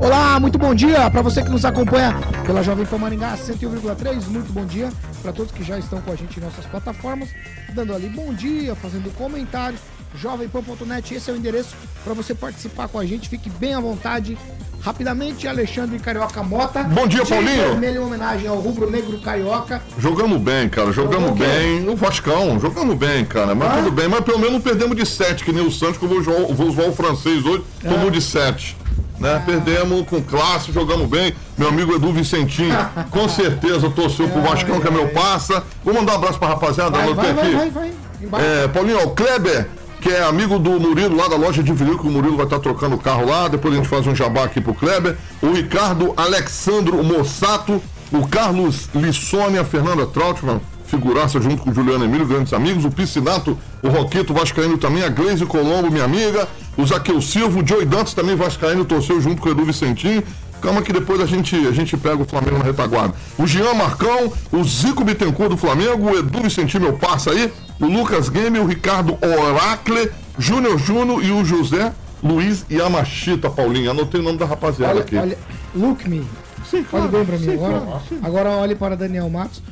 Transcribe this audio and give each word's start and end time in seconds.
Olá, 0.00 0.38
muito 0.38 0.58
bom 0.58 0.74
dia 0.74 1.10
para 1.10 1.22
você 1.22 1.42
que 1.42 1.50
nos 1.50 1.64
acompanha 1.64 2.14
pela 2.46 2.62
Jovem 2.62 2.86
Pan 2.86 2.98
Maringá 2.98 3.36
101,3. 3.36 4.26
Muito 4.28 4.52
bom 4.52 4.64
dia 4.64 4.90
para 5.22 5.32
todos 5.32 5.52
que 5.52 5.64
já 5.64 5.78
estão 5.78 6.00
com 6.00 6.12
a 6.12 6.16
gente 6.16 6.38
em 6.38 6.42
nossas 6.42 6.64
plataformas, 6.66 7.28
dando 7.74 7.92
ali 7.94 8.08
bom 8.08 8.32
dia, 8.32 8.74
fazendo 8.76 9.12
comentários. 9.16 9.80
Jovempan.net, 10.14 11.14
esse 11.14 11.28
é 11.30 11.32
o 11.34 11.36
endereço 11.36 11.74
para 12.02 12.14
você 12.14 12.34
participar 12.34 12.88
com 12.88 12.98
a 12.98 13.04
gente. 13.04 13.28
Fique 13.28 13.50
bem 13.50 13.74
à 13.74 13.80
vontade. 13.80 14.38
Rapidamente, 14.80 15.46
Alexandre 15.48 15.98
Carioca 15.98 16.40
Mota. 16.42 16.84
Bom 16.84 17.06
dia, 17.06 17.26
Paulinho. 17.26 17.70
Vermelho 17.70 17.96
em 18.02 18.04
homenagem 18.06 18.48
ao 18.48 18.56
rubro 18.60 18.88
negro 18.88 19.18
carioca. 19.18 19.82
Jogamos 19.98 20.40
bem, 20.40 20.68
cara, 20.68 20.92
jogamos 20.92 21.30
Jogou 21.30 21.46
bem. 21.46 21.86
O 21.88 21.96
Vascão, 21.96 22.58
jogamos 22.60 22.96
bem, 22.96 23.24
cara. 23.24 23.54
Mas 23.56 23.68
Ah? 23.72 23.76
tudo 23.78 23.90
bem, 23.90 24.08
mas 24.08 24.20
pelo 24.20 24.38
menos 24.38 24.54
não 24.54 24.60
perdemos 24.60 24.96
de 24.96 25.04
7, 25.04 25.44
que 25.44 25.52
nem 25.52 25.66
o 25.66 25.70
Santos, 25.70 25.98
que 25.98 26.04
eu 26.04 26.08
vou 26.08 26.22
zoar, 26.22 26.46
vou 26.54 26.70
zoar 26.70 26.88
o 26.88 26.94
francês 26.94 27.44
hoje, 27.44 27.64
Ah. 27.84 27.88
tomou 27.88 28.08
de 28.08 28.22
7. 28.22 28.76
Né? 29.18 29.42
Perdemos 29.44 30.06
com 30.06 30.22
classe, 30.22 30.70
jogamos 30.72 31.08
bem. 31.08 31.34
Meu 31.56 31.68
amigo 31.68 31.94
Edu 31.94 32.12
Vicentinho, 32.12 32.76
com 33.10 33.28
certeza 33.28 33.90
torceu 33.90 34.28
pro 34.28 34.40
Vascão, 34.42 34.80
que 34.80 34.86
é 34.86 34.90
meu 34.90 35.08
passa. 35.08 35.62
Vou 35.84 35.92
mandar 35.92 36.12
um 36.12 36.16
abraço 36.16 36.38
pra 36.38 36.48
rapaziada, 36.48 36.98
Vai, 36.98 37.14
vai, 37.14 37.34
vai, 37.34 37.44
aqui. 37.46 37.56
vai, 37.56 37.70
vai. 37.70 37.92
Embaixo. 38.20 38.46
É, 38.46 38.68
Paulinho, 38.68 39.02
o 39.04 39.10
Kleber, 39.10 39.68
que 40.00 40.08
é 40.08 40.22
amigo 40.22 40.58
do 40.58 40.70
Murilo 40.78 41.16
lá 41.16 41.28
da 41.28 41.36
loja 41.36 41.62
de 41.62 41.72
vinil, 41.72 41.98
que 41.98 42.06
o 42.06 42.10
Murilo 42.10 42.36
vai 42.36 42.46
estar 42.46 42.58
trocando 42.60 42.94
o 42.96 42.98
carro 42.98 43.26
lá. 43.28 43.48
Depois 43.48 43.74
a 43.74 43.76
gente 43.76 43.88
faz 43.88 44.06
um 44.06 44.14
jabá 44.14 44.44
aqui 44.44 44.60
pro 44.60 44.74
Kleber. 44.74 45.16
O 45.42 45.52
Ricardo 45.52 46.12
Alexandro 46.16 47.02
Mossato, 47.02 47.82
o 48.12 48.26
Carlos 48.28 48.88
Lissone, 48.94 49.58
a 49.58 49.64
Fernanda 49.64 50.06
Trautmann, 50.06 50.60
figuraça 50.88 51.40
junto 51.40 51.62
com 51.62 51.70
o 51.70 51.74
Juliano 51.74 52.04
Emílio, 52.04 52.26
grandes 52.26 52.52
amigos. 52.52 52.84
O 52.84 52.90
Piscinato, 52.90 53.56
o 53.82 53.88
Roquito 53.88 54.34
Vascaíno 54.34 54.76
também, 54.78 55.04
a 55.04 55.08
Gleise 55.08 55.44
Colombo, 55.46 55.90
minha 55.90 56.04
amiga. 56.04 56.48
O 56.76 56.84
Zaqueu 56.86 57.20
Silva, 57.20 57.60
o 57.60 57.66
Joey 57.66 57.84
Dantas 57.84 58.14
também 58.14 58.34
Vascaíno, 58.34 58.84
torceu 58.84 59.20
junto 59.20 59.40
com 59.42 59.48
o 59.48 59.52
Edu 59.52 59.64
Vicentinho. 59.64 60.22
Calma 60.60 60.82
que 60.82 60.92
depois 60.92 61.20
a 61.20 61.26
gente, 61.26 61.54
a 61.68 61.70
gente 61.70 61.96
pega 61.96 62.20
o 62.20 62.24
Flamengo 62.24 62.58
na 62.58 62.64
retaguarda. 62.64 63.14
O 63.38 63.46
Jean 63.46 63.74
Marcão, 63.74 64.32
o 64.50 64.64
Zico 64.64 65.04
Bittencourt 65.04 65.50
do 65.50 65.56
Flamengo, 65.56 66.10
o 66.10 66.18
Edu 66.18 66.40
Vicentinho, 66.42 66.82
meu 66.82 66.94
passa 66.94 67.30
aí, 67.30 67.52
o 67.78 67.86
Lucas 67.86 68.28
Game, 68.28 68.58
o 68.58 68.66
Ricardo 68.66 69.16
Oracle, 69.22 70.10
Júnior 70.36 70.76
Juno 70.78 71.22
e 71.22 71.30
o 71.30 71.44
José 71.44 71.92
Luiz 72.22 72.64
Yamashita, 72.68 73.48
Paulinho. 73.48 73.90
Anotei 73.90 74.20
o 74.20 74.24
nome 74.24 74.38
da 74.38 74.46
rapaziada 74.46 74.94
Olha, 74.94 75.02
aqui. 75.02 75.16
olha, 75.16 75.38
look 75.74 76.08
me. 76.08 76.26
Sim, 76.68 76.84
Olhe 76.92 77.08
bem 77.08 77.24
pra 77.24 77.38
mim 77.38 77.44
sim, 77.44 77.54
agora. 77.54 77.80
claro, 77.80 78.02
sim. 78.08 78.18
Agora 78.22 78.50
olhe 78.50 78.74
para 78.74 78.96
Daniel 78.96 79.30
Matos. 79.30 79.62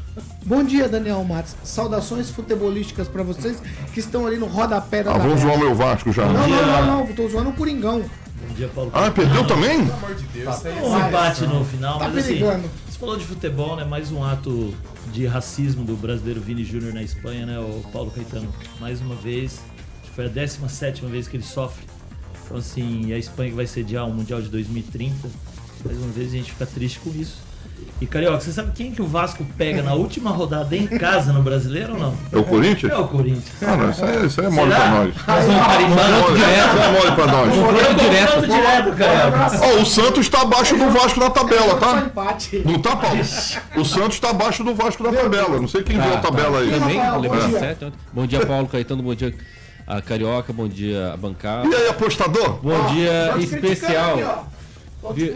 Bom 0.47 0.63
dia, 0.63 0.89
Daniel 0.89 1.25
Matos. 1.25 1.57
Saudações 1.65 2.31
futebolísticas 2.31 3.09
pra 3.09 3.25
vocês 3.25 3.61
que 3.93 3.99
estão 3.99 4.27
ali 4.27 4.37
no 4.37 4.47
rodapé 4.47 5.03
da 5.03 5.11
Ah, 5.13 5.19
vamos 5.19 5.41
tabela. 5.41 5.57
zoar 5.57 5.59
meu 5.59 5.75
Vasco 5.75 6.13
já. 6.13 6.25
Não, 6.27 6.49
não, 6.49 6.67
não, 6.67 7.07
não, 7.07 7.15
tô 7.15 7.29
zoando 7.29 7.51
o 7.51 7.53
Coringão. 7.53 8.01
Bom 8.01 8.55
dia, 8.55 8.69
Paulo. 8.69 8.91
Ah, 8.95 9.11
perdeu 9.11 9.45
também? 9.45 9.81
um 9.81 11.09
empate 11.09 11.47
no 11.47 11.65
final, 11.65 11.99
Tá 11.99 12.09
mas 12.09 12.19
assim, 12.19 12.39
você 12.39 12.99
falou 12.99 13.17
de 13.17 13.25
futebol, 13.25 13.75
né? 13.75 13.85
Mais 13.85 14.13
um 14.13 14.23
ato 14.23 14.73
de 15.13 15.27
racismo 15.27 15.85
do 15.85 15.97
brasileiro 15.97 16.41
Vini 16.41 16.65
Júnior 16.65 16.95
na 16.95 17.03
Espanha, 17.03 17.45
né? 17.45 17.59
O 17.59 17.83
Paulo 17.93 18.13
Caetano, 18.13 18.49
mais 18.81 19.01
uma 19.01 19.17
vez, 19.17 19.59
acho 20.03 20.11
que 20.11 20.15
foi 20.15 20.27
a 20.27 20.29
17 20.29 21.05
vez 21.07 21.27
que 21.27 21.37
ele 21.37 21.45
sofre. 21.45 21.85
Então, 22.45 22.59
assim, 22.59 23.13
a 23.13 23.19
Espanha 23.19 23.51
que 23.51 23.57
vai 23.57 23.67
sediar 23.67 24.07
o 24.07 24.15
Mundial 24.15 24.41
de 24.41 24.49
2030, 24.49 25.29
mais 25.85 25.99
uma 25.99 26.13
vez 26.13 26.29
a 26.29 26.37
gente 26.37 26.53
fica 26.53 26.67
triste 26.67 27.01
com 27.01 27.11
isso. 27.11 27.39
E 27.99 28.07
Carioca, 28.07 28.41
você 28.41 28.53
sabe 28.53 28.73
quem 28.75 28.91
que 28.91 29.01
o 29.01 29.07
Vasco 29.07 29.43
pega 29.57 29.83
na 29.83 29.95
última 29.95 30.31
rodada 30.31 30.77
em 30.77 30.87
casa 30.87 31.33
no 31.33 31.43
brasileiro 31.43 31.95
ou 31.95 31.99
não? 31.99 32.15
É 32.31 32.37
o 32.37 32.45
Corinthians? 32.45 32.93
É 32.93 32.97
o 32.97 33.09
Corinthians. 33.09 33.45
Ah, 33.63 33.75
não, 33.75 33.91
isso 33.91 34.05
aí, 34.05 34.27
isso 34.27 34.41
aí 34.43 34.47
é 34.47 34.51
mole 34.51 34.71
Será? 34.71 34.83
pra 34.85 34.91
nós. 34.91 35.15
Mas 35.27 35.49
um 35.49 35.59
carimbando 35.65 36.21
Mole, 36.21 36.39
Isso 36.39 36.45
é 36.45 36.93
mole 36.93 37.13
pra 37.13 37.27
nós. 37.27 38.01
direto. 38.03 38.41
direto, 38.47 38.93
Carioca. 38.97 39.61
Ó, 39.67 39.81
o 39.81 39.87
Santos 39.87 40.29
tá 40.29 40.43
abaixo 40.43 40.77
do 40.77 40.91
Vasco 40.91 41.21
na 41.21 41.31
tabela, 41.31 41.77
tá? 41.77 42.03
empate. 42.07 42.63
Não 42.67 42.79
tá, 42.79 42.97
Paulo? 42.97 43.21
O 43.77 43.85
Santos 43.85 44.21
tá 44.21 44.29
abaixo 44.29 44.63
do 44.63 44.75
Vasco 44.75 45.03
na 45.03 45.13
tabela. 45.13 45.59
Não 45.59 45.69
sei 45.69 45.83
quem 45.83 45.99
viu 45.99 46.13
a 46.13 46.19
tabela 46.19 46.59
aí. 46.61 46.71
Também, 46.71 46.97
levou 46.99 47.39
bom 48.13 48.27
dia. 48.27 48.45
Paulo 48.47 48.69
Caetano. 48.69 49.03
Bom 49.03 49.15
dia, 49.15 49.35
a 49.87 50.03
Carioca. 50.03 50.53
Bom 50.53 50.69
dia, 50.69 51.15
a 51.15 51.17
bancada. 51.17 51.67
E 51.67 51.75
aí, 51.75 51.89
apostador? 51.89 52.59
Bom 52.63 52.87
dia 52.89 53.35
especial. 53.39 54.49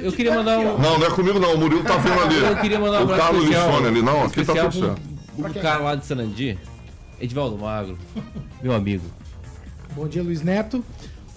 Eu 0.02 0.12
queria 0.12 0.34
mandar 0.34 0.58
um. 0.58 0.78
Não, 0.78 0.98
não 0.98 1.06
é 1.06 1.10
comigo 1.10 1.38
não. 1.38 1.54
O 1.54 1.58
Murilo 1.58 1.82
tá 1.84 1.96
vendo 1.96 2.20
ali. 2.20 2.36
Eu 2.36 2.56
queria 2.56 2.78
mandar 2.78 2.98
um 2.98 3.00
O 3.00 3.02
abraço 3.04 3.22
Carlos 3.22 3.42
especial. 3.44 3.68
Lissone 3.68 3.86
ali. 3.88 4.02
Não, 4.02 4.24
aqui 4.24 4.44
tá 4.44 4.54
tudo 4.54 4.72
certo. 4.72 5.00
pro 5.36 5.54
cara 5.54 5.78
lá 5.78 5.94
de 5.94 6.06
Sanandi, 6.06 6.58
Edvaldo 7.20 7.56
Magro, 7.58 7.98
meu 8.62 8.72
amigo. 8.74 9.04
Bom 9.94 10.06
dia, 10.08 10.22
Luiz 10.22 10.42
Neto. 10.42 10.84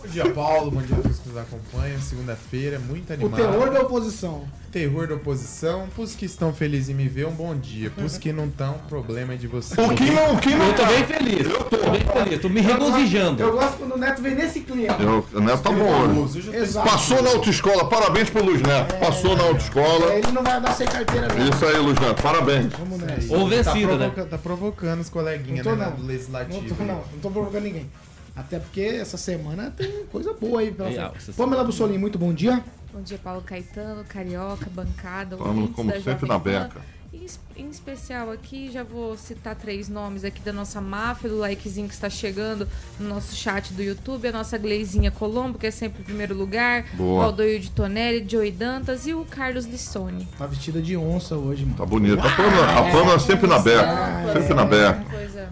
Bom 0.04 0.10
dia, 0.10 0.30
Paulo. 0.32 0.70
Bom 0.70 0.82
dia 0.82 0.98
a 0.98 1.02
todos 1.02 1.18
que 1.20 1.30
nos 1.30 1.38
acompanham. 1.38 2.00
Segunda-feira, 2.02 2.78
muito 2.78 3.10
O 3.10 3.14
animado. 3.14 3.36
terror 3.40 3.72
da 3.72 3.82
oposição. 3.82 4.44
Terror 4.70 5.08
da 5.08 5.16
oposição. 5.16 5.88
Pros 5.96 6.14
que 6.14 6.26
estão 6.26 6.54
felizes 6.54 6.90
em 6.90 6.94
me 6.94 7.08
ver, 7.08 7.26
um 7.26 7.32
bom 7.32 7.56
dia. 7.56 7.90
Pros 7.90 8.18
que 8.18 8.34
não 8.34 8.46
estão, 8.48 8.74
problema 8.90 9.34
é 9.34 9.38
de 9.38 9.48
vocês. 9.48 9.78
O 9.80 9.96
que 9.96 10.12
não, 10.12 10.34
o 10.36 10.40
que 10.40 10.50
não 10.54 10.68
Eu 10.68 10.76
tô 10.76 10.86
bem 10.88 11.06
feliz. 11.06 11.48
Eu 11.50 11.64
tô 11.64 11.78
bem 11.90 12.02
feliz. 12.02 12.42
Tô 12.42 12.50
me 12.50 12.60
regozijando. 12.60 13.42
Eu 13.42 13.54
gosto 13.54 13.78
quando 13.78 13.94
o 13.94 13.98
Neto 13.98 14.22
vem 14.22 14.36
nesse 14.36 14.60
clima. 14.62 14.98
Eu, 15.00 15.26
o 15.34 15.40
Neto 15.40 15.62
tá 15.62 15.72
bom, 15.72 16.08
né? 16.08 16.58
Exato. 16.58 16.90
Passou 16.90 17.22
na 17.22 17.30
autoescola, 17.30 17.88
parabéns 17.88 18.30
pro 18.30 18.44
Luiz 18.44 18.62
Neto. 18.62 18.96
Passou 19.00 19.38
na 19.38 19.44
autoescola. 19.44 20.14
Ele 20.16 20.32
não 20.34 20.44
vai 20.44 20.58
andar 20.58 20.74
sem 20.74 20.86
carteira, 20.88 21.28
não. 21.30 21.48
Isso 21.50 21.66
aí, 21.66 21.78
Luiz 21.78 21.98
Neto, 22.00 22.22
parabéns. 22.22 22.74
Vamos 22.78 23.00
nessa. 23.00 23.34
Ou 23.34 23.50
tá, 23.50 23.56
vencido, 23.56 23.98
né? 23.98 24.10
provoca- 24.10 24.26
tá 24.26 24.38
provocando 24.38 25.00
os 25.00 25.10
coleguinhas, 25.10 25.66
Não 25.66 25.74
tô, 25.74 25.80
né? 25.80 25.86
não. 25.86 25.92
Do 25.94 26.02
Não 26.02 26.08
legislativo. 26.08 26.76
tô, 26.76 26.84
não, 26.84 26.96
não 26.96 27.20
tô 27.22 27.32
provocando 27.32 27.64
ninguém. 27.64 27.90
Até 28.36 28.58
porque 28.60 28.82
essa 28.82 29.18
semana 29.18 29.72
tem 29.76 30.06
coisa 30.12 30.34
boa 30.34 30.60
aí 30.62 30.72
pela 30.72 30.90
É, 30.90 31.10
frente. 31.12 31.38
Pamela 31.38 31.64
Bussolini, 31.64 31.98
muito 32.00 32.18
bom 32.18 32.34
dia. 32.34 32.64
Bom 32.92 33.02
dia, 33.02 33.18
Paulo 33.24 33.42
Caetano, 33.42 34.04
Carioca, 34.06 34.68
bancada, 34.74 35.36
Vamos, 35.36 35.52
ouvintes 35.56 35.76
como 35.76 35.90
da 35.90 35.96
sempre, 35.98 36.12
Jovem 36.14 36.30
na 36.30 36.40
beca. 36.40 36.82
Em, 37.14 37.26
es- 37.26 37.40
em 37.56 37.70
especial 37.70 38.32
aqui, 38.32 38.72
já 38.72 38.84
vou 38.84 39.16
citar 39.16 39.56
três 39.56 39.88
nomes 39.88 40.24
aqui 40.24 40.42
da 40.42 40.52
nossa 40.52 40.82
máfia, 40.82 41.30
do 41.30 41.38
likezinho 41.40 41.88
que 41.88 41.94
está 41.94 42.10
chegando 42.10 42.68
no 43.00 43.08
nosso 43.08 43.36
chat 43.36 43.72
do 43.74 43.84
YouTube, 43.84 44.28
a 44.28 44.32
nossa 44.32 44.58
Gleizinha 44.58 45.12
Colombo, 45.12 45.60
que 45.60 45.68
é 45.68 45.72
sempre 45.72 46.02
em 46.02 46.06
primeiro 46.06 46.34
lugar, 46.36 46.86
Boa. 46.94 47.20
o 47.20 47.26
Aldoio 47.26 47.60
de 47.60 47.70
Tonelli, 47.70 48.26
Joey 48.28 48.52
Dantas 48.52 49.06
e 49.06 49.14
o 49.14 49.26
Carlos 49.26 49.66
Lissone. 49.66 50.28
Tá 50.40 50.48
vestida 50.48 50.82
de 50.82 50.98
onça 50.98 51.36
hoje, 51.36 51.66
mano. 51.66 51.78
Tá 51.78 51.86
bonito. 51.86 52.20
A 52.20 52.36
Pamela, 52.36 52.80
a 52.80 52.92
Pamela 52.92 53.20
sempre 53.20 53.46
na 53.48 53.60
beca. 53.60 54.34
Sempre 54.34 54.54
na 54.56 54.66
beca. 54.66 55.06
Coisa. 55.12 55.50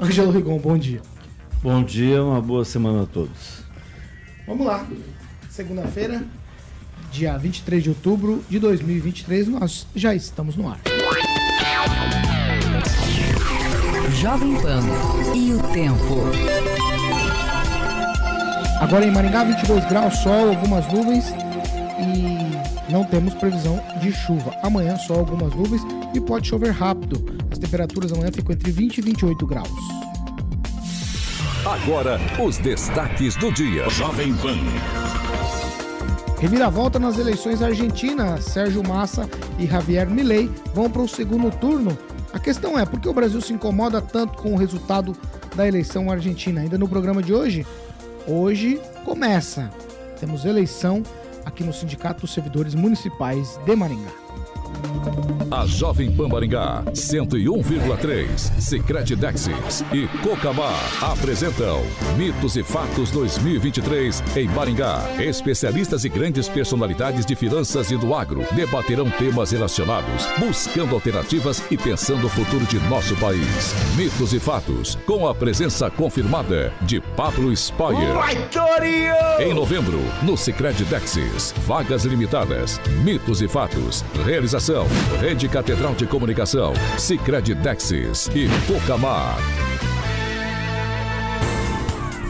Ângelo 0.00 0.32
Rigon, 0.32 0.58
bom 0.58 0.76
dia. 0.76 1.00
Bom 1.60 1.82
dia, 1.82 2.22
uma 2.22 2.40
boa 2.40 2.64
semana 2.64 3.02
a 3.02 3.06
todos. 3.06 3.64
Vamos 4.46 4.64
lá. 4.64 4.86
Segunda-feira, 5.50 6.24
dia 7.10 7.36
23 7.36 7.82
de 7.82 7.88
outubro 7.88 8.44
de 8.48 8.60
2023, 8.60 9.48
nós 9.48 9.84
já 9.92 10.14
estamos 10.14 10.54
no 10.54 10.68
ar. 10.68 10.78
Jovem 14.20 14.54
Pan 14.60 14.82
e 15.34 15.52
o 15.52 15.62
tempo. 15.72 16.30
Agora 18.80 19.04
em 19.04 19.10
Maringá, 19.10 19.42
22 19.42 19.84
graus, 19.86 20.14
sol, 20.18 20.50
algumas 20.50 20.86
nuvens 20.92 21.24
e 21.98 22.92
não 22.92 23.02
temos 23.02 23.34
previsão 23.34 23.82
de 24.00 24.12
chuva. 24.12 24.54
Amanhã, 24.62 24.96
só 24.96 25.14
algumas 25.14 25.52
nuvens 25.52 25.82
e 26.14 26.20
pode 26.20 26.46
chover 26.46 26.70
rápido. 26.70 27.36
As 27.50 27.58
temperaturas 27.58 28.12
amanhã 28.12 28.30
ficam 28.32 28.54
entre 28.54 28.70
20 28.70 28.98
e 28.98 29.02
28 29.02 29.44
graus. 29.44 30.07
Agora, 31.66 32.18
os 32.40 32.56
destaques 32.58 33.34
do 33.36 33.52
dia. 33.52 33.88
Jovem 33.90 34.34
Pan. 34.36 34.56
Reviravolta 36.40 36.98
nas 36.98 37.18
eleições 37.18 37.60
argentinas. 37.60 38.44
Sérgio 38.44 38.86
Massa 38.86 39.28
e 39.58 39.66
Javier 39.66 40.08
Milei 40.08 40.48
vão 40.72 40.88
para 40.88 41.02
o 41.02 41.08
segundo 41.08 41.50
turno. 41.50 41.98
A 42.32 42.38
questão 42.38 42.78
é, 42.78 42.86
por 42.86 43.00
que 43.00 43.08
o 43.08 43.12
Brasil 43.12 43.40
se 43.40 43.52
incomoda 43.52 44.00
tanto 44.00 44.38
com 44.38 44.54
o 44.54 44.56
resultado 44.56 45.16
da 45.56 45.66
eleição 45.66 46.10
argentina? 46.10 46.60
Ainda 46.60 46.78
no 46.78 46.88
programa 46.88 47.22
de 47.22 47.34
hoje? 47.34 47.66
Hoje 48.26 48.80
começa. 49.04 49.70
Temos 50.20 50.44
eleição 50.44 51.02
aqui 51.44 51.64
no 51.64 51.72
Sindicato 51.72 52.20
dos 52.20 52.32
Servidores 52.32 52.74
Municipais 52.74 53.58
de 53.66 53.74
Maringá. 53.74 54.27
A 55.50 55.64
Jovem 55.64 56.12
Pan 56.12 56.28
Maringá 56.28 56.84
101,3, 56.92 58.28
Secret 58.60 59.16
Dexis 59.16 59.82
e 59.92 60.06
Cocamar 60.18 60.78
apresentam 61.00 61.82
Mitos 62.18 62.54
e 62.56 62.62
Fatos 62.62 63.10
2023 63.10 64.22
em 64.36 64.46
Maringá. 64.48 65.02
Especialistas 65.18 66.04
e 66.04 66.08
grandes 66.10 66.48
personalidades 66.48 67.24
de 67.24 67.34
finanças 67.34 67.90
e 67.90 67.96
do 67.96 68.14
agro 68.14 68.44
debaterão 68.52 69.10
temas 69.10 69.50
relacionados, 69.50 70.26
buscando 70.38 70.94
alternativas 70.94 71.62
e 71.70 71.78
pensando 71.78 72.26
o 72.26 72.30
futuro 72.30 72.66
de 72.66 72.78
nosso 72.88 73.16
país. 73.16 73.74
Mitos 73.96 74.34
e 74.34 74.38
Fatos, 74.38 74.96
com 75.06 75.26
a 75.26 75.34
presença 75.34 75.90
confirmada 75.90 76.72
de 76.82 77.00
Pablo 77.00 77.50
Spoyer. 77.52 78.14
Em 79.40 79.54
novembro, 79.54 79.98
no 80.22 80.36
Secret 80.36 80.74
Dexis, 80.90 81.54
vagas 81.66 82.04
limitadas, 82.04 82.78
mitos 83.02 83.40
e 83.40 83.48
fatos. 83.48 84.04
Realização: 84.24 84.67
Rede 85.18 85.48
Catedral 85.48 85.94
de 85.94 86.06
Comunicação, 86.06 86.74
Secret 86.98 87.54
Dexis 87.54 88.28
e 88.34 88.48
Cocamar. 88.66 89.38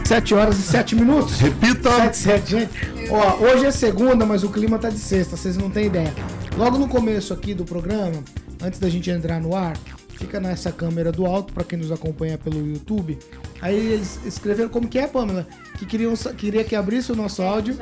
7 0.05 0.33
horas 0.33 0.57
e 0.57 0.61
7 0.61 0.95
minutos. 0.95 1.37
Repita. 1.37 1.91
7, 1.91 2.17
7, 2.17 2.49
gente. 2.51 2.71
Ó, 3.11 3.43
hoje 3.43 3.65
é 3.65 3.71
segunda, 3.71 4.25
mas 4.25 4.43
o 4.43 4.49
clima 4.49 4.79
tá 4.79 4.89
de 4.89 4.99
sexta, 4.99 5.35
vocês 5.35 5.57
não 5.57 5.69
têm 5.69 5.87
ideia. 5.87 6.13
Logo 6.57 6.77
no 6.77 6.87
começo 6.87 7.33
aqui 7.33 7.53
do 7.53 7.65
programa, 7.65 8.23
antes 8.61 8.79
da 8.79 8.87
gente 8.87 9.09
entrar 9.09 9.41
no 9.41 9.53
ar, 9.53 9.77
fica 10.07 10.39
nessa 10.39 10.71
câmera 10.71 11.11
do 11.11 11.25
alto, 11.25 11.53
pra 11.53 11.65
quem 11.65 11.77
nos 11.77 11.91
acompanha 11.91 12.37
pelo 12.37 12.65
YouTube. 12.65 13.19
Aí 13.61 13.75
eles 13.75 14.17
escreveram 14.25 14.69
como 14.69 14.87
que 14.87 14.97
é, 14.97 15.07
Pamela? 15.07 15.45
Que 15.77 15.85
queriam, 15.85 16.13
queria 16.37 16.63
que 16.63 16.75
abrisse 16.75 17.11
o 17.11 17.15
nosso 17.15 17.41
áudio. 17.41 17.75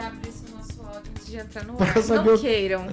Antes 1.28 1.32
de 1.32 1.38
entrar 1.38 1.64
no 1.66 1.74
Pra 1.74 1.88
ar. 1.88 2.02
saber 2.02 2.26
Não 2.30 2.36
o- 2.36 2.40
queiram. 2.40 2.84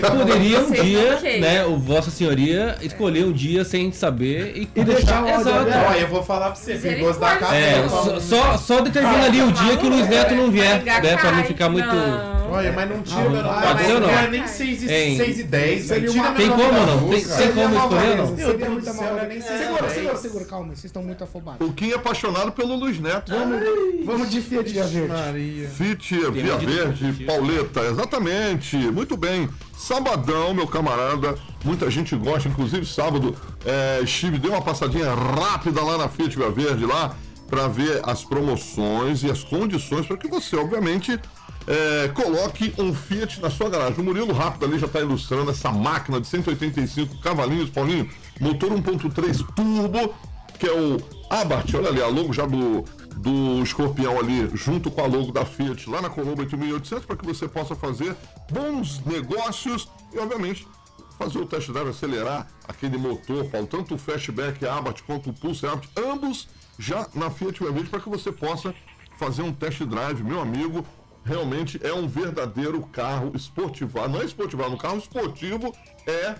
Pra 0.00 0.10
Poderia 0.10 0.60
um 0.60 0.70
dia, 0.70 1.20
né, 1.40 1.64
o 1.64 1.76
Vossa 1.78 2.10
Senhoria 2.10 2.76
escolher 2.80 3.24
um 3.26 3.32
dia 3.32 3.64
sem 3.64 3.92
saber 3.92 4.52
e, 4.56 4.68
E 4.74 4.84
deixar 4.84 5.22
o 5.24 5.28
Exato. 5.28 5.48
Olha, 5.88 5.98
eu 6.00 6.08
vou 6.08 6.22
falar 6.22 6.46
pra 6.50 6.54
você, 6.54 6.74
perigoso 6.74 7.20
da 7.20 7.36
casa. 7.36 7.54
É, 7.56 7.88
só, 8.20 8.56
só, 8.56 8.80
determina 8.80 9.24
ali 9.26 9.42
o 9.42 9.52
dia 9.52 9.76
que 9.76 9.86
o 9.86 9.90
Luiz 9.90 10.08
Neto 10.08 10.34
não 10.34 10.50
vier, 10.50 10.82
né, 10.82 11.16
pra 11.16 11.32
não 11.32 11.44
ficar 11.44 11.68
muito... 11.68 12.35
Não. 12.46 12.52
Olha, 12.52 12.72
mas 12.72 12.90
não 12.90 13.02
tira 13.02 13.20
Ah, 13.20 13.28
meu 13.28 13.42
nome. 13.42 13.62
pode 13.62 13.84
ser 13.84 13.92
ou 13.94 14.00
não? 14.00 14.06
Não 14.08 14.18
é 14.18 14.28
nem 14.30 14.46
6 14.46 14.82
e, 14.82 14.92
Hein? 14.92 15.16
6 15.16 15.38
e 15.38 15.42
10. 15.42 15.84
Seria 15.84 16.08
Tira 16.08 16.22
uma- 16.22 16.30
meu 16.30 16.38
Tem 16.38 16.50
como 16.50 16.62
não? 16.62 17.08
Tem, 17.08 17.52
como 17.52 17.76
escolher 17.76 18.16
não? 18.16 18.26
Meu 18.26 18.36
Deus 18.56 18.70
muita 18.70 18.90
do 18.92 18.96
céu, 18.98 19.12
não 19.14 19.18
é 19.20 19.26
nem 19.26 19.40
Segura, 19.40 19.58
seis, 19.58 19.92
segura, 19.92 20.12
dez. 20.12 20.20
segura, 20.20 20.44
calma, 20.44 20.66
vocês 20.68 20.84
estão 20.84 21.02
muito 21.02 21.24
afobados. 21.24 21.66
O 21.68 21.72
Kim 21.72 21.90
é 21.90 21.94
apaixonado 21.94 22.52
pelo 22.52 22.74
Luiz 22.76 22.98
Neto. 22.98 23.32
Vamos 24.04 24.30
de 24.30 24.40
Fiat 24.40 24.70
Via 24.72 24.84
Verde. 24.84 25.08
Maria. 25.12 25.68
Fit, 25.68 26.14
Via 26.30 26.56
Verde. 26.56 27.24
Pauleta, 27.24 27.80
exatamente. 27.80 28.76
Muito 28.76 29.16
bem. 29.16 29.48
Sabadão, 29.76 30.54
meu 30.54 30.66
camarada. 30.66 31.34
Muita 31.64 31.90
gente 31.90 32.14
gosta, 32.16 32.48
inclusive 32.48 32.86
sábado, 32.86 33.34
é, 33.64 34.00
estive, 34.02 34.38
dei 34.38 34.50
uma 34.50 34.62
passadinha 34.62 35.12
rápida 35.14 35.82
lá 35.82 35.98
na 35.98 36.08
Fiat 36.08 36.36
Via 36.36 36.50
Verde 36.50 36.86
lá 36.86 37.14
para 37.48 37.68
ver 37.68 38.00
as 38.04 38.24
promoções 38.24 39.22
e 39.22 39.30
as 39.30 39.44
condições 39.44 40.06
para 40.06 40.16
que 40.16 40.26
você, 40.28 40.56
obviamente, 40.56 41.18
é, 41.66 42.08
coloque 42.08 42.72
um 42.78 42.94
Fiat 42.94 43.40
na 43.40 43.50
sua 43.50 43.68
garagem. 43.68 44.00
O 44.00 44.04
Murilo 44.04 44.32
rápido 44.32 44.64
ali 44.64 44.78
já 44.78 44.86
está 44.86 45.00
ilustrando 45.00 45.50
essa 45.50 45.70
máquina 45.72 46.20
de 46.20 46.26
185 46.26 47.18
cavalinhos, 47.18 47.70
Paulinho, 47.70 48.08
motor 48.40 48.70
1.3 48.70 49.44
turbo, 49.54 50.14
que 50.58 50.66
é 50.66 50.72
o 50.72 50.96
Abarth, 51.28 51.74
olha 51.74 51.88
ali, 51.88 52.00
a 52.00 52.06
logo 52.06 52.32
já 52.32 52.46
do, 52.46 52.82
do 53.16 53.62
escorpião 53.62 54.18
ali, 54.18 54.48
junto 54.54 54.90
com 54.90 55.02
a 55.02 55.06
logo 55.06 55.32
da 55.32 55.44
Fiat, 55.44 55.90
lá 55.90 56.00
na 56.00 56.08
Colombo 56.08 56.42
8800, 56.42 57.04
para 57.04 57.16
que 57.16 57.26
você 57.26 57.48
possa 57.48 57.74
fazer 57.74 58.16
bons 58.50 59.04
negócios 59.04 59.88
e, 60.14 60.18
obviamente, 60.18 60.66
fazer 61.18 61.38
o 61.38 61.46
test 61.46 61.70
drive, 61.70 61.88
acelerar 61.88 62.46
aquele 62.68 62.96
motor, 62.96 63.44
Paulo, 63.46 63.66
tanto 63.66 63.94
o 63.94 63.98
Fastback 63.98 64.64
Abarth 64.66 65.00
quanto 65.06 65.30
o 65.30 65.32
Pulse 65.32 65.66
Abarth, 65.66 65.88
ambos 65.96 66.48
já 66.78 67.06
na 67.14 67.30
Fiat 67.30 67.62
Verde, 67.62 67.88
para 67.88 68.00
que 68.00 68.08
você 68.08 68.30
possa 68.30 68.74
fazer 69.18 69.42
um 69.42 69.52
test 69.52 69.82
drive, 69.82 70.22
meu 70.22 70.40
amigo. 70.40 70.84
Realmente 71.26 71.80
é 71.82 71.92
um 71.92 72.06
verdadeiro 72.06 72.80
carro 72.92 73.32
esportivo. 73.34 74.06
Não 74.08 74.20
é 74.20 74.24
esportivo, 74.24 74.68
no 74.70 74.78
carro 74.78 74.98
esportivo 74.98 75.74
é 76.06 76.36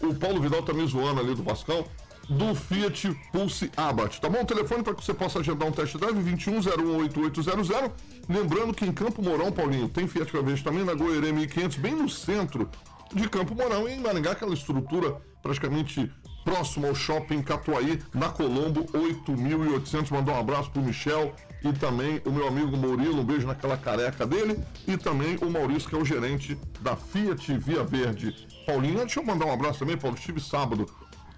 o 0.00 0.14
Paulo 0.14 0.40
Vidal 0.40 0.62
tá 0.62 0.72
me 0.72 0.86
zoando 0.86 1.20
ali 1.20 1.34
do 1.34 1.42
Vascão, 1.42 1.84
do 2.28 2.54
Fiat 2.54 3.10
Pulse 3.32 3.68
Abarth. 3.76 4.20
Tá 4.20 4.28
bom? 4.28 4.42
O 4.42 4.46
telefone 4.46 4.84
para 4.84 4.94
que 4.94 5.04
você 5.04 5.12
possa 5.12 5.40
agendar 5.40 5.66
um 5.66 5.72
test 5.72 5.96
drive, 5.96 6.18
21018800. 6.18 7.90
Lembrando 8.28 8.72
que 8.72 8.84
em 8.84 8.92
Campo 8.92 9.20
Mourão, 9.20 9.50
Paulinho, 9.50 9.88
tem 9.88 10.06
Fiat 10.06 10.30
Verde 10.30 10.62
também, 10.62 10.84
na 10.84 10.94
Goiânia 10.94 11.32
1500, 11.32 11.76
bem 11.78 11.96
no 11.96 12.08
centro 12.08 12.70
de 13.12 13.28
Campo 13.28 13.56
Mourão. 13.56 13.88
E 13.88 13.94
em 13.94 14.00
Maringá, 14.00 14.32
aquela 14.32 14.54
estrutura 14.54 15.16
praticamente 15.42 16.12
próximo 16.44 16.86
ao 16.86 16.94
shopping 16.94 17.42
Catuaí, 17.42 18.00
na 18.14 18.28
Colombo 18.28 18.86
8800. 18.92 20.12
Mandar 20.12 20.34
um 20.34 20.38
abraço 20.38 20.70
pro 20.70 20.80
Michel 20.80 21.34
e 21.62 21.72
também 21.72 22.20
o 22.24 22.30
meu 22.30 22.46
amigo 22.46 22.76
Murilo, 22.76 23.20
um 23.20 23.24
beijo 23.24 23.46
naquela 23.46 23.76
careca 23.76 24.26
dele. 24.26 24.58
E 24.86 24.96
também 24.96 25.36
o 25.42 25.50
Maurício, 25.50 25.88
que 25.88 25.94
é 25.94 25.98
o 25.98 26.04
gerente 26.04 26.58
da 26.80 26.96
Fiat 26.96 27.56
Via 27.58 27.82
Verde. 27.82 28.34
Paulinho, 28.66 28.98
deixa 28.98 29.20
eu 29.20 29.24
mandar 29.24 29.46
um 29.46 29.52
abraço 29.52 29.80
também, 29.80 29.96
Paulo. 29.96 30.16
Estive 30.16 30.40
sábado 30.40 30.86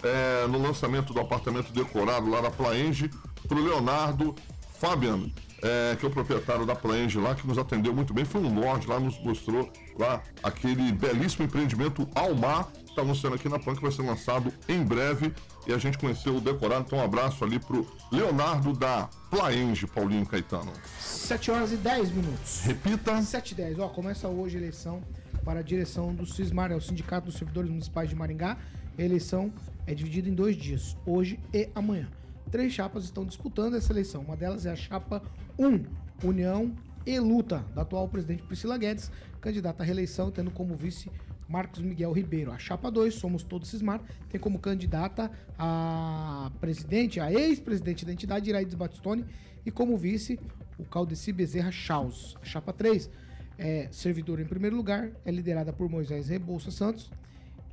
é, 0.03 0.47
no 0.47 0.61
lançamento 0.61 1.13
do 1.13 1.21
apartamento 1.21 1.73
decorado 1.73 2.29
lá 2.29 2.41
da 2.41 2.51
Plaenge, 2.51 3.11
pro 3.49 3.63
Leonardo 3.63 4.35
Fabian, 4.79 5.31
é, 5.63 5.97
que 5.99 6.05
é 6.05 6.09
o 6.09 6.11
proprietário 6.11 6.65
da 6.65 6.75
Plaenge 6.75 7.19
lá, 7.19 7.35
que 7.35 7.47
nos 7.47 7.59
atendeu 7.59 7.95
muito 7.95 8.13
bem. 8.13 8.25
Foi 8.25 8.41
um 8.41 8.61
lorde 8.61 8.87
lá, 8.87 8.99
nos 8.99 9.19
mostrou 9.23 9.71
lá 9.99 10.23
aquele 10.43 10.93
belíssimo 10.93 11.45
empreendimento 11.45 12.09
ao 12.15 12.35
mar. 12.35 12.69
Está 13.01 13.09
anunciando 13.09 13.37
aqui 13.37 13.49
na 13.49 13.59
PAN 13.59 13.75
que 13.75 13.81
vai 13.81 13.91
ser 13.91 14.03
lançado 14.03 14.53
em 14.69 14.85
breve. 14.85 15.33
E 15.67 15.73
a 15.73 15.79
gente 15.79 15.97
conheceu 15.97 16.37
o 16.37 16.41
decorado. 16.41 16.85
Então, 16.87 16.99
um 16.99 17.03
abraço 17.03 17.43
ali 17.43 17.59
pro 17.59 17.87
Leonardo 18.13 18.75
da 18.75 19.09
Plaenge, 19.31 19.87
Paulinho 19.87 20.27
Caetano. 20.27 20.71
7 20.99 21.51
horas 21.51 21.73
e 21.73 21.77
10 21.77 22.11
minutos. 22.11 22.61
Repita. 22.63 23.23
7 23.23 23.53
e 23.53 23.55
10, 23.55 23.79
ó, 23.79 23.89
começa 23.89 24.29
hoje 24.29 24.59
a 24.59 24.61
eleição 24.61 25.03
para 25.43 25.61
a 25.61 25.63
direção 25.63 26.15
do 26.15 26.27
CISMAR, 26.27 26.73
é 26.73 26.75
o 26.75 26.81
Sindicato 26.81 27.29
dos 27.29 27.37
Servidores 27.37 27.71
Municipais 27.71 28.11
de 28.11 28.15
Maringá. 28.15 28.59
A 28.99 29.03
eleição 29.03 29.51
é 29.87 29.95
dividida 29.95 30.29
em 30.29 30.35
dois 30.35 30.55
dias, 30.55 30.95
hoje 31.07 31.41
e 31.55 31.71
amanhã. 31.75 32.07
Três 32.51 32.71
chapas 32.71 33.05
estão 33.05 33.25
disputando 33.25 33.77
essa 33.77 33.91
eleição. 33.95 34.21
Uma 34.21 34.37
delas 34.37 34.67
é 34.67 34.73
a 34.73 34.77
chapa 34.77 35.23
1, 35.59 35.87
União 36.23 36.71
e 37.07 37.19
Luta, 37.19 37.65
da 37.75 37.81
atual 37.81 38.07
presidente 38.09 38.43
Priscila 38.43 38.77
Guedes, 38.77 39.11
candidata 39.41 39.83
à 39.83 39.87
reeleição, 39.87 40.31
tendo 40.31 40.51
como 40.51 40.77
vice 40.77 41.11
Marcos 41.51 41.81
Miguel 41.81 42.13
Ribeiro. 42.13 42.53
A 42.53 42.59
chapa 42.59 42.91
2, 42.91 43.13
Somos 43.13 43.43
Todos 43.43 43.69
Cismar, 43.69 44.01
tem 44.29 44.41
como 44.41 44.61
candidata 44.61 45.29
a 45.59 46.53
presidente, 46.61 47.19
a 47.19 47.33
ex-presidente 47.33 48.07
da 48.07 48.13
entidade, 48.13 48.49
Iraides 48.49 48.75
Batistoni, 48.75 49.25
e 49.67 49.71
como 49.71 49.97
vice, 49.97 50.39
o 50.79 50.85
Caldeci 50.85 51.33
Bezerra 51.33 51.73
Chaus. 51.73 52.37
A 52.41 52.45
chapa 52.45 52.73
3 52.73 53.11
é 53.59 53.89
servidor 53.91 54.39
em 54.39 54.47
primeiro 54.47 54.77
lugar, 54.77 55.11
é 55.25 55.31
liderada 55.33 55.73
por 55.73 55.89
Moisés 55.91 56.29
Rebouça 56.29 56.71
Santos 56.71 57.11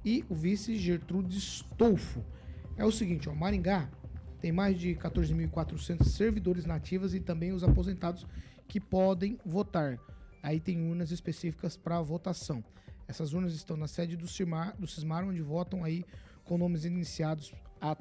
e 0.03 0.25
o 0.27 0.34
vice 0.34 0.75
Gertrude 0.75 1.38
Stolfo. 1.38 2.24
É 2.75 2.84
o 2.84 2.91
seguinte, 2.91 3.29
ó, 3.29 3.36
Maringá 3.36 3.88
tem 4.41 4.51
mais 4.51 4.79
de 4.79 4.96
14.400 4.96 6.03
servidores 6.05 6.65
nativos 6.65 7.13
e 7.13 7.19
também 7.19 7.51
os 7.51 7.63
aposentados 7.63 8.25
que 8.67 8.79
podem 8.79 9.38
votar. 9.46 10.00
Aí 10.41 10.60
tem 10.60 10.89
urnas 10.89 11.12
específicas 11.12 11.77
para 11.77 12.01
votação. 12.01 12.63
Essas 13.07 13.33
urnas 13.33 13.53
estão 13.53 13.77
na 13.77 13.87
sede 13.87 14.15
do 14.17 14.27
Cismar, 14.27 14.75
do 14.77 14.85
Cismar 14.87 15.23
onde 15.25 15.41
votam 15.41 15.83
aí 15.83 16.03
com 16.43 16.57
nomes 16.57 16.85
iniciados 16.85 17.53
a- 17.81 17.97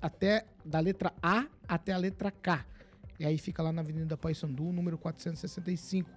até 0.00 0.44
da 0.64 0.80
letra 0.80 1.12
A 1.22 1.46
até 1.68 1.92
a 1.92 1.96
letra 1.98 2.30
K. 2.30 2.64
E 3.18 3.24
aí 3.24 3.38
fica 3.38 3.62
lá 3.62 3.72
na 3.72 3.80
Avenida 3.82 4.16
Paissandu, 4.16 4.72
número 4.72 4.98
465. 4.98 6.08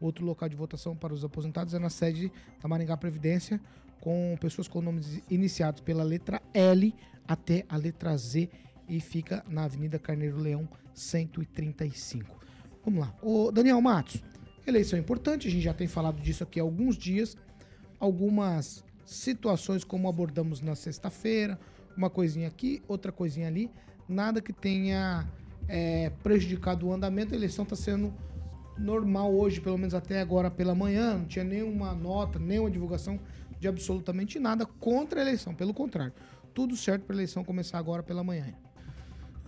Outro 0.00 0.24
local 0.24 0.48
de 0.48 0.56
votação 0.56 0.96
para 0.96 1.12
os 1.12 1.24
aposentados 1.24 1.74
é 1.74 1.78
na 1.78 1.90
sede 1.90 2.30
da 2.62 2.68
Maringá 2.68 2.96
Previdência, 2.96 3.60
com 4.00 4.36
pessoas 4.40 4.68
com 4.68 4.80
nomes 4.80 5.20
iniciados 5.30 5.80
pela 5.80 6.02
letra 6.02 6.40
L 6.54 6.94
até 7.26 7.64
a 7.68 7.76
letra 7.76 8.16
Z 8.16 8.48
e 8.88 9.00
fica 9.00 9.44
na 9.48 9.64
Avenida 9.64 9.98
Carneiro 9.98 10.38
Leão 10.38 10.68
135. 10.94 12.36
Vamos 12.84 13.00
lá. 13.00 13.14
Ô, 13.22 13.50
Daniel 13.50 13.80
Matos, 13.80 14.22
eleição 14.70 14.98
importante, 14.98 15.48
a 15.48 15.50
gente 15.50 15.62
já 15.62 15.74
tem 15.74 15.86
falado 15.86 16.20
disso 16.20 16.42
aqui 16.42 16.60
há 16.60 16.62
alguns 16.62 16.96
dias. 16.96 17.36
Algumas 17.98 18.84
situações 19.04 19.84
como 19.84 20.08
abordamos 20.08 20.60
na 20.60 20.74
sexta-feira, 20.74 21.58
uma 21.96 22.10
coisinha 22.10 22.48
aqui, 22.48 22.82
outra 22.86 23.10
coisinha 23.10 23.46
ali, 23.46 23.70
nada 24.08 24.42
que 24.42 24.52
tenha 24.52 25.26
é, 25.68 26.10
prejudicado 26.22 26.86
o 26.86 26.92
andamento. 26.92 27.32
A 27.32 27.36
eleição 27.36 27.62
está 27.62 27.76
sendo 27.76 28.12
normal 28.76 29.34
hoje, 29.34 29.60
pelo 29.60 29.78
menos 29.78 29.94
até 29.94 30.20
agora 30.20 30.50
pela 30.50 30.74
manhã, 30.74 31.16
não 31.18 31.26
tinha 31.26 31.44
nenhuma 31.44 31.94
nota, 31.94 32.38
nenhuma 32.38 32.70
divulgação 32.70 33.18
de 33.58 33.66
absolutamente 33.66 34.38
nada 34.38 34.66
contra 34.66 35.20
a 35.20 35.22
eleição, 35.22 35.54
pelo 35.54 35.72
contrário. 35.72 36.12
Tudo 36.52 36.76
certo 36.76 37.04
para 37.04 37.14
a 37.14 37.16
eleição 37.16 37.44
começar 37.44 37.78
agora 37.78 38.02
pela 38.02 38.22
manhã. 38.22 38.54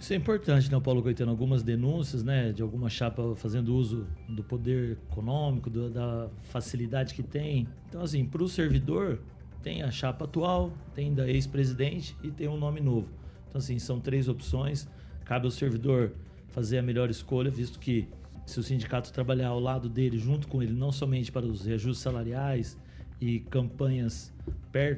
Isso 0.00 0.12
é 0.12 0.16
importante, 0.16 0.70
né, 0.70 0.80
Paulo 0.80 1.02
Coitano? 1.02 1.30
Algumas 1.30 1.62
denúncias, 1.62 2.22
né, 2.22 2.52
de 2.52 2.62
alguma 2.62 2.88
chapa 2.88 3.34
fazendo 3.34 3.74
uso 3.74 4.06
do 4.28 4.44
poder 4.44 4.92
econômico, 5.10 5.68
do- 5.68 5.90
da 5.90 6.28
facilidade 6.44 7.14
que 7.14 7.22
tem. 7.22 7.66
Então, 7.88 8.02
assim, 8.02 8.24
para 8.24 8.42
o 8.42 8.48
servidor, 8.48 9.20
tem 9.60 9.82
a 9.82 9.90
chapa 9.90 10.24
atual, 10.24 10.72
tem 10.94 11.12
da 11.12 11.28
ex-presidente 11.28 12.16
e 12.22 12.30
tem 12.30 12.46
um 12.48 12.56
nome 12.56 12.80
novo. 12.80 13.08
Então, 13.48 13.58
assim, 13.58 13.78
são 13.78 13.98
três 13.98 14.28
opções. 14.28 14.88
Cabe 15.24 15.46
ao 15.46 15.50
servidor 15.50 16.12
fazer 16.48 16.78
a 16.78 16.82
melhor 16.82 17.10
escolha, 17.10 17.50
visto 17.50 17.78
que 17.80 18.08
se 18.46 18.58
o 18.60 18.62
sindicato 18.62 19.12
trabalhar 19.12 19.48
ao 19.48 19.60
lado 19.60 19.88
dele, 19.88 20.16
junto 20.16 20.46
com 20.48 20.62
ele, 20.62 20.72
não 20.72 20.92
somente 20.92 21.30
para 21.30 21.44
os 21.44 21.66
reajustes 21.66 22.02
salariais 22.02 22.78
e 23.20 23.40
campanhas 23.40 24.32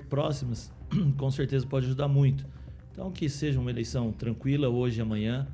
próximas, 0.08 0.70
com 1.16 1.30
certeza 1.30 1.66
pode 1.66 1.86
ajudar 1.86 2.06
muito. 2.06 2.46
Então, 3.00 3.10
que 3.10 3.30
seja 3.30 3.58
uma 3.58 3.70
eleição 3.70 4.12
tranquila 4.12 4.68
hoje 4.68 4.98
e 4.98 5.00
amanhã. 5.00 5.48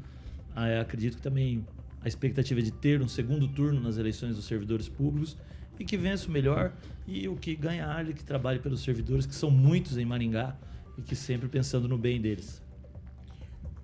Ah, 0.53 0.81
acredito 0.81 1.19
que 1.19 1.23
também 1.23 1.65
a 2.03 2.09
expectativa 2.09 2.59
é 2.59 2.63
de 2.65 2.73
ter 2.73 3.01
um 3.01 3.07
segundo 3.07 3.47
turno 3.47 3.81
nas 3.81 3.99
eleições 3.99 4.35
dos 4.35 4.47
servidores 4.47 4.89
públicos 4.89 5.37
e 5.79 5.85
que 5.85 5.97
vença 5.97 6.27
o 6.27 6.33
melhor 6.33 6.73
e 7.07 7.29
o 7.29 7.37
que 7.37 7.55
ganhar, 7.55 8.05
que 8.07 8.25
trabalhe 8.25 8.59
pelos 8.59 8.83
servidores, 8.83 9.27
que 9.27 9.35
são 9.35 9.49
muitos 9.49 9.97
em 9.97 10.05
Maringá 10.05 10.57
e 10.99 11.03
que 11.03 11.15
sempre 11.15 11.49
pensando 11.49 11.87
no 11.87 11.97
bem 11.97 12.21
deles. 12.21 12.61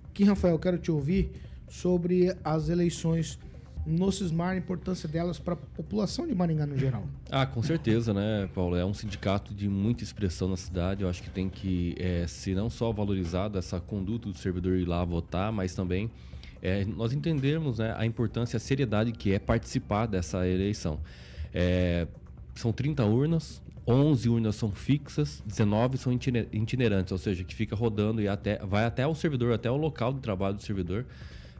Aqui, 0.09 0.25
Rafael, 0.25 0.59
quero 0.59 0.77
te 0.77 0.91
ouvir 0.91 1.31
sobre 1.69 2.35
as 2.43 2.67
eleições 2.67 3.39
no 3.85 4.11
Cismar, 4.11 4.51
a 4.51 4.57
importância 4.57 5.09
delas 5.09 5.39
para 5.39 5.53
a 5.53 5.57
população 5.57 6.25
de 6.25 6.33
Maringá 6.33 6.65
no 6.65 6.77
geral. 6.77 7.03
Ah, 7.29 7.45
com 7.45 7.61
certeza, 7.61 8.13
né, 8.13 8.49
Paulo? 8.53 8.75
É 8.75 8.85
um 8.85 8.93
sindicato 8.93 9.53
de 9.53 9.67
muita 9.67 10.03
expressão 10.03 10.47
na 10.47 10.57
cidade. 10.57 11.03
Eu 11.03 11.09
acho 11.09 11.21
que 11.21 11.29
tem 11.29 11.49
que 11.49 11.95
é, 11.99 12.25
ser 12.27 12.55
não 12.55 12.69
só 12.69 12.91
valorizado 12.91 13.57
essa 13.57 13.79
conduta 13.79 14.29
do 14.29 14.37
servidor 14.37 14.77
ir 14.77 14.85
lá 14.85 15.03
votar, 15.03 15.51
mas 15.51 15.75
também 15.75 16.09
é, 16.61 16.85
nós 16.85 17.11
entendermos 17.11 17.79
né, 17.79 17.93
a 17.97 18.05
importância, 18.05 18.55
a 18.55 18.59
seriedade 18.59 19.11
que 19.11 19.33
é 19.33 19.39
participar 19.39 20.05
dessa 20.05 20.47
eleição. 20.47 20.99
É, 21.53 22.07
são 22.55 22.71
30 22.71 23.03
urnas, 23.03 23.61
11 23.85 24.29
urnas 24.29 24.55
são 24.55 24.71
fixas, 24.71 25.43
19 25.45 25.97
são 25.97 26.13
itinerantes, 26.13 27.11
ou 27.11 27.17
seja, 27.17 27.43
que 27.43 27.53
fica 27.53 27.75
rodando 27.75 28.21
e 28.21 28.29
até, 28.29 28.59
vai 28.59 28.85
até 28.85 29.05
o 29.05 29.13
servidor, 29.13 29.53
até 29.53 29.69
o 29.69 29.75
local 29.75 30.13
de 30.13 30.21
trabalho 30.21 30.55
do 30.55 30.63
servidor 30.63 31.05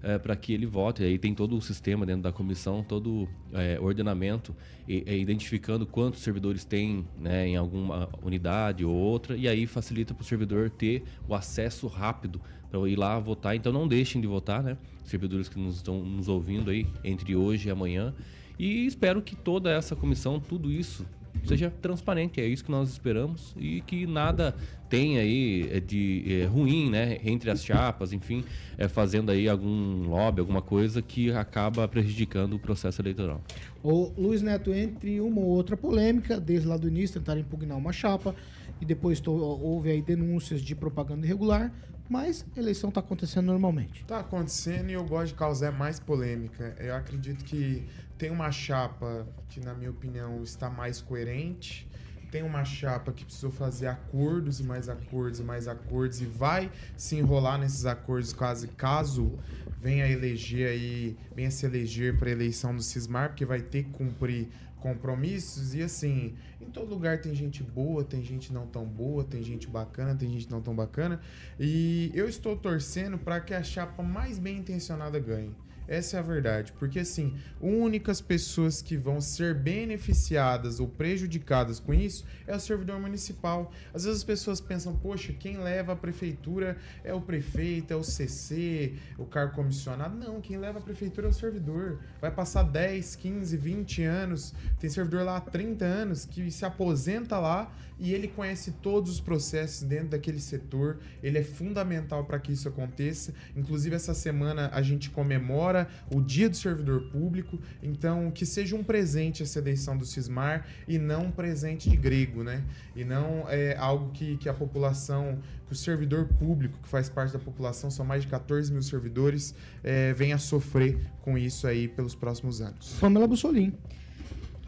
é, 0.03 0.19
para 0.19 0.35
que 0.35 0.53
ele 0.53 0.65
vote. 0.65 1.01
Aí 1.01 1.17
tem 1.17 1.33
todo 1.33 1.57
o 1.57 1.61
sistema 1.61 2.05
dentro 2.05 2.21
da 2.21 2.31
comissão, 2.31 2.83
todo 2.83 3.27
é, 3.53 3.79
ordenamento, 3.79 4.53
e, 4.87 5.03
e 5.07 5.19
identificando 5.19 5.87
quantos 5.87 6.21
servidores 6.21 6.65
tem 6.65 7.07
né, 7.17 7.47
em 7.47 7.55
alguma 7.55 8.09
unidade 8.21 8.83
ou 8.83 8.93
outra, 8.93 9.37
e 9.37 9.47
aí 9.47 9.65
facilita 9.65 10.13
para 10.13 10.21
o 10.21 10.25
servidor 10.25 10.69
ter 10.69 11.03
o 11.27 11.33
acesso 11.33 11.87
rápido 11.87 12.41
para 12.69 12.87
ir 12.87 12.97
lá 12.97 13.17
votar. 13.17 13.55
Então 13.55 13.71
não 13.71 13.87
deixem 13.87 14.19
de 14.19 14.27
votar, 14.27 14.61
né? 14.61 14.77
Servidores 15.05 15.47
que 15.47 15.57
nos 15.57 15.77
estão 15.77 16.03
nos 16.03 16.27
ouvindo 16.27 16.69
aí 16.69 16.85
entre 17.03 17.35
hoje 17.35 17.69
e 17.69 17.71
amanhã. 17.71 18.13
E 18.59 18.85
espero 18.85 19.21
que 19.21 19.35
toda 19.35 19.71
essa 19.71 19.95
comissão, 19.95 20.39
tudo 20.39 20.71
isso, 20.71 21.05
seja 21.45 21.69
transparente. 21.69 22.39
É 22.39 22.45
isso 22.45 22.63
que 22.63 22.71
nós 22.71 22.89
esperamos 22.89 23.53
e 23.57 23.81
que 23.81 24.05
nada 24.05 24.55
tenha 24.89 25.21
aí 25.21 25.69
é, 25.71 25.79
de 25.79 26.41
é, 26.41 26.45
ruim, 26.45 26.89
né, 26.89 27.17
entre 27.23 27.49
as 27.49 27.63
chapas, 27.63 28.13
enfim, 28.13 28.43
é, 28.77 28.87
fazendo 28.87 29.31
aí 29.31 29.49
algum 29.49 30.07
lobby, 30.07 30.39
alguma 30.39 30.61
coisa 30.61 31.01
que 31.01 31.31
acaba 31.31 31.87
prejudicando 31.87 32.53
o 32.53 32.59
processo 32.59 33.01
eleitoral. 33.01 33.41
O 33.81 34.11
Luiz 34.17 34.41
Neto, 34.41 34.73
entre 34.73 35.19
uma 35.19 35.41
ou 35.41 35.47
outra 35.47 35.75
polêmica, 35.75 36.39
desde 36.39 36.67
lá 36.67 36.77
do 36.77 36.87
início, 36.87 37.19
tentaram 37.19 37.41
impugnar 37.41 37.77
uma 37.77 37.91
chapa 37.91 38.35
e 38.79 38.85
depois 38.85 39.19
tô, 39.19 39.33
houve 39.33 39.89
aí 39.89 40.01
denúncias 40.01 40.61
de 40.61 40.75
propaganda 40.75 41.25
irregular, 41.25 41.73
mas 42.09 42.45
a 42.55 42.59
eleição 42.59 42.89
está 42.89 42.99
acontecendo 42.99 43.45
normalmente. 43.45 44.01
Está 44.01 44.19
acontecendo 44.19 44.89
e 44.89 44.93
eu 44.93 45.03
gosto 45.03 45.27
de 45.29 45.33
causar 45.35 45.71
mais 45.71 45.99
polêmica. 45.99 46.75
Eu 46.79 46.95
acredito 46.95 47.43
que 47.43 47.83
tem 48.17 48.29
uma 48.29 48.51
chapa 48.51 49.27
que, 49.49 49.59
na 49.59 49.73
minha 49.73 49.89
opinião, 49.89 50.43
está 50.43 50.69
mais 50.69 51.01
coerente. 51.01 51.87
Tem 52.33 52.41
uma 52.41 52.65
chapa 52.65 53.11
que 53.11 53.23
precisou 53.23 53.51
fazer 53.51 53.85
acordos 53.85 54.59
e 54.59 54.63
mais 54.63 54.89
acordos 54.89 55.39
e 55.39 55.43
mais 55.43 55.67
acordos 55.67 56.19
e 56.19 56.25
vai 56.25 56.71
se 56.97 57.15
enrolar 57.15 57.59
nesses 57.59 57.85
acordos 57.85 58.33
caso, 58.33 58.67
caso 58.69 59.37
venha 59.79 60.07
eleger 60.07 60.67
aí, 60.67 61.15
venha 61.35 61.51
se 61.51 61.63
eleger 61.63 62.17
para 62.17 62.31
eleição 62.31 62.75
do 62.75 62.81
Cismar, 62.81 63.29
porque 63.29 63.45
vai 63.45 63.61
ter 63.61 63.83
que 63.83 63.91
cumprir 63.91 64.47
compromissos 64.79 65.75
e 65.75 65.83
assim, 65.83 66.33
em 66.59 66.65
todo 66.71 66.89
lugar 66.89 67.21
tem 67.21 67.35
gente 67.35 67.61
boa, 67.61 68.03
tem 68.03 68.23
gente 68.23 68.51
não 68.51 68.65
tão 68.65 68.83
boa, 68.83 69.23
tem 69.23 69.43
gente 69.43 69.67
bacana, 69.67 70.15
tem 70.15 70.27
gente 70.27 70.49
não 70.49 70.59
tão 70.59 70.75
bacana. 70.75 71.21
E 71.59 72.11
eu 72.15 72.27
estou 72.27 72.57
torcendo 72.57 73.15
para 73.15 73.39
que 73.41 73.53
a 73.53 73.61
chapa 73.61 74.01
mais 74.01 74.39
bem 74.39 74.57
intencionada 74.57 75.19
ganhe. 75.19 75.53
Essa 75.87 76.17
é 76.17 76.19
a 76.19 76.23
verdade, 76.23 76.71
porque 76.73 76.99
assim, 76.99 77.37
únicas 77.59 78.21
pessoas 78.21 78.81
que 78.81 78.95
vão 78.95 79.19
ser 79.19 79.53
beneficiadas 79.55 80.79
ou 80.79 80.87
prejudicadas 80.87 81.79
com 81.79 81.93
isso 81.93 82.25
é 82.47 82.55
o 82.55 82.59
servidor 82.59 82.99
municipal. 82.99 83.71
Às 83.93 84.05
vezes 84.05 84.19
as 84.19 84.23
pessoas 84.23 84.61
pensam, 84.61 84.95
poxa, 84.95 85.33
quem 85.33 85.57
leva 85.57 85.93
a 85.93 85.95
prefeitura 85.95 86.77
é 87.03 87.13
o 87.13 87.21
prefeito, 87.21 87.91
é 87.91 87.95
o 87.95 88.03
CC, 88.03 88.93
o 89.17 89.25
cargo 89.25 89.53
comissionado. 89.53 90.15
Não, 90.15 90.39
quem 90.39 90.57
leva 90.57 90.79
a 90.79 90.81
prefeitura 90.81 91.27
é 91.27 91.29
o 91.29 91.33
servidor. 91.33 91.99
Vai 92.21 92.31
passar 92.31 92.63
10, 92.63 93.15
15, 93.15 93.57
20 93.57 94.03
anos, 94.03 94.53
tem 94.79 94.89
servidor 94.89 95.23
lá 95.23 95.37
há 95.37 95.41
30 95.41 95.85
anos 95.85 96.25
que 96.25 96.49
se 96.49 96.65
aposenta 96.65 97.37
lá 97.39 97.71
e 97.99 98.13
ele 98.13 98.27
conhece 98.27 98.71
todos 98.81 99.11
os 99.11 99.19
processos 99.19 99.83
dentro 99.83 100.09
daquele 100.09 100.39
setor. 100.39 100.99
Ele 101.21 101.37
é 101.37 101.43
fundamental 101.43 102.25
para 102.25 102.39
que 102.39 102.51
isso 102.51 102.67
aconteça. 102.67 103.33
Inclusive 103.55 103.95
essa 103.95 104.13
semana 104.13 104.69
a 104.73 104.81
gente 104.81 105.09
comemora 105.09 105.87
o 106.13 106.21
Dia 106.21 106.49
do 106.49 106.55
Servidor 106.55 107.09
Público, 107.11 107.59
então 107.81 108.31
que 108.31 108.45
seja 108.45 108.75
um 108.75 108.83
presente 108.83 109.43
essa 109.43 109.59
eleição 109.59 109.97
do 109.97 110.05
Cismar 110.05 110.65
e 110.87 110.97
não 110.97 111.25
um 111.25 111.31
presente 111.31 111.89
de 111.89 111.97
grego, 111.97 112.43
né? 112.43 112.63
E 112.95 113.03
não 113.03 113.45
é 113.47 113.75
algo 113.77 114.11
que, 114.11 114.37
que 114.37 114.49
a 114.49 114.53
população, 114.53 115.39
que 115.67 115.73
o 115.73 115.75
servidor 115.75 116.27
público, 116.27 116.77
que 116.81 116.87
faz 116.87 117.09
parte 117.09 117.33
da 117.33 117.39
população, 117.39 117.89
são 117.89 118.05
mais 118.05 118.23
de 118.23 118.27
14 118.27 118.71
mil 118.71 118.81
servidores, 118.81 119.55
é, 119.83 120.13
venha 120.13 120.37
sofrer 120.37 120.99
com 121.21 121.37
isso 121.37 121.67
aí 121.67 121.87
pelos 121.87 122.15
próximos 122.15 122.61
anos. 122.61 122.97
Pamela 122.99 123.27
Bussolim. 123.27 123.73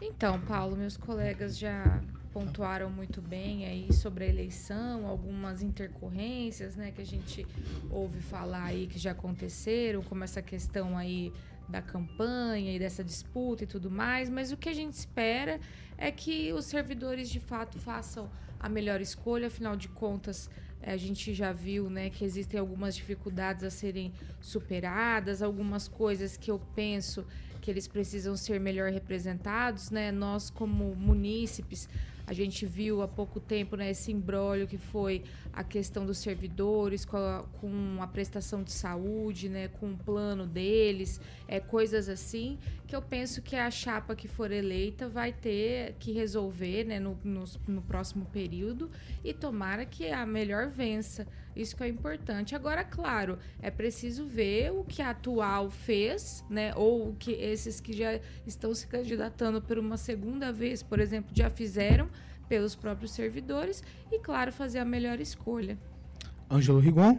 Então, 0.00 0.40
Paulo, 0.40 0.76
meus 0.76 0.96
colegas 0.96 1.58
já 1.58 2.00
pontuaram 2.36 2.90
muito 2.90 3.22
bem 3.22 3.64
aí 3.64 3.90
sobre 3.94 4.24
a 4.24 4.28
eleição, 4.28 5.06
algumas 5.06 5.62
intercorrências, 5.62 6.76
né, 6.76 6.90
que 6.90 7.00
a 7.00 7.06
gente 7.06 7.46
ouve 7.90 8.20
falar 8.20 8.64
aí 8.64 8.86
que 8.86 8.98
já 8.98 9.12
aconteceram, 9.12 10.02
como 10.02 10.22
essa 10.22 10.42
questão 10.42 10.98
aí 10.98 11.32
da 11.66 11.80
campanha 11.80 12.76
e 12.76 12.78
dessa 12.78 13.02
disputa 13.02 13.64
e 13.64 13.66
tudo 13.66 13.90
mais, 13.90 14.28
mas 14.28 14.52
o 14.52 14.56
que 14.58 14.68
a 14.68 14.74
gente 14.74 14.92
espera 14.92 15.58
é 15.96 16.10
que 16.10 16.52
os 16.52 16.66
servidores 16.66 17.30
de 17.30 17.40
fato 17.40 17.78
façam 17.78 18.30
a 18.60 18.68
melhor 18.68 19.00
escolha, 19.00 19.46
afinal 19.46 19.74
de 19.74 19.88
contas, 19.88 20.50
a 20.82 20.98
gente 20.98 21.32
já 21.32 21.54
viu 21.54 21.88
né, 21.88 22.10
que 22.10 22.22
existem 22.22 22.60
algumas 22.60 22.94
dificuldades 22.94 23.64
a 23.64 23.70
serem 23.70 24.12
superadas, 24.42 25.40
algumas 25.40 25.88
coisas 25.88 26.36
que 26.36 26.50
eu 26.50 26.60
penso 26.74 27.24
que 27.62 27.70
eles 27.70 27.88
precisam 27.88 28.36
ser 28.36 28.60
melhor 28.60 28.92
representados. 28.92 29.90
Né? 29.90 30.12
Nós, 30.12 30.50
como 30.50 30.94
munícipes, 30.94 31.88
a 32.26 32.32
gente 32.32 32.66
viu 32.66 33.02
há 33.02 33.08
pouco 33.08 33.38
tempo 33.38 33.76
né, 33.76 33.90
esse 33.90 34.10
embrólio 34.10 34.66
que 34.66 34.76
foi 34.76 35.22
a 35.52 35.62
questão 35.62 36.04
dos 36.04 36.18
servidores 36.18 37.04
com 37.04 37.16
a, 37.16 37.44
com 37.60 37.98
a 38.00 38.06
prestação 38.06 38.62
de 38.62 38.72
saúde, 38.72 39.48
né, 39.48 39.68
com 39.68 39.92
o 39.92 39.96
plano 39.96 40.46
deles, 40.46 41.20
é, 41.46 41.60
coisas 41.60 42.08
assim, 42.08 42.58
que 42.86 42.96
eu 42.96 43.00
penso 43.00 43.40
que 43.42 43.54
a 43.54 43.70
chapa 43.70 44.16
que 44.16 44.26
for 44.26 44.50
eleita 44.50 45.08
vai 45.08 45.32
ter 45.32 45.94
que 46.00 46.12
resolver 46.12 46.84
né, 46.84 46.98
no, 46.98 47.16
no, 47.22 47.44
no 47.68 47.82
próximo 47.82 48.26
período 48.26 48.90
e 49.22 49.32
tomara 49.32 49.86
que 49.86 50.10
a 50.10 50.26
melhor 50.26 50.68
vença. 50.68 51.26
Isso 51.56 51.74
que 51.74 51.82
é 51.82 51.88
importante. 51.88 52.54
Agora, 52.54 52.84
claro, 52.84 53.38
é 53.62 53.70
preciso 53.70 54.26
ver 54.26 54.70
o 54.72 54.84
que 54.84 55.00
a 55.00 55.10
atual 55.10 55.70
fez, 55.70 56.44
né, 56.50 56.74
ou 56.76 57.08
o 57.08 57.14
que 57.14 57.32
esses 57.32 57.80
que 57.80 57.94
já 57.94 58.20
estão 58.46 58.74
se 58.74 58.86
candidatando 58.86 59.62
por 59.62 59.78
uma 59.78 59.96
segunda 59.96 60.52
vez, 60.52 60.82
por 60.82 61.00
exemplo, 61.00 61.30
já 61.34 61.48
fizeram 61.48 62.10
pelos 62.46 62.76
próprios 62.76 63.12
servidores 63.12 63.82
e, 64.12 64.18
claro, 64.18 64.52
fazer 64.52 64.78
a 64.78 64.84
melhor 64.84 65.18
escolha. 65.18 65.78
Ângelo 66.50 66.78
Rigon. 66.78 67.18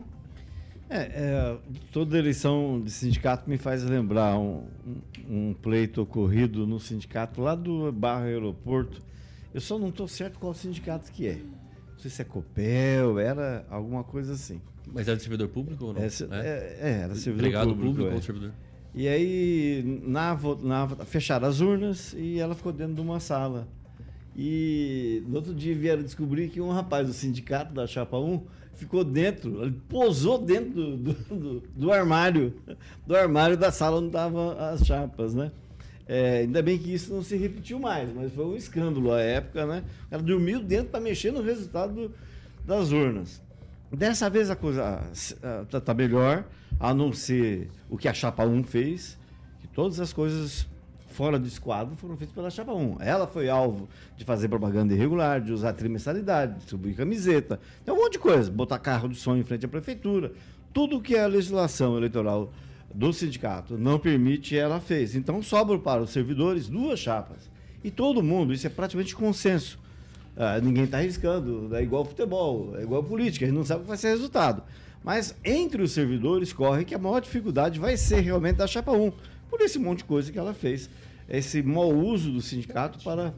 É, 0.90 1.00
é, 1.00 1.58
toda 1.92 2.18
eleição 2.18 2.80
de 2.82 2.90
sindicato 2.92 3.50
me 3.50 3.58
faz 3.58 3.84
lembrar 3.84 4.40
um, 4.40 4.64
um, 5.28 5.50
um, 5.50 5.54
pleito 5.54 6.02
ocorrido 6.02 6.66
no 6.66 6.80
sindicato 6.80 7.42
lá 7.42 7.56
do 7.56 7.92
Barra 7.92 8.26
Aeroporto. 8.26 9.02
Eu 9.54 9.60
só 9.60 9.78
não 9.78 9.90
estou 9.90 10.08
certo 10.08 10.40
qual 10.40 10.54
sindicato 10.54 11.12
que 11.12 11.28
é. 11.28 11.42
Não 11.98 12.02
sei 12.04 12.12
se 12.12 12.22
é 12.22 12.26
Copel, 12.26 13.18
era 13.18 13.66
alguma 13.72 14.04
coisa 14.04 14.34
assim. 14.34 14.62
Mas 14.94 15.08
era 15.08 15.20
servidor 15.20 15.48
público 15.48 15.86
ou 15.86 15.94
não? 15.96 16.02
É, 16.02 16.06
é, 16.06 16.78
é 16.80 16.92
era 17.02 17.16
servidor 17.16 17.48
Empregado 17.48 17.70
público. 17.70 17.88
público 17.88 18.12
ou 18.12 18.18
é. 18.20 18.22
servidor? 18.22 18.52
E 18.94 19.08
aí 19.08 20.02
na, 20.06 20.38
na, 20.62 20.88
fecharam 21.06 21.48
as 21.48 21.60
urnas 21.60 22.14
e 22.14 22.40
ela 22.40 22.54
ficou 22.54 22.72
dentro 22.72 22.94
de 22.94 23.02
uma 23.02 23.20
sala. 23.20 23.68
E 24.36 25.24
no 25.28 25.38
outro 25.38 25.56
dia 25.56 25.76
vieram 25.76 26.04
descobrir 26.04 26.50
que 26.50 26.62
um 26.62 26.70
rapaz 26.70 27.08
do 27.08 27.14
sindicato 27.14 27.74
da 27.74 27.88
Chapa 27.88 28.20
1 28.20 28.44
ficou 28.76 29.04
dentro, 29.04 29.64
ele 29.64 29.82
posou 29.90 30.38
dentro 30.38 30.74
do, 30.74 30.98
do, 30.98 31.14
do, 31.14 31.64
do 31.76 31.92
armário, 31.92 32.54
do 33.08 33.16
armário 33.16 33.58
da 33.58 33.72
sala 33.72 33.98
onde 33.98 34.08
estavam 34.08 34.52
as 34.52 34.86
chapas, 34.86 35.34
né? 35.34 35.52
É, 36.08 36.40
ainda 36.40 36.62
bem 36.62 36.78
que 36.78 36.94
isso 36.94 37.14
não 37.14 37.22
se 37.22 37.36
repetiu 37.36 37.80
mais, 37.80 38.10
mas 38.14 38.32
foi 38.32 38.46
um 38.46 38.56
escândalo 38.56 39.12
à 39.12 39.20
época, 39.22 39.66
né? 39.66 39.84
O 40.08 40.10
cara 40.12 40.24
dormiu 40.24 40.62
dentro 40.64 40.88
para 40.90 41.00
mexer 41.02 41.32
no 41.32 41.42
resultado 41.42 41.94
do- 41.94 42.12
das 42.66 42.92
urnas. 42.92 43.42
Dessa 43.92 44.30
vez 44.30 44.50
a 44.50 44.56
coisa 44.56 45.02
está 45.12 45.82
tá 45.82 45.94
melhor, 45.94 46.46
a 46.80 46.94
não 46.94 47.12
ser 47.12 47.70
o 47.90 47.98
que 47.98 48.08
a 48.08 48.14
Chapa 48.14 48.46
1 48.46 48.64
fez, 48.64 49.18
que 49.60 49.68
todas 49.68 50.00
as 50.00 50.14
coisas 50.14 50.66
fora 51.10 51.40
do 51.40 51.48
esquadro 51.48 51.96
foram 51.96 52.16
feitas 52.16 52.36
pela 52.36 52.50
Chapa 52.50 52.74
1. 52.74 52.98
Ela 53.02 53.26
foi 53.28 53.50
alvo 53.50 53.90
de 54.16 54.24
fazer 54.24 54.48
propaganda 54.48 54.94
irregular, 54.94 55.42
de 55.42 55.52
usar 55.52 55.74
trimestralidade, 55.74 56.56
distribuir 56.58 56.96
camiseta, 56.96 57.60
tem 57.84 57.94
um 57.94 57.98
monte 57.98 58.14
de 58.14 58.20
coisa, 58.20 58.50
botar 58.52 58.78
carro 58.80 59.10
de 59.10 59.16
som 59.16 59.36
em 59.36 59.44
frente 59.44 59.66
à 59.66 59.70
prefeitura. 59.70 60.32
Tudo 60.74 61.02
que 61.02 61.18
a 61.18 61.26
legislação 61.28 61.98
eleitoral 61.98 62.52
do 62.94 63.12
sindicato 63.14 63.78
não 63.78 64.00
permite, 64.00 64.58
ela 64.58 64.80
fez. 64.80 65.16
Então 65.16 65.42
sobram 65.42 65.80
para 65.80 66.02
os 66.02 66.12
servidores 66.12 66.68
duas 66.68 67.00
chapas. 67.00 67.50
E 67.84 67.92
todo 67.92 68.24
mundo, 68.24 68.54
isso 68.54 68.68
é 68.68 68.70
praticamente 68.70 69.16
consenso. 69.16 69.80
Ah, 70.36 70.60
ninguém 70.62 70.84
está 70.84 70.98
arriscando, 70.98 71.76
é 71.76 71.82
igual 71.82 72.06
futebol, 72.06 72.78
é 72.78 72.84
igual 72.84 73.04
política, 73.04 73.46
a 73.46 73.48
gente 73.48 73.58
não 73.58 73.66
sabe 73.66 73.80
o 73.80 73.84
que 73.84 73.88
vai 73.88 73.98
ser 73.98 74.10
resultado. 74.10 74.62
Mas 75.04 75.36
entre 75.44 75.82
os 75.82 75.92
servidores 75.92 76.54
corre 76.54 76.86
que 76.86 76.94
a 76.94 77.00
maior 77.00 77.20
dificuldade 77.22 77.80
vai 77.80 77.98
ser 77.98 78.20
realmente 78.20 78.58
da 78.58 78.68
chapa 78.68 78.92
1, 78.92 79.12
por 79.50 79.62
esse 79.62 79.80
monte 79.80 80.00
de 80.00 80.04
coisa 80.04 80.32
que 80.32 80.38
ela 80.38 80.54
fez, 80.54 80.92
esse 81.28 81.64
mau 81.64 81.92
uso 81.92 82.32
do 82.32 82.40
sindicato 82.40 83.04
para 83.04 83.34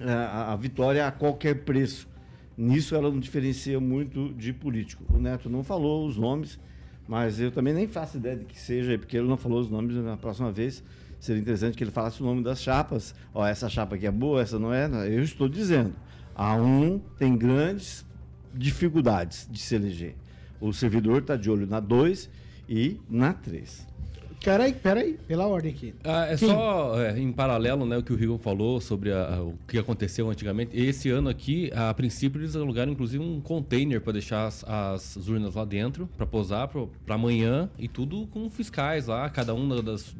ah, 0.00 0.52
a 0.52 0.56
vitória 0.56 1.06
a 1.06 1.10
qualquer 1.10 1.64
preço. 1.64 2.06
Nisso 2.56 2.94
ela 2.94 3.10
não 3.10 3.18
diferencia 3.18 3.80
muito 3.80 4.34
de 4.34 4.52
político. 4.52 5.04
O 5.14 5.18
Neto 5.18 5.48
não 5.48 5.64
falou 5.64 6.06
os 6.06 6.18
nomes, 6.18 6.58
mas 7.08 7.40
eu 7.40 7.50
também 7.50 7.72
nem 7.72 7.86
faço 7.86 8.16
ideia 8.16 8.36
de 8.36 8.44
que 8.44 8.58
seja, 8.58 8.98
porque 8.98 9.16
ele 9.16 9.28
não 9.28 9.36
falou 9.36 9.60
os 9.60 9.70
nomes 9.70 9.96
na 9.96 10.16
próxima 10.16 10.50
vez. 10.50 10.82
Seria 11.18 11.40
interessante 11.40 11.76
que 11.76 11.84
ele 11.84 11.90
falasse 11.90 12.20
o 12.20 12.24
nome 12.24 12.42
das 12.42 12.60
chapas. 12.60 13.14
Ó, 13.32 13.46
essa 13.46 13.68
chapa 13.68 13.96
aqui 13.96 14.06
é 14.06 14.10
boa, 14.10 14.42
essa 14.42 14.58
não 14.58 14.72
é. 14.72 14.86
Eu 15.06 15.22
estou 15.22 15.48
dizendo. 15.48 15.94
A 16.34 16.54
1 16.54 16.98
tem 17.18 17.36
grandes 17.36 18.04
dificuldades 18.54 19.48
de 19.50 19.58
se 19.58 19.74
eleger. 19.74 20.14
O 20.60 20.72
servidor 20.72 21.22
está 21.22 21.36
de 21.36 21.50
olho 21.50 21.66
na 21.66 21.80
2 21.80 22.28
e 22.68 23.00
na 23.08 23.32
3. 23.32 23.86
Peraí, 24.44 24.72
peraí, 24.74 25.18
pela 25.26 25.46
ordem 25.46 25.72
aqui. 25.72 25.94
Ah, 26.04 26.26
é 26.26 26.36
só 26.36 27.00
é, 27.02 27.18
em 27.18 27.32
paralelo, 27.32 27.84
né, 27.84 27.96
o 27.98 28.02
que 28.02 28.12
o 28.12 28.16
Rigon 28.16 28.38
falou 28.38 28.80
sobre 28.80 29.12
a- 29.12 29.40
o 29.42 29.54
que 29.66 29.76
aconteceu 29.78 30.30
antigamente. 30.30 30.76
Esse 30.78 31.10
ano 31.10 31.28
aqui, 31.28 31.70
a 31.74 31.92
princípio, 31.92 32.40
eles 32.40 32.54
alugaram 32.54 32.92
inclusive 32.92 33.22
um 33.22 33.40
container 33.40 34.00
para 34.00 34.12
deixar 34.12 34.46
as, 34.46 34.62
as 34.64 35.16
urnas 35.28 35.54
lá 35.56 35.64
dentro, 35.64 36.08
para 36.16 36.26
posar 36.26 36.68
para 36.68 37.14
amanhã 37.14 37.68
e 37.78 37.88
tudo 37.88 38.26
com 38.28 38.48
fiscais 38.48 39.06
lá, 39.08 39.28
cada 39.28 39.52
um 39.52 39.82
das 39.82 40.14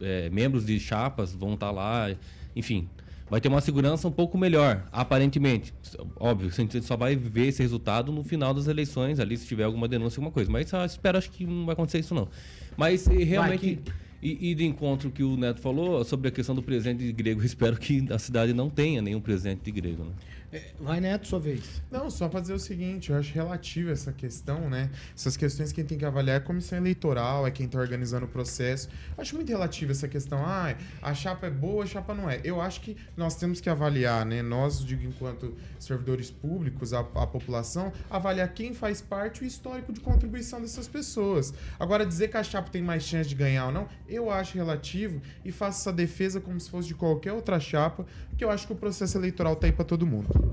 é, 0.00 0.30
membros 0.30 0.64
de 0.64 0.78
chapas 0.78 1.34
vão 1.34 1.54
estar 1.54 1.70
lá, 1.72 2.14
enfim. 2.54 2.88
Vai 3.34 3.40
ter 3.40 3.48
uma 3.48 3.60
segurança 3.60 4.06
um 4.06 4.12
pouco 4.12 4.38
melhor, 4.38 4.86
aparentemente. 4.92 5.74
Óbvio, 6.20 6.50
a 6.50 6.52
gente 6.52 6.80
só 6.84 6.96
vai 6.96 7.16
ver 7.16 7.48
esse 7.48 7.60
resultado 7.60 8.12
no 8.12 8.22
final 8.22 8.54
das 8.54 8.68
eleições, 8.68 9.18
ali 9.18 9.36
se 9.36 9.44
tiver 9.44 9.64
alguma 9.64 9.88
denúncia, 9.88 10.20
alguma 10.20 10.30
coisa. 10.30 10.48
Mas 10.48 10.72
ah, 10.72 10.86
espero, 10.86 11.18
acho 11.18 11.32
que 11.32 11.44
não 11.44 11.66
vai 11.66 11.72
acontecer 11.72 11.98
isso 11.98 12.14
não. 12.14 12.28
Mas 12.76 13.08
eh, 13.08 13.24
realmente, 13.24 13.80
e, 14.22 14.50
e 14.50 14.54
de 14.54 14.64
encontro 14.64 15.10
que 15.10 15.24
o 15.24 15.36
Neto 15.36 15.60
falou 15.60 16.04
sobre 16.04 16.28
a 16.28 16.30
questão 16.30 16.54
do 16.54 16.62
presente 16.62 17.02
de 17.02 17.12
grego, 17.12 17.40
eu 17.40 17.44
espero 17.44 17.76
que 17.76 18.06
a 18.08 18.20
cidade 18.20 18.52
não 18.52 18.70
tenha 18.70 19.02
nenhum 19.02 19.20
presente 19.20 19.62
de 19.64 19.72
grego, 19.72 20.04
né? 20.04 20.12
É, 20.54 20.62
Vai, 20.78 21.00
Neto, 21.00 21.26
sua 21.26 21.40
vez. 21.40 21.82
Não, 21.90 22.08
só 22.08 22.28
para 22.28 22.38
dizer 22.38 22.52
o 22.52 22.60
seguinte, 22.60 23.10
eu 23.10 23.16
acho 23.16 23.34
relativo 23.34 23.90
essa 23.90 24.12
questão, 24.12 24.70
né? 24.70 24.88
Essas 25.12 25.36
questões 25.36 25.72
quem 25.72 25.84
tem 25.84 25.98
que 25.98 26.04
avaliar 26.04 26.36
é 26.36 26.38
a 26.38 26.40
comissão 26.40 26.78
eleitoral, 26.78 27.44
é 27.44 27.50
quem 27.50 27.66
tá 27.66 27.76
organizando 27.76 28.26
o 28.26 28.28
processo. 28.28 28.88
Acho 29.18 29.34
muito 29.34 29.48
relativo 29.48 29.90
essa 29.90 30.06
questão, 30.06 30.38
ah, 30.46 30.76
a 31.02 31.12
chapa 31.12 31.48
é 31.48 31.50
boa, 31.50 31.82
a 31.82 31.86
chapa 31.88 32.14
não 32.14 32.30
é. 32.30 32.40
Eu 32.44 32.60
acho 32.60 32.82
que 32.82 32.96
nós 33.16 33.34
temos 33.34 33.60
que 33.60 33.68
avaliar, 33.68 34.24
né? 34.24 34.42
Nós, 34.42 34.84
digo, 34.84 35.02
enquanto 35.02 35.56
servidores 35.80 36.30
públicos, 36.30 36.92
a, 36.92 37.00
a 37.00 37.26
população, 37.26 37.92
avaliar 38.08 38.52
quem 38.54 38.72
faz 38.72 39.00
parte 39.00 39.42
e 39.42 39.44
o 39.44 39.48
histórico 39.48 39.92
de 39.92 39.98
contribuição 39.98 40.60
dessas 40.60 40.86
pessoas. 40.86 41.52
Agora, 41.80 42.06
dizer 42.06 42.28
que 42.28 42.36
a 42.36 42.44
chapa 42.44 42.70
tem 42.70 42.80
mais 42.80 43.02
chance 43.02 43.28
de 43.28 43.34
ganhar 43.34 43.66
ou 43.66 43.72
não, 43.72 43.88
eu 44.08 44.30
acho 44.30 44.54
relativo 44.54 45.20
e 45.44 45.50
faço 45.50 45.80
essa 45.80 45.92
defesa 45.92 46.40
como 46.40 46.60
se 46.60 46.70
fosse 46.70 46.86
de 46.86 46.94
qualquer 46.94 47.32
outra 47.32 47.58
chapa, 47.58 48.06
porque 48.28 48.44
eu 48.44 48.50
acho 48.50 48.68
que 48.68 48.72
o 48.72 48.76
processo 48.76 49.18
eleitoral 49.18 49.56
tá 49.56 49.66
aí 49.66 49.72
para 49.72 49.84
todo 49.84 50.06
mundo. 50.06 50.43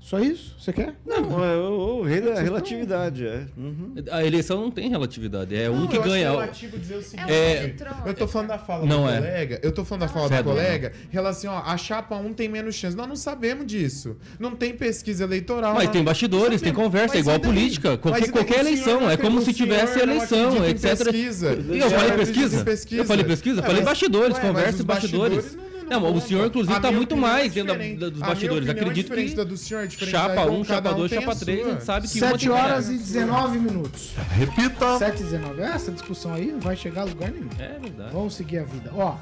Só 0.00 0.18
isso? 0.18 0.56
Você 0.58 0.72
quer? 0.74 0.94
Não, 1.06 1.42
é 1.42 1.56
o, 1.56 2.00
o 2.00 2.02
rei 2.02 2.20
da 2.20 2.38
relatividade, 2.38 3.24
é. 3.26 3.46
Uhum. 3.56 3.94
A 4.10 4.22
eleição 4.22 4.60
não 4.60 4.70
tem 4.70 4.90
relatividade, 4.90 5.56
é 5.56 5.70
um 5.70 5.80
Não, 5.82 5.86
que 5.86 5.96
eu 5.96 6.00
acho 6.02 6.10
ganha. 6.10 6.30
relativo 6.32 6.76
dizer 6.78 6.96
o 6.96 7.02
seguinte. 7.02 7.30
É- 7.32 7.56
eletrônica. 7.62 8.08
Eu 8.08 8.12
tô 8.14 8.26
falando 8.26 8.48
da 8.48 8.58
fala 8.58 8.84
Não 8.84 9.04
do 9.04 9.08
é. 9.08 9.16
colega. 9.16 9.60
Eu 9.62 9.72
tô 9.72 9.84
falando 9.86 10.00
da 10.02 10.08
fala 10.08 10.28
Certo. 10.28 10.44
do 10.44 10.50
colega. 10.50 10.92
em 11.08 11.12
Relação, 11.12 11.54
ó, 11.54 11.62
a 11.64 11.76
chapa 11.78 12.16
1 12.16 12.34
tem 12.34 12.46
menos 12.48 12.74
chance. 12.74 12.94
Nós 12.96 13.08
não 13.08 13.16
sabemos 13.16 13.64
disso. 13.66 14.16
Não 14.38 14.54
tem 14.56 14.74
pesquisa 14.74 15.22
eleitoral. 15.24 15.72
Mas 15.74 15.84
não- 15.84 15.92
tem 15.92 16.04
bastidores, 16.04 16.60
não 16.60 16.64
tem 16.64 16.74
conversa, 16.74 17.14
é 17.14 17.18
Mas 17.18 17.20
igual 17.26 17.38
daí? 17.38 17.46
política. 17.48 17.96
Qualquer, 17.96 18.30
qualquer 18.32 18.58
eleição, 18.58 19.00
não 19.02 19.10
é 19.10 19.16
como 19.16 19.40
se 19.40 19.54
tivesse 19.54 19.96
não 19.96 20.02
eleição, 20.14 20.66
etc. 20.66 20.82
pesquisa. 21.04 21.52
Eu 21.52 21.90
falei 21.90 22.12
pesquisa? 22.16 22.64
Eu 22.96 23.04
falei 23.06 23.24
pesquisa? 23.24 23.60
É, 23.60 23.62
falei 23.64 23.82
bastidores, 23.82 24.38
conversa 24.38 24.82
e 24.82 24.84
bastidores. 24.84 25.56
Não- 25.82 26.00
Não, 26.00 26.00
não 26.10 26.14
o 26.16 26.20
senhor, 26.20 26.46
inclusive, 26.46 26.72
A 26.74 26.76
está 26.76 26.92
muito 26.92 27.14
é 27.14 27.18
mais 27.18 27.52
dentro 27.52 27.74
da- 27.98 28.08
dos 28.08 28.22
A 28.22 28.26
bastidores. 28.26 28.68
é 28.68 28.70
Acredito 28.72 28.94
diferente 29.04 29.30
que 29.30 29.36
da 29.36 29.44
do 29.44 29.56
senhor, 29.56 29.84
é 29.84 29.90
chapa 29.90 30.42
Ivon, 30.42 30.60
1, 30.60 30.64
cada 30.64 30.74
chapa 30.74 30.90
um 30.94 30.98
2, 30.98 31.10
tem 31.10 31.20
chapa 31.20 31.32
a 31.32 31.36
3, 31.36 31.58
a 31.60 31.62
sua. 31.64 31.72
gente 31.72 31.84
sabe 31.84 32.08
que 32.08 32.18
uma 32.18 32.28
7 32.30 32.40
tem 32.40 32.50
horas 32.50 32.88
e 32.88 32.98
19 32.98 33.58
minutos. 33.58 34.14
Repita. 34.30 34.98
7 34.98 35.20
e 35.20 35.24
19. 35.24 35.60
Essa 35.62 35.90
discussão 35.92 36.34
aí 36.34 36.52
não 36.52 36.60
vai 36.60 36.76
chegar 36.76 37.02
a 37.02 37.04
lugar 37.04 37.30
nenhum. 37.30 37.48
É 37.58 37.78
verdade. 37.78 38.12
Vamos 38.12 38.34
seguir 38.34 38.58
a 38.58 38.64
vida. 38.64 38.90
Ó, 38.94 39.16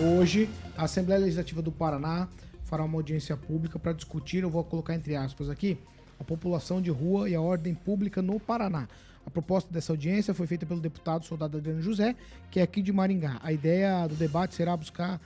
hoje 0.00 0.48
a 0.76 0.84
Assembleia 0.84 1.20
Legislativa 1.20 1.60
do 1.62 1.72
Paraná 1.72 2.28
fará 2.64 2.84
uma 2.84 2.96
audiência 2.96 3.36
pública 3.36 3.78
para 3.78 3.92
discutir, 3.92 4.42
eu 4.42 4.50
vou 4.50 4.64
colocar 4.64 4.94
entre 4.94 5.14
aspas 5.16 5.50
aqui, 5.50 5.76
a 6.18 6.24
população 6.24 6.80
de 6.80 6.90
rua 6.90 7.28
e 7.28 7.34
a 7.34 7.40
ordem 7.40 7.74
pública 7.74 8.22
no 8.22 8.38
Paraná. 8.40 8.88
A 9.26 9.30
proposta 9.30 9.72
dessa 9.72 9.92
audiência 9.92 10.34
foi 10.34 10.46
feita 10.46 10.66
pelo 10.66 10.80
deputado 10.80 11.24
soldado 11.24 11.56
Adriano 11.58 11.80
José, 11.82 12.16
que 12.50 12.58
é 12.58 12.62
aqui 12.62 12.82
de 12.82 12.92
Maringá. 12.92 13.38
A 13.42 13.52
ideia 13.52 14.06
do 14.08 14.14
debate 14.16 14.54
será 14.54 14.76
buscar 14.76 15.14
é, 15.14 15.20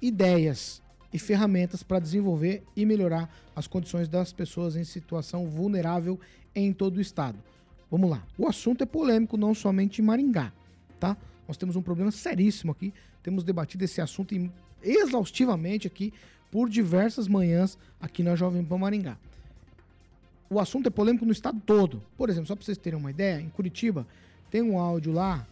ideias 0.00 0.82
e 1.12 1.18
ferramentas 1.18 1.82
para 1.82 1.98
desenvolver 1.98 2.62
e 2.76 2.86
melhorar 2.86 3.28
as 3.54 3.66
condições 3.66 4.08
das 4.08 4.32
pessoas 4.32 4.76
em 4.76 4.84
situação 4.84 5.46
vulnerável 5.46 6.18
em 6.54 6.72
todo 6.72 6.98
o 6.98 7.00
estado. 7.00 7.38
Vamos 7.90 8.08
lá. 8.08 8.24
O 8.38 8.46
assunto 8.46 8.82
é 8.82 8.86
polêmico, 8.86 9.36
não 9.36 9.54
somente 9.54 10.00
em 10.00 10.04
Maringá, 10.04 10.52
tá? 11.00 11.16
Nós 11.48 11.56
temos 11.56 11.74
um 11.74 11.82
problema 11.82 12.12
seríssimo 12.12 12.70
aqui. 12.70 12.94
Temos 13.22 13.42
debatido 13.42 13.84
esse 13.84 14.00
assunto 14.00 14.34
exaustivamente 14.82 15.86
aqui 15.86 16.12
por 16.50 16.68
diversas 16.68 17.26
manhãs 17.26 17.76
aqui 18.00 18.22
na 18.22 18.36
Jovem 18.36 18.64
Pan 18.64 18.78
Maringá. 18.78 19.18
O 20.48 20.58
assunto 20.58 20.86
é 20.86 20.90
polêmico 20.90 21.24
no 21.24 21.32
estado 21.32 21.60
todo. 21.66 22.02
Por 22.16 22.30
exemplo, 22.30 22.46
só 22.46 22.54
para 22.54 22.64
vocês 22.64 22.78
terem 22.78 22.98
uma 22.98 23.10
ideia, 23.10 23.40
em 23.40 23.48
Curitiba 23.48 24.06
tem 24.50 24.62
um 24.62 24.78
áudio 24.78 25.12
lá 25.12 25.46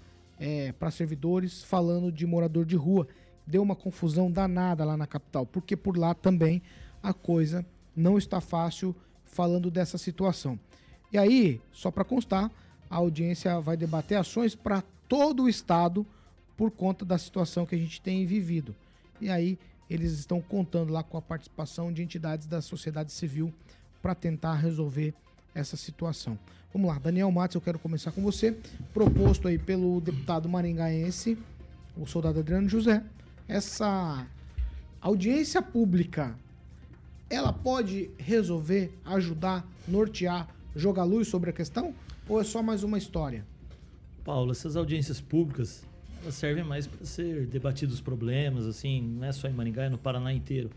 para 0.78 0.90
servidores 0.90 1.64
falando 1.64 2.10
de 2.12 2.24
morador 2.26 2.64
de 2.64 2.76
rua. 2.76 3.08
Deu 3.48 3.62
uma 3.62 3.74
confusão 3.74 4.30
danada 4.30 4.84
lá 4.84 4.94
na 4.94 5.06
capital, 5.06 5.46
porque 5.46 5.74
por 5.74 5.96
lá 5.96 6.12
também 6.14 6.60
a 7.02 7.14
coisa 7.14 7.64
não 7.96 8.18
está 8.18 8.42
fácil 8.42 8.94
falando 9.24 9.70
dessa 9.70 9.96
situação. 9.96 10.60
E 11.10 11.16
aí, 11.16 11.58
só 11.72 11.90
para 11.90 12.04
constar, 12.04 12.50
a 12.90 12.96
audiência 12.96 13.58
vai 13.58 13.74
debater 13.74 14.18
ações 14.18 14.54
para 14.54 14.82
todo 15.08 15.44
o 15.44 15.48
estado 15.48 16.06
por 16.58 16.70
conta 16.70 17.06
da 17.06 17.16
situação 17.16 17.64
que 17.64 17.74
a 17.74 17.78
gente 17.78 18.02
tem 18.02 18.26
vivido. 18.26 18.76
E 19.18 19.30
aí, 19.30 19.58
eles 19.88 20.12
estão 20.12 20.42
contando 20.42 20.92
lá 20.92 21.02
com 21.02 21.16
a 21.16 21.22
participação 21.22 21.90
de 21.90 22.02
entidades 22.02 22.46
da 22.46 22.60
sociedade 22.60 23.10
civil 23.12 23.50
para 24.02 24.14
tentar 24.14 24.56
resolver 24.56 25.14
essa 25.54 25.74
situação. 25.74 26.38
Vamos 26.70 26.88
lá, 26.88 26.98
Daniel 26.98 27.30
Matos, 27.32 27.54
eu 27.54 27.60
quero 27.62 27.78
começar 27.78 28.12
com 28.12 28.20
você. 28.20 28.54
Proposto 28.92 29.48
aí 29.48 29.58
pelo 29.58 29.98
deputado 30.02 30.46
maringaense, 30.50 31.38
o 31.96 32.06
soldado 32.06 32.40
Adriano 32.40 32.68
José, 32.68 33.02
essa 33.48 34.26
audiência 35.00 35.62
pública, 35.62 36.36
ela 37.30 37.52
pode 37.52 38.10
resolver, 38.18 38.92
ajudar, 39.04 39.66
nortear, 39.86 40.48
jogar 40.76 41.04
luz 41.04 41.28
sobre 41.28 41.50
a 41.50 41.52
questão? 41.52 41.94
Ou 42.28 42.40
é 42.40 42.44
só 42.44 42.62
mais 42.62 42.82
uma 42.82 42.98
história? 42.98 43.44
Paulo, 44.24 44.52
essas 44.52 44.76
audiências 44.76 45.20
públicas, 45.20 45.82
elas 46.22 46.34
servem 46.34 46.62
mais 46.62 46.86
para 46.86 47.06
ser 47.06 47.46
debatidos 47.46 47.94
os 47.94 48.00
problemas, 48.02 48.66
assim, 48.66 49.00
não 49.00 49.26
é 49.26 49.32
só 49.32 49.48
em 49.48 49.52
Maringá, 49.52 49.84
é 49.84 49.88
no 49.88 49.96
Paraná 49.96 50.32
inteiro. 50.32 50.70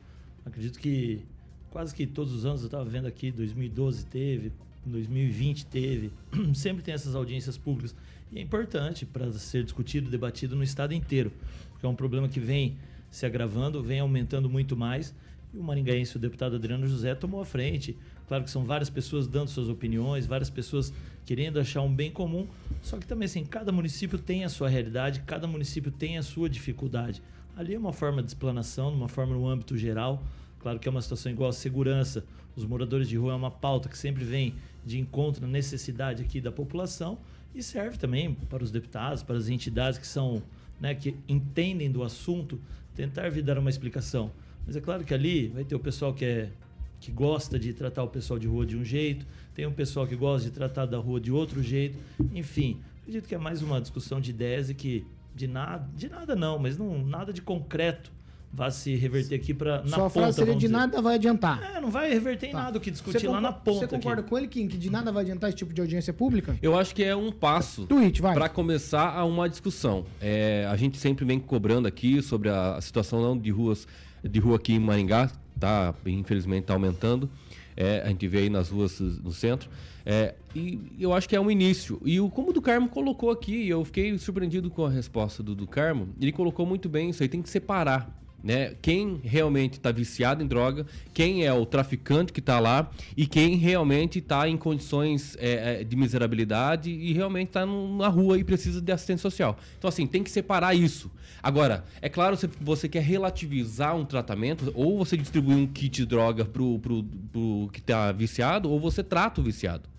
Acredito 0.46 0.80
que 0.80 1.26
quase 1.70 1.94
que 1.94 2.08
todos 2.08 2.34
os 2.34 2.46
anos, 2.46 2.62
eu 2.62 2.68
estava 2.68 2.86
vendo 2.86 3.08
aqui, 3.08 3.32
2012 3.32 4.06
teve, 4.06 4.52
2020 4.86 5.66
teve, 5.66 6.12
sempre 6.54 6.84
tem 6.84 6.94
essas 6.94 7.16
audiências 7.16 7.58
públicas. 7.58 7.96
E 8.32 8.40
é 8.40 8.42
importante 8.42 9.06
para 9.06 9.32
ser 9.34 9.64
discutido, 9.64 10.10
debatido 10.10 10.56
no 10.56 10.64
estado 10.64 10.94
inteiro, 10.94 11.32
porque 11.72 11.86
é 11.86 11.90
um 11.90 11.96
problema 11.96 12.28
que 12.28 12.40
vem 12.40 12.78
se 13.10 13.26
agravando, 13.26 13.84
vem 13.84 14.00
aumentando 14.00 14.50
muito 14.50 14.76
mais. 14.76 15.14
E 15.54 15.58
o 15.58 15.64
maringaense, 15.64 16.16
o 16.16 16.20
deputado 16.20 16.56
Adriano 16.56 16.88
José, 16.88 17.14
tomou 17.14 17.42
a 17.42 17.46
frente. 17.46 17.98
Claro 18.28 18.46
que 18.46 18.50
são 18.50 18.64
várias 18.64 18.90
pessoas 18.90 19.28
dando 19.28 19.50
suas 19.50 19.68
opiniões, 19.68 20.26
várias 20.26 20.50
pessoas 20.50 20.94
querendo 21.26 21.60
achar 21.60 21.82
um 21.82 21.94
bem 21.94 22.10
comum 22.10 22.48
Só 22.82 22.98
que 22.98 23.06
também, 23.06 23.26
assim, 23.26 23.46
cada 23.46 23.72
município 23.72 24.18
tem 24.18 24.46
a 24.46 24.50
sua 24.50 24.70
realidade, 24.70 25.22
cada 25.26 25.46
município 25.46 25.92
tem 25.92 26.18
a 26.18 26.24
sua 26.24 26.50
dificuldade. 26.50 27.22
Ali 27.56 27.76
é 27.76 27.78
uma 27.78 27.92
forma 27.92 28.24
de 28.24 28.30
explanação, 28.30 28.94
uma 28.94 29.10
forma 29.10 29.34
no 29.34 29.48
âmbito 29.48 29.78
geral. 29.78 30.24
Claro 30.62 30.80
que 30.80 30.88
é 30.88 30.92
uma 30.92 31.02
situação 31.02 31.32
igual 31.32 31.50
a 31.50 31.54
segurança. 31.54 32.24
Os 32.56 32.64
moradores 32.66 33.10
de 33.10 33.18
rua 33.18 33.34
é 33.34 33.36
uma 33.36 33.50
pauta 33.50 33.90
que 33.90 33.98
sempre 33.98 34.24
vem 34.24 34.54
de 34.86 35.00
encontro 35.00 35.42
na 35.42 35.48
necessidade 35.48 36.22
aqui 36.22 36.40
da 36.40 36.52
população 36.52 37.18
e 37.54 37.64
serve 37.64 37.98
também 37.98 38.34
para 38.34 38.64
os 38.64 38.70
deputados, 38.70 39.24
para 39.24 39.38
as 39.38 39.50
entidades 39.50 39.98
que 39.98 40.06
são, 40.06 40.44
né, 40.80 40.94
que 40.94 41.16
entendem 41.28 41.92
do 41.92 42.04
assunto, 42.04 42.62
tentar 42.96 43.30
vir 43.30 43.42
dar 43.42 43.58
uma 43.58 43.72
explicação. 43.72 44.32
Mas 44.66 44.76
é 44.76 44.82
claro 44.82 45.04
que 45.04 45.14
ali 45.14 45.48
vai 45.48 45.64
ter 45.64 45.76
o 45.76 45.80
pessoal 45.80 46.14
que 46.14 46.26
é 46.26 46.52
que 47.00 47.12
gosta 47.12 47.58
de 47.58 47.74
tratar 47.74 48.04
o 48.04 48.08
pessoal 48.08 48.38
de 48.38 48.48
rua 48.48 48.64
de 48.64 48.78
um 48.78 48.86
jeito, 48.86 49.26
tem 49.56 49.66
um 49.66 49.74
pessoal 49.74 50.06
que 50.06 50.16
gosta 50.16 50.48
de 50.48 50.54
tratar 50.54 50.86
da 50.86 51.00
rua 51.00 51.20
de 51.20 51.32
outro 51.32 51.64
jeito. 51.64 51.98
Enfim, 52.32 52.80
acredito 53.02 53.28
que 53.28 53.34
é 53.34 53.40
mais 53.40 53.64
uma 53.64 53.82
discussão 53.82 54.22
de 54.22 54.30
ideias 54.30 54.70
e 54.70 54.76
que 54.76 55.04
de 55.34 55.48
nada, 55.48 55.90
de 55.96 56.08
nada 56.08 56.36
não, 56.36 56.60
mas 56.60 56.78
não 56.78 57.04
nada 57.04 57.34
de 57.34 57.42
concreto 57.42 58.12
vai 58.54 58.70
se 58.70 58.96
reverter 58.96 59.36
aqui 59.36 59.54
para 59.54 59.82
na 59.84 59.88
Sua 59.88 59.98
ponta. 59.98 60.10
frase 60.12 60.38
seria 60.38 60.54
de 60.54 60.60
dizer. 60.62 60.74
nada 60.74 61.02
vai 61.02 61.16
adiantar. 61.16 61.76
É, 61.76 61.80
não 61.80 61.90
vai 61.90 62.10
reverter 62.12 62.48
em 62.48 62.52
Tá. 62.52 62.64
nada 62.64 62.78
o 62.78 62.82
que 62.82 62.92
discutir 62.92 63.28
lá 63.28 63.40
na 63.40 63.52
ponta. 63.52 63.80
Você 63.80 63.86
aqui. 63.86 63.96
concorda 63.96 64.24
com 64.24 64.38
ele, 64.38 64.48
Kim, 64.48 64.68
que 64.68 64.78
de 64.78 64.90
nada 64.90 65.12
vai 65.12 65.24
adiantar 65.24 65.50
esse 65.50 65.58
tipo 65.58 65.74
de 65.74 65.80
audiência 65.82 66.12
pública? 66.14 66.58
Eu 66.62 66.78
acho 66.78 66.94
que 66.94 67.04
é 67.04 67.16
um 67.16 67.32
passo 67.32 67.88
para 68.34 68.50
começar 68.50 69.16
a 69.16 69.24
uma 69.24 69.48
discussão. 69.48 70.06
É, 70.20 70.68
a 70.70 70.76
gente 70.76 70.98
sempre 70.98 71.24
vem 71.24 71.40
cobrando 71.40 71.88
aqui 71.88 72.22
sobre 72.22 72.50
a, 72.50 72.76
a 72.76 72.82
situação 72.82 73.22
não, 73.22 73.38
de 73.38 73.50
ruas 73.52 73.88
de 74.24 74.40
rua 74.40 74.58
aqui 74.58 74.74
em 74.74 74.80
Maringá, 74.80 75.32
tá, 75.60 75.96
infelizmente 76.06 76.62
está 76.64 76.74
aumentando. 76.74 77.30
É, 77.76 78.02
a 78.06 78.10
gente 78.10 78.28
vê 78.28 78.40
aí 78.40 78.50
nas 78.50 78.70
ruas 78.70 79.00
no 79.00 79.32
centro. 79.32 79.70
É, 80.06 80.36
e 80.54 80.80
eu 81.00 81.14
acho 81.14 81.28
que 81.28 81.36
é 81.36 81.40
um 81.42 81.50
início. 81.50 82.00
E 82.04 82.20
o, 82.20 82.30
como 82.30 82.50
o 82.50 82.54
do 82.54 82.62
Carmo 82.62 82.90
colocou 82.90 83.32
aqui, 83.32 83.68
eu 83.68 83.84
fiquei 83.86 84.16
surpreendido 84.18 84.70
com 84.70 84.86
a 84.86 84.90
resposta 84.90 85.42
do, 85.42 85.56
do 85.56 85.66
Carmo, 85.66 86.10
ele 86.20 86.32
colocou 86.32 86.66
muito 86.66 86.90
bem 86.90 87.10
isso 87.10 87.24
aí, 87.24 87.30
tem 87.30 87.42
que 87.42 87.50
separar. 87.50 88.21
Né? 88.44 88.74
Quem 88.82 89.20
realmente 89.24 89.74
está 89.74 89.92
viciado 89.92 90.44
em 90.44 90.48
droga, 90.48 90.86
quem 91.14 91.46
é 91.46 91.54
o 91.54 91.66
traficante 91.66 92.34
que 92.34 92.40
está 92.40 92.60
lá 92.60 92.90
e 93.16 93.28
quem 93.28 93.56
realmente 93.56 94.20
está 94.20 94.50
em 94.50 94.58
condições 94.58 95.38
é, 95.40 95.82
é, 95.82 95.84
de 95.84 95.96
miserabilidade 95.96 96.90
e 96.90 97.14
realmente 97.14 97.50
está 97.50 97.66
na 97.66 98.08
rua 98.08 98.40
e 98.40 98.44
precisa 98.44 98.82
de 98.82 98.92
assistência 98.92 99.22
social. 99.22 99.58
Então, 99.78 99.88
assim, 99.88 100.08
tem 100.08 100.24
que 100.24 100.32
separar 100.32 100.74
isso. 100.74 101.12
Agora, 101.44 101.84
é 102.02 102.10
claro, 102.10 102.36
se 102.36 102.50
você 102.60 102.90
quer 102.90 103.04
relativizar 103.04 103.96
um 103.96 104.06
tratamento, 104.06 104.72
ou 104.76 104.98
você 104.98 105.16
distribui 105.18 105.56
um 105.56 105.68
kit 105.68 105.90
de 105.90 106.06
droga 106.06 106.46
pro, 106.46 106.80
pro, 106.80 107.04
pro 107.32 107.70
que 107.72 107.80
está 107.80 108.12
viciado, 108.12 108.70
ou 108.70 108.80
você 108.80 109.04
trata 109.04 109.42
o 109.42 109.44
viciado. 109.44 109.91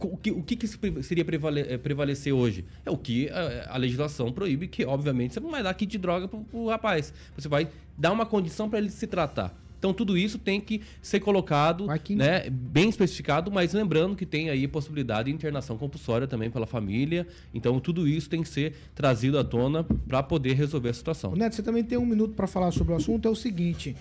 O 0.00 0.16
que, 0.16 0.30
o 0.30 0.42
que, 0.42 0.56
que 0.56 0.66
seria 1.02 1.24
prevale- 1.24 1.66
eh, 1.68 1.78
prevalecer 1.78 2.32
hoje? 2.32 2.64
É 2.84 2.90
o 2.90 2.96
que 2.96 3.28
eh, 3.28 3.66
a, 3.68 3.76
legislação 3.76 4.32
proíbe, 4.32 4.66
que 4.66 4.84
obviamente 4.84 5.34
você 5.34 5.40
não 5.40 5.50
vai 5.50 5.62
dar 5.62 5.74
kit 5.74 5.90
de 5.90 5.98
droga 5.98 6.26
pro, 6.26 6.40
pro 6.40 6.66
rapaz. 6.68 7.12
Você 7.36 7.48
vai 7.48 7.68
dar 7.98 8.12
uma 8.12 8.24
condição 8.24 8.68
para 8.68 8.78
ele 8.78 8.90
se 8.90 9.06
tratar. 9.06 9.54
Então 9.78 9.94
tudo 9.94 10.16
isso 10.16 10.38
tem 10.38 10.60
que 10.60 10.82
ser 11.00 11.20
colocado, 11.20 11.86
né, 12.14 12.50
bem 12.50 12.90
especificado, 12.90 13.50
mas 13.50 13.72
lembrando 13.72 14.14
que 14.14 14.26
tem 14.26 14.50
aí 14.50 14.66
a 14.66 14.68
possibilidade 14.68 15.30
de 15.30 15.34
internação 15.34 15.78
compulsória 15.78 16.26
também 16.26 16.50
pela 16.50 16.66
família. 16.66 17.26
Então 17.54 17.80
tudo 17.80 18.06
isso 18.06 18.28
tem 18.28 18.42
que 18.42 18.48
ser 18.48 18.74
trazido 18.94 19.38
à 19.38 19.44
tona 19.44 19.82
para 20.06 20.22
poder 20.22 20.52
resolver 20.52 20.90
a 20.90 20.94
situação. 20.94 21.34
Neto, 21.34 21.54
você 21.56 21.62
também 21.62 21.82
tem 21.82 21.96
um 21.96 22.04
minuto 22.04 22.34
para 22.34 22.46
falar 22.46 22.70
sobre 22.72 22.92
o 22.92 22.96
assunto. 22.96 23.26
É 23.26 23.30
o 23.30 23.34
seguinte: 23.34 23.96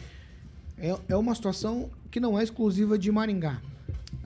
é, 0.78 0.98
é 1.08 1.16
uma 1.16 1.34
situação 1.34 1.90
que 2.12 2.20
não 2.20 2.38
é 2.38 2.44
exclusiva 2.44 2.98
de 2.98 3.10
Maringá. 3.10 3.62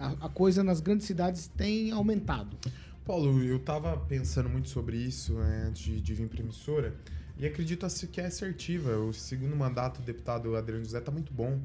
A, 0.04 0.26
a 0.26 0.30
coisa 0.30 0.64
nas 0.64 0.82
grandes 0.82 1.08
cidades 1.08 1.48
tem 1.48 1.92
aumentado. 1.92 2.58
Paulo, 3.06 3.44
eu 3.44 3.60
tava 3.60 3.98
pensando 3.98 4.50
muito 4.50 4.70
sobre 4.70 4.98
isso 4.98 5.34
né, 5.34 5.66
antes 5.68 5.82
de, 5.82 6.02
de 6.02 6.14
vir 6.14 6.28
para 6.28 6.42
emissora 6.42 6.96
e 7.38 7.46
acredito 7.46 7.86
que 8.12 8.22
é 8.22 8.26
assertiva. 8.26 8.98
O 8.98 9.14
segundo 9.14 9.56
mandato 9.56 10.02
do 10.02 10.06
deputado 10.06 10.56
Adriano 10.56 10.84
José 10.84 11.00
tá 11.00 11.12
muito 11.12 11.34
bom, 11.34 11.60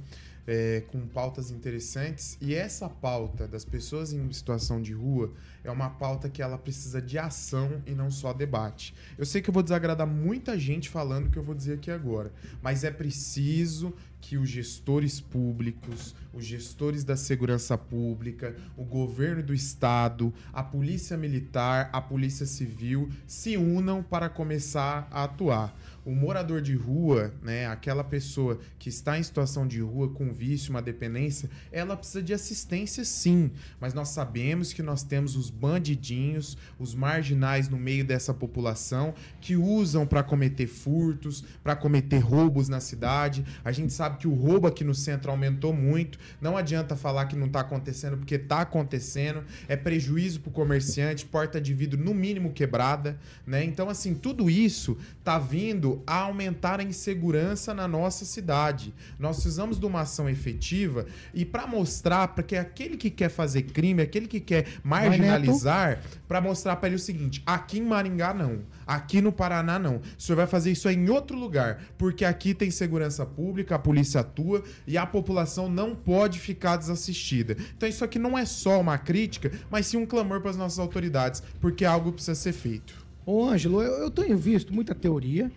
é, 0.48 0.82
com 0.88 1.06
pautas 1.06 1.50
interessantes. 1.50 2.38
E 2.40 2.54
essa 2.54 2.88
pauta 2.88 3.46
das 3.46 3.66
pessoas 3.66 4.14
em 4.14 4.32
situação 4.32 4.80
de 4.80 4.94
rua 4.94 5.30
é 5.62 5.70
uma 5.70 5.90
pauta 5.90 6.30
que 6.30 6.40
ela 6.40 6.56
precisa 6.56 7.02
de 7.02 7.18
ação 7.18 7.82
e 7.86 7.92
não 7.92 8.10
só 8.10 8.32
debate. 8.32 8.94
Eu 9.18 9.26
sei 9.26 9.42
que 9.42 9.50
eu 9.50 9.54
vou 9.54 9.62
desagradar 9.62 10.06
muita 10.06 10.58
gente 10.58 10.88
falando 10.88 11.26
o 11.26 11.30
que 11.30 11.38
eu 11.38 11.42
vou 11.42 11.54
dizer 11.54 11.74
aqui 11.74 11.90
agora, 11.90 12.32
mas 12.62 12.82
é 12.82 12.90
preciso 12.90 13.92
que 14.20 14.36
os 14.36 14.48
gestores 14.48 15.20
públicos, 15.20 16.14
os 16.32 16.44
gestores 16.44 17.04
da 17.04 17.16
segurança 17.16 17.76
pública, 17.76 18.56
o 18.76 18.84
governo 18.84 19.42
do 19.42 19.54
estado, 19.54 20.32
a 20.52 20.62
polícia 20.62 21.16
militar, 21.16 21.88
a 21.92 22.00
polícia 22.00 22.46
civil 22.46 23.10
se 23.26 23.56
unam 23.56 24.02
para 24.02 24.28
começar 24.28 25.06
a 25.10 25.24
atuar. 25.24 25.76
O 26.08 26.14
morador 26.14 26.62
de 26.62 26.74
rua, 26.74 27.34
né, 27.42 27.66
aquela 27.66 28.02
pessoa 28.02 28.58
que 28.78 28.88
está 28.88 29.18
em 29.18 29.22
situação 29.22 29.68
de 29.68 29.82
rua 29.82 30.08
com 30.08 30.32
vício, 30.32 30.70
uma 30.70 30.80
dependência, 30.80 31.50
ela 31.70 31.94
precisa 31.94 32.22
de 32.22 32.32
assistência 32.32 33.04
sim, 33.04 33.50
mas 33.78 33.92
nós 33.92 34.08
sabemos 34.08 34.72
que 34.72 34.82
nós 34.82 35.02
temos 35.02 35.36
os 35.36 35.50
bandidinhos, 35.50 36.56
os 36.78 36.94
marginais 36.94 37.68
no 37.68 37.76
meio 37.76 38.06
dessa 38.06 38.32
população 38.32 39.12
que 39.38 39.54
usam 39.54 40.06
para 40.06 40.22
cometer 40.22 40.66
furtos, 40.66 41.44
para 41.62 41.76
cometer 41.76 42.20
roubos 42.20 42.70
na 42.70 42.80
cidade. 42.80 43.44
A 43.62 43.70
gente 43.70 43.92
sabe 43.92 44.16
que 44.16 44.26
o 44.26 44.32
roubo 44.32 44.66
aqui 44.66 44.84
no 44.84 44.94
centro 44.94 45.30
aumentou 45.30 45.74
muito. 45.74 46.18
Não 46.40 46.56
adianta 46.56 46.96
falar 46.96 47.26
que 47.26 47.36
não 47.36 47.48
está 47.48 47.60
acontecendo, 47.60 48.16
porque 48.16 48.36
está 48.36 48.62
acontecendo. 48.62 49.44
É 49.68 49.76
prejuízo 49.76 50.40
para 50.40 50.48
o 50.48 50.52
comerciante, 50.54 51.26
porta 51.26 51.60
de 51.60 51.74
vidro 51.74 52.02
no 52.02 52.14
mínimo 52.14 52.54
quebrada, 52.54 53.20
né? 53.46 53.62
Então, 53.62 53.90
assim, 53.90 54.14
tudo 54.14 54.48
isso 54.48 54.96
está 55.20 55.38
vindo 55.38 55.97
a 56.06 56.20
aumentar 56.22 56.80
a 56.80 56.82
insegurança 56.82 57.72
na 57.74 57.88
nossa 57.88 58.24
cidade. 58.24 58.94
Nós 59.18 59.36
precisamos 59.36 59.78
de 59.78 59.86
uma 59.86 60.00
ação 60.00 60.28
efetiva 60.28 61.06
e 61.32 61.44
para 61.44 61.66
mostrar 61.66 62.28
para 62.28 62.42
que 62.42 62.56
aquele 62.56 62.96
que 62.96 63.10
quer 63.10 63.28
fazer 63.28 63.62
crime, 63.62 64.02
aquele 64.02 64.26
que 64.26 64.40
quer 64.40 64.66
marginalizar, 64.82 66.00
para 66.26 66.40
mostrar 66.40 66.76
para 66.76 66.88
ele 66.88 66.96
o 66.96 66.98
seguinte: 66.98 67.42
aqui 67.46 67.78
em 67.78 67.84
Maringá 67.84 68.34
não, 68.34 68.60
aqui 68.86 69.20
no 69.20 69.32
Paraná 69.32 69.78
não. 69.78 69.96
O 69.96 70.02
senhor 70.22 70.36
vai 70.36 70.46
fazer 70.46 70.72
isso 70.72 70.88
em 70.88 71.08
outro 71.08 71.36
lugar, 71.36 71.82
porque 71.96 72.24
aqui 72.24 72.54
tem 72.54 72.70
segurança 72.70 73.24
pública, 73.24 73.74
a 73.74 73.78
polícia 73.78 74.20
atua 74.20 74.62
e 74.86 74.96
a 74.96 75.06
população 75.06 75.68
não 75.68 75.94
pode 75.94 76.38
ficar 76.38 76.76
desassistida. 76.76 77.56
Então 77.76 77.88
isso 77.88 78.04
aqui 78.04 78.18
não 78.18 78.36
é 78.36 78.44
só 78.44 78.80
uma 78.80 78.98
crítica, 78.98 79.50
mas 79.70 79.86
sim 79.86 79.96
um 79.96 80.06
clamor 80.06 80.40
para 80.40 80.50
as 80.50 80.56
nossas 80.56 80.78
autoridades, 80.78 81.42
porque 81.60 81.84
algo 81.84 82.12
precisa 82.12 82.34
ser 82.34 82.52
feito. 82.52 83.06
Ô, 83.30 83.44
Ângelo, 83.44 83.82
eu, 83.82 84.04
eu 84.04 84.10
tenho 84.10 84.38
visto 84.38 84.72
muita 84.72 84.94
teoria, 84.94 85.52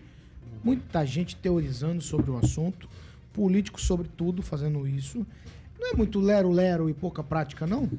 muita 0.64 1.06
gente 1.06 1.36
teorizando 1.36 2.02
sobre 2.02 2.32
o 2.32 2.38
assunto, 2.38 2.88
políticos 3.34 3.84
sobre 3.84 4.08
tudo 4.08 4.42
fazendo 4.42 4.88
isso. 4.88 5.26
Não 5.80 5.92
é 5.92 5.94
muito 5.94 6.20
lero-lero 6.20 6.90
e 6.90 6.94
pouca 6.94 7.24
prática, 7.24 7.66
não? 7.66 7.90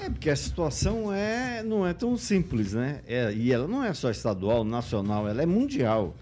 É, 0.00 0.08
porque 0.08 0.30
a 0.30 0.36
situação 0.36 1.12
é, 1.12 1.62
não 1.62 1.86
é 1.86 1.92
tão 1.92 2.16
simples, 2.16 2.72
né? 2.72 3.00
É, 3.06 3.32
e 3.32 3.52
ela 3.52 3.68
não 3.68 3.84
é 3.84 3.92
só 3.92 4.10
estadual, 4.10 4.64
nacional, 4.64 5.28
ela 5.28 5.42
é 5.42 5.46
mundial. 5.46 6.14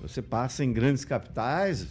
Você 0.00 0.22
passa 0.22 0.64
em 0.64 0.72
grandes 0.72 1.04
capitais, 1.04 1.86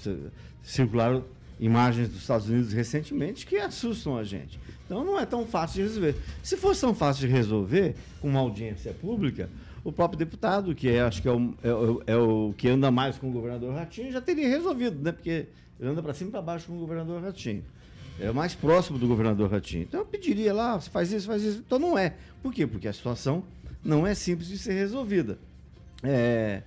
circularam 0.63 1.25
imagens 1.59 2.09
dos 2.09 2.21
Estados 2.21 2.47
Unidos 2.49 2.71
recentemente 2.71 3.45
que 3.45 3.57
assustam 3.57 4.17
a 4.17 4.23
gente. 4.23 4.59
Então 4.85 5.03
não 5.03 5.19
é 5.19 5.25
tão 5.25 5.45
fácil 5.45 5.75
de 5.75 5.81
resolver. 5.83 6.15
Se 6.41 6.55
fosse 6.55 6.81
tão 6.81 6.93
fácil 6.93 7.27
de 7.27 7.33
resolver 7.33 7.95
com 8.21 8.29
uma 8.29 8.39
audiência 8.39 8.93
pública, 8.93 9.49
o 9.87 9.91
próprio 9.93 10.19
deputado, 10.19 10.75
que 10.75 10.89
é, 10.89 10.99
acho 10.99 11.21
que 11.21 11.29
é 11.29 11.31
o, 11.31 11.53
é 11.63 12.11
é 12.11 12.17
o 12.17 12.53
que 12.57 12.67
anda 12.67 12.91
mais 12.91 13.17
com 13.17 13.29
o 13.29 13.31
governador 13.31 13.73
Ratinho, 13.73 14.11
já 14.11 14.19
teria 14.19 14.49
resolvido, 14.49 15.01
né? 15.01 15.13
Porque 15.13 15.47
ele 15.79 15.89
anda 15.89 16.03
para 16.03 16.13
cima 16.13 16.27
e 16.27 16.31
para 16.31 16.41
baixo 16.41 16.67
com 16.67 16.75
o 16.75 16.79
governador 16.79 17.21
Ratinho. 17.21 17.63
É 18.19 18.29
mais 18.33 18.53
próximo 18.53 18.99
do 18.99 19.07
governador 19.07 19.49
Ratinho. 19.49 19.83
Então 19.83 20.01
eu 20.01 20.05
pediria 20.05 20.53
lá, 20.53 20.77
você 20.77 20.89
faz 20.89 21.13
isso, 21.13 21.25
faz 21.25 21.41
isso. 21.41 21.63
Então 21.65 21.79
não 21.79 21.97
é. 21.97 22.15
Por 22.43 22.53
quê? 22.53 22.67
Porque 22.67 22.85
a 22.85 22.91
situação 22.91 23.45
não 23.81 24.05
é 24.05 24.13
simples 24.13 24.49
de 24.49 24.57
ser 24.57 24.73
resolvida. 24.73 25.39
É, 26.03 26.63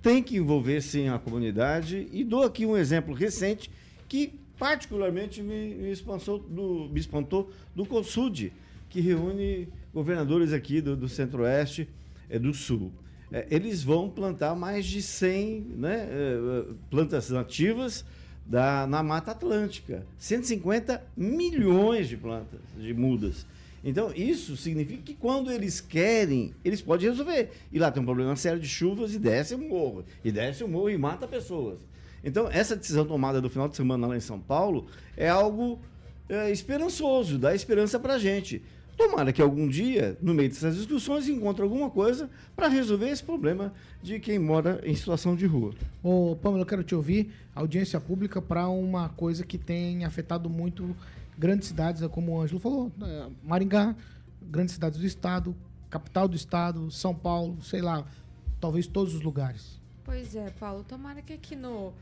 tem 0.00 0.22
que 0.22 0.36
envolver 0.36 0.80
sim 0.80 1.08
a 1.08 1.18
comunidade. 1.18 2.06
E 2.12 2.22
dou 2.22 2.44
aqui 2.44 2.64
um 2.64 2.76
exemplo 2.76 3.12
recente 3.12 3.68
que 4.08 4.38
particularmente 4.56 5.42
me, 5.42 5.74
me, 5.74 5.90
espantou, 5.90 6.38
do, 6.38 6.88
me 6.88 7.00
espantou 7.00 7.50
do 7.74 7.84
COSUD, 7.84 8.52
que 8.88 9.00
reúne 9.00 9.66
governadores 9.92 10.52
aqui 10.52 10.80
do, 10.80 10.96
do 10.96 11.08
Centro-Oeste 11.08 11.88
do 12.36 12.52
Sul. 12.52 12.90
É, 13.30 13.46
eles 13.50 13.84
vão 13.84 14.10
plantar 14.10 14.56
mais 14.56 14.84
de 14.84 15.00
100 15.00 15.60
né, 15.76 16.08
é, 16.10 16.64
plantas 16.90 17.30
nativas 17.30 18.04
da, 18.44 18.86
na 18.86 19.02
Mata 19.02 19.30
Atlântica. 19.30 20.04
150 20.18 21.00
milhões 21.16 22.08
de 22.08 22.16
plantas, 22.16 22.60
de 22.76 22.92
mudas. 22.92 23.46
Então, 23.84 24.12
isso 24.14 24.56
significa 24.56 25.02
que 25.02 25.14
quando 25.14 25.52
eles 25.52 25.80
querem, 25.80 26.52
eles 26.64 26.80
podem 26.80 27.08
resolver. 27.08 27.50
E 27.70 27.78
lá 27.78 27.90
tem 27.90 28.02
um 28.02 28.06
problema 28.06 28.34
sério 28.34 28.58
de 28.58 28.68
chuvas 28.68 29.14
e 29.14 29.18
desce 29.18 29.54
o 29.54 29.58
morro. 29.58 30.04
E 30.24 30.32
desce 30.32 30.64
o 30.64 30.68
morro 30.68 30.90
e 30.90 30.98
mata 30.98 31.28
pessoas. 31.28 31.78
Então, 32.24 32.48
essa 32.50 32.74
decisão 32.74 33.06
tomada 33.06 33.40
do 33.40 33.48
final 33.48 33.68
de 33.68 33.76
semana 33.76 34.06
lá 34.06 34.16
em 34.16 34.20
São 34.20 34.40
Paulo 34.40 34.86
é 35.16 35.28
algo 35.28 35.80
é, 36.28 36.50
esperançoso, 36.50 37.38
dá 37.38 37.54
esperança 37.54 37.98
para 37.98 38.14
a 38.14 38.18
gente. 38.18 38.62
Tomara 38.98 39.32
que 39.32 39.40
algum 39.40 39.68
dia, 39.68 40.18
no 40.20 40.34
meio 40.34 40.48
dessas 40.48 40.76
discussões, 40.76 41.28
encontre 41.28 41.62
alguma 41.62 41.88
coisa 41.88 42.28
para 42.56 42.66
resolver 42.66 43.08
esse 43.08 43.22
problema 43.22 43.72
de 44.02 44.18
quem 44.18 44.40
mora 44.40 44.80
em 44.82 44.92
situação 44.92 45.36
de 45.36 45.46
rua. 45.46 45.72
Ô, 46.02 46.34
Pamela, 46.34 46.62
eu 46.62 46.66
quero 46.66 46.82
te 46.82 46.96
ouvir. 46.96 47.32
Audiência 47.54 48.00
pública 48.00 48.42
para 48.42 48.68
uma 48.68 49.08
coisa 49.10 49.46
que 49.46 49.56
tem 49.56 50.04
afetado 50.04 50.50
muito 50.50 50.96
grandes 51.38 51.68
cidades, 51.68 52.02
é 52.02 52.08
como 52.08 52.32
o 52.32 52.42
Ângelo 52.42 52.58
falou, 52.58 52.90
é, 53.00 53.28
Maringá, 53.44 53.94
grandes 54.42 54.74
cidades 54.74 54.98
do 54.98 55.06
estado, 55.06 55.54
capital 55.88 56.26
do 56.26 56.34
estado, 56.34 56.90
São 56.90 57.14
Paulo, 57.14 57.62
sei 57.62 57.80
lá, 57.80 58.04
talvez 58.60 58.88
todos 58.88 59.14
os 59.14 59.20
lugares. 59.20 59.80
Pois 60.04 60.34
é, 60.34 60.50
Paulo. 60.58 60.82
Tomara 60.82 61.22
que 61.22 61.32
aqui 61.34 61.54
no 61.54 61.92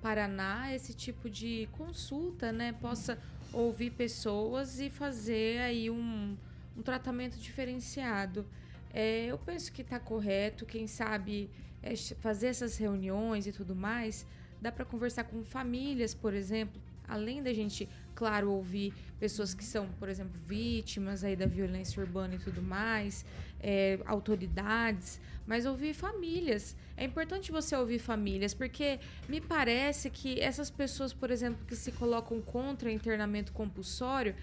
Paraná 0.00 0.74
esse 0.74 0.94
tipo 0.94 1.28
de 1.28 1.68
consulta, 1.72 2.50
né, 2.50 2.72
possa 2.72 3.18
ouvir 3.56 3.90
pessoas 3.90 4.78
e 4.78 4.90
fazer 4.90 5.58
aí 5.60 5.90
um, 5.90 6.36
um 6.76 6.82
tratamento 6.82 7.38
diferenciado. 7.38 8.46
É, 8.92 9.26
eu 9.26 9.38
penso 9.38 9.72
que 9.72 9.82
está 9.82 9.98
correto, 9.98 10.66
quem 10.66 10.86
sabe 10.86 11.50
é, 11.82 11.96
fazer 11.96 12.48
essas 12.48 12.76
reuniões 12.76 13.46
e 13.46 13.52
tudo 13.52 13.74
mais, 13.74 14.26
dá 14.60 14.70
para 14.70 14.84
conversar 14.84 15.24
com 15.24 15.42
famílias, 15.42 16.14
por 16.14 16.34
exemplo, 16.34 16.80
além 17.08 17.42
da 17.42 17.52
gente, 17.52 17.88
claro, 18.14 18.50
ouvir 18.50 18.92
pessoas 19.18 19.54
que 19.54 19.64
são, 19.64 19.88
por 19.98 20.08
exemplo, 20.08 20.38
vítimas 20.46 21.24
aí 21.24 21.34
da 21.34 21.46
violência 21.46 22.02
urbana 22.02 22.34
e 22.34 22.38
tudo 22.38 22.62
mais, 22.62 23.24
é, 23.66 23.98
autoridades, 24.06 25.20
mas 25.44 25.66
ouvir 25.66 25.92
famílias. 25.92 26.76
É 26.96 27.04
importante 27.04 27.50
você 27.50 27.74
ouvir 27.74 27.98
famílias, 27.98 28.54
porque 28.54 29.00
me 29.28 29.40
parece 29.40 30.08
que 30.08 30.40
essas 30.40 30.70
pessoas, 30.70 31.12
por 31.12 31.32
exemplo, 31.32 31.66
que 31.66 31.74
se 31.74 31.90
colocam 31.90 32.40
contra 32.40 32.92
internamento 32.92 33.52
compulsório, 33.52 34.36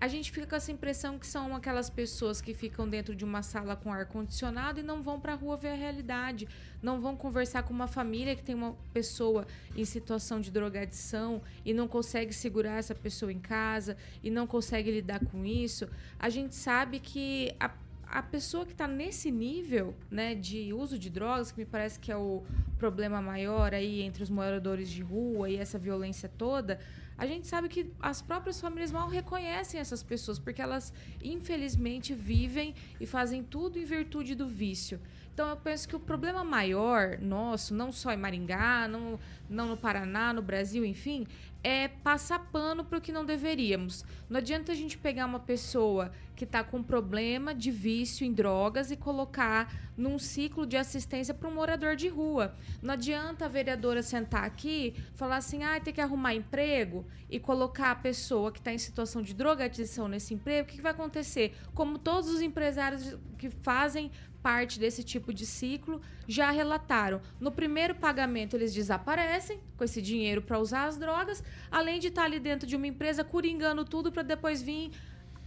a 0.00 0.06
gente 0.08 0.30
fica 0.30 0.46
com 0.46 0.56
essa 0.56 0.72
impressão 0.72 1.18
que 1.18 1.26
são 1.26 1.54
aquelas 1.54 1.90
pessoas 1.90 2.40
que 2.40 2.54
ficam 2.54 2.88
dentro 2.88 3.14
de 3.14 3.22
uma 3.24 3.42
sala 3.42 3.76
com 3.76 3.92
ar 3.92 4.06
condicionado 4.06 4.80
e 4.80 4.82
não 4.82 5.02
vão 5.02 5.20
para 5.20 5.32
a 5.32 5.36
rua 5.36 5.56
ver 5.58 5.70
a 5.70 5.74
realidade, 5.74 6.48
não 6.80 7.00
vão 7.02 7.14
conversar 7.16 7.64
com 7.64 7.74
uma 7.74 7.88
família 7.88 8.34
que 8.34 8.42
tem 8.42 8.54
uma 8.54 8.74
pessoa 8.94 9.46
em 9.76 9.84
situação 9.84 10.40
de 10.40 10.50
drogadição 10.50 11.42
e 11.66 11.74
não 11.74 11.86
consegue 11.86 12.32
segurar 12.32 12.78
essa 12.78 12.94
pessoa 12.94 13.30
em 13.30 13.40
casa 13.40 13.96
e 14.22 14.30
não 14.30 14.46
consegue 14.46 14.90
lidar 14.90 15.20
com 15.26 15.44
isso. 15.44 15.86
A 16.18 16.30
gente 16.30 16.54
sabe 16.54 16.98
que 16.98 17.54
a 17.60 17.68
a 18.10 18.22
pessoa 18.22 18.66
que 18.66 18.72
está 18.72 18.88
nesse 18.88 19.30
nível 19.30 19.94
né, 20.10 20.34
de 20.34 20.72
uso 20.72 20.98
de 20.98 21.08
drogas, 21.08 21.52
que 21.52 21.58
me 21.58 21.64
parece 21.64 21.98
que 21.98 22.10
é 22.10 22.16
o 22.16 22.42
problema 22.76 23.22
maior 23.22 23.72
aí 23.72 24.02
entre 24.02 24.22
os 24.22 24.30
moradores 24.30 24.90
de 24.90 25.00
rua 25.02 25.48
e 25.48 25.56
essa 25.56 25.78
violência 25.78 26.28
toda, 26.28 26.80
a 27.16 27.26
gente 27.26 27.46
sabe 27.46 27.68
que 27.68 27.92
as 28.00 28.20
próprias 28.20 28.60
famílias 28.60 28.90
mal 28.90 29.08
reconhecem 29.08 29.78
essas 29.78 30.02
pessoas, 30.02 30.38
porque 30.38 30.60
elas, 30.60 30.92
infelizmente, 31.22 32.14
vivem 32.14 32.74
e 32.98 33.06
fazem 33.06 33.44
tudo 33.44 33.78
em 33.78 33.84
virtude 33.84 34.34
do 34.34 34.48
vício. 34.48 34.98
Então, 35.32 35.48
eu 35.48 35.56
penso 35.56 35.88
que 35.88 35.94
o 35.94 36.00
problema 36.00 36.42
maior 36.42 37.18
nosso, 37.18 37.74
não 37.74 37.92
só 37.92 38.12
em 38.12 38.16
Maringá, 38.16 38.88
não, 38.88 39.18
não 39.48 39.68
no 39.68 39.76
Paraná, 39.76 40.32
no 40.32 40.42
Brasil, 40.42 40.84
enfim, 40.84 41.26
é 41.62 41.88
passar 41.88 42.38
pano 42.50 42.84
para 42.84 42.98
o 42.98 43.00
que 43.00 43.12
não 43.12 43.24
deveríamos. 43.24 44.04
Não 44.28 44.38
adianta 44.38 44.72
a 44.72 44.74
gente 44.74 44.96
pegar 44.96 45.26
uma 45.26 45.40
pessoa 45.40 46.10
que 46.34 46.44
está 46.44 46.64
com 46.64 46.82
problema 46.82 47.54
de 47.54 47.70
vício 47.70 48.26
em 48.26 48.32
drogas 48.32 48.90
e 48.90 48.96
colocar 48.96 49.70
num 49.94 50.18
ciclo 50.18 50.64
de 50.64 50.76
assistência 50.76 51.34
para 51.34 51.48
um 51.48 51.54
morador 51.54 51.94
de 51.96 52.08
rua. 52.08 52.54
Não 52.80 52.94
adianta 52.94 53.44
a 53.44 53.48
vereadora 53.48 54.02
sentar 54.02 54.44
aqui 54.44 54.94
falar 55.14 55.36
assim, 55.36 55.62
ah, 55.62 55.78
tem 55.78 55.92
que 55.92 56.00
arrumar 56.00 56.34
emprego 56.34 57.04
e 57.28 57.38
colocar 57.38 57.90
a 57.90 57.94
pessoa 57.94 58.50
que 58.50 58.58
está 58.58 58.72
em 58.72 58.78
situação 58.78 59.20
de 59.20 59.34
drogadição 59.34 60.08
nesse 60.08 60.32
emprego. 60.32 60.66
O 60.66 60.70
que, 60.70 60.76
que 60.76 60.82
vai 60.82 60.92
acontecer? 60.92 61.54
Como 61.74 61.98
todos 61.98 62.30
os 62.30 62.40
empresários 62.40 63.18
que 63.36 63.50
fazem 63.50 64.10
parte 64.42 64.78
desse 64.78 65.02
tipo 65.02 65.32
de 65.32 65.46
ciclo 65.46 66.00
já 66.26 66.50
relataram. 66.50 67.20
No 67.38 67.50
primeiro 67.50 67.94
pagamento, 67.94 68.54
eles 68.56 68.72
desaparecem 68.72 69.60
com 69.76 69.84
esse 69.84 70.00
dinheiro 70.00 70.42
para 70.42 70.58
usar 70.58 70.86
as 70.86 70.96
drogas, 70.96 71.42
além 71.70 71.98
de 71.98 72.08
estar 72.08 72.22
tá 72.22 72.26
ali 72.26 72.38
dentro 72.40 72.66
de 72.66 72.76
uma 72.76 72.86
empresa 72.86 73.24
coringando 73.24 73.84
tudo 73.84 74.12
para 74.12 74.22
depois 74.22 74.62
vir 74.62 74.90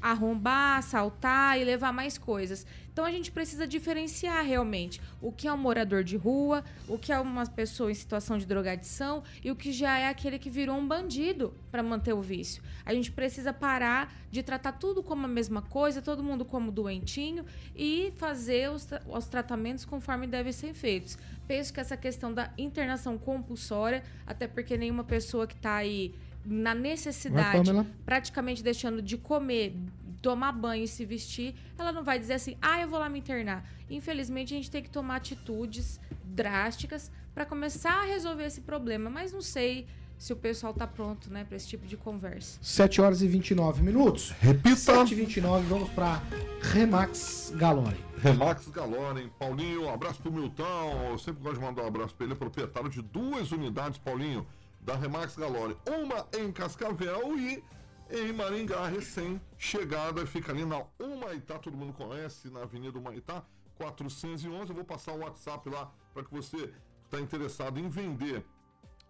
arrombar, 0.04 0.80
assaltar 0.80 1.58
e 1.58 1.64
levar 1.64 1.94
mais 1.94 2.18
coisas. 2.18 2.68
Então 2.92 3.06
a 3.06 3.12
gente 3.12 3.32
precisa 3.32 3.66
diferenciar 3.66 4.46
realmente 4.46 5.02
o 5.22 5.32
que 5.32 5.48
é 5.48 5.54
um 5.54 5.58
morador 5.58 6.04
de 6.04 6.18
rua, 6.18 6.64
o 6.88 6.98
que 7.00 7.12
é 7.12 7.20
uma 7.20 7.46
pessoa 7.48 7.90
em 7.90 7.96
situação 7.96 8.38
de 8.38 8.46
drogadição 8.46 9.24
e 9.44 9.50
o 9.50 9.56
que 9.56 9.72
já 9.72 9.98
é 9.98 10.10
aquele 10.10 10.38
que 10.38 10.50
virou 10.50 10.78
um 10.78 10.86
bandido 10.86 11.54
para 11.72 11.82
manter 11.82 12.14
o 12.14 12.22
vício. 12.22 12.62
A 12.86 12.94
gente 12.94 13.12
precisa 13.12 13.54
parar 13.54 14.14
de 14.30 14.44
tratar 14.44 14.74
tudo 14.74 15.02
como 15.02 15.26
a 15.26 15.30
mesma 15.30 15.62
coisa, 15.62 16.02
todo 16.02 16.22
mundo 16.22 16.44
como 16.44 16.70
doentinho 16.70 17.46
e 17.74 18.12
fazer 18.18 18.70
os, 18.70 18.88
os 19.08 19.26
tratamentos 19.26 19.86
conforme 19.86 20.28
devem 20.28 20.52
ser 20.52 20.74
feitos. 20.74 21.18
Penso 21.48 21.74
que 21.74 21.80
essa 21.80 21.96
questão 21.98 22.34
da 22.34 22.52
internação 22.58 23.18
compulsória, 23.18 24.04
até 24.28 24.48
porque 24.48 24.78
nenhuma 24.78 25.04
pessoa 25.04 25.48
que 25.48 25.56
está 25.56 25.76
aí 25.76 26.14
na 26.46 26.74
necessidade, 26.76 27.72
praticamente 28.06 28.64
deixando 28.64 29.02
de 29.02 29.18
comer, 29.18 29.76
tomar 30.22 30.52
banho 30.52 30.84
e 30.84 30.88
se 30.88 31.06
vestir, 31.06 31.56
ela 31.78 31.92
não 31.92 32.04
vai 32.04 32.20
dizer 32.20 32.34
assim, 32.34 32.58
ah, 32.62 32.82
eu 32.82 32.88
vou 32.88 33.00
lá 33.00 33.10
me 33.10 33.20
internar. 33.20 33.66
Infelizmente, 33.90 34.54
a 34.54 34.58
gente 34.58 34.72
tem 34.72 34.82
que 34.82 34.90
tomar 34.90 35.18
atitudes 35.18 36.00
drásticas 36.24 37.12
para 37.34 37.46
começar 37.46 38.02
a 38.02 38.06
resolver 38.06 38.46
esse 38.46 38.62
problema, 38.62 39.10
mas 39.10 39.32
não 39.32 39.42
sei 39.42 39.88
se 40.18 40.32
o 40.32 40.36
pessoal 40.36 40.74
tá 40.74 40.88
pronto, 40.88 41.30
né, 41.30 41.44
para 41.44 41.58
esse 41.58 41.68
tipo 41.68 41.86
de 41.86 41.98
conversa. 41.98 42.58
7 42.62 43.02
horas 43.02 43.22
e 43.22 43.28
29 43.28 43.84
minutos. 43.84 44.32
Repita. 44.40 44.76
7 44.78 45.12
e 45.12 45.16
29 45.16 45.68
vamos 45.68 45.90
para 45.90 46.22
Remax 46.62 47.52
Galore. 47.56 47.98
Remax 48.20 48.70
Galore, 48.70 49.30
Paulinho, 49.38 49.86
um 49.86 49.94
abraço 49.94 50.22
pro 50.22 50.32
Milton. 50.32 51.10
Eu 51.12 51.18
sempre 51.18 51.44
gosto 51.44 51.60
de 51.60 51.66
mandar 51.66 51.84
um 51.84 51.88
abraço 51.88 52.16
para 52.16 52.26
ele, 52.26 52.34
é 52.34 52.38
proprietário 52.38 52.90
de 52.90 53.02
duas 53.02 53.52
unidades, 53.52 53.98
Paulinho 53.98 54.46
da 54.84 54.96
Remax 54.96 55.36
Galore. 55.36 55.78
Uma 55.88 56.28
em 56.38 56.52
Cascavel 56.52 57.38
e 57.38 57.64
em 58.10 58.34
Maringá, 58.34 58.88
recém-chegada. 58.88 60.26
Fica 60.26 60.52
ali 60.52 60.66
na 60.66 60.84
Humaitá, 61.00 61.58
todo 61.58 61.78
mundo 61.78 61.94
conhece, 61.94 62.50
na 62.50 62.64
Avenida 62.64 62.98
Humaitá, 62.98 63.44
411. 63.76 64.48
Eu 64.48 64.76
vou 64.76 64.84
passar 64.84 65.14
o 65.14 65.20
WhatsApp 65.20 65.70
lá 65.70 65.92
para 66.14 66.24
que 66.24 66.34
você 66.34 66.74
está 67.06 67.20
interessado 67.20 67.80
em 67.80 67.88
vender 67.88 68.46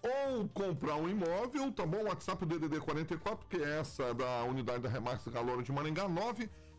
ou 0.02 0.48
comprar 0.50 0.96
um 0.96 1.08
imóvel, 1.08 1.72
tá 1.72 1.86
bom? 1.86 2.04
WhatsApp 2.04 2.46
DDD 2.46 2.82
44, 2.82 3.48
que 3.48 3.56
é 3.58 3.80
essa 3.80 4.14
da 4.14 4.44
unidade 4.44 4.82
da 4.82 4.90
Remax 4.90 5.26
Galore 5.30 5.64
de 5.64 5.72
Maringá, 5.72 6.10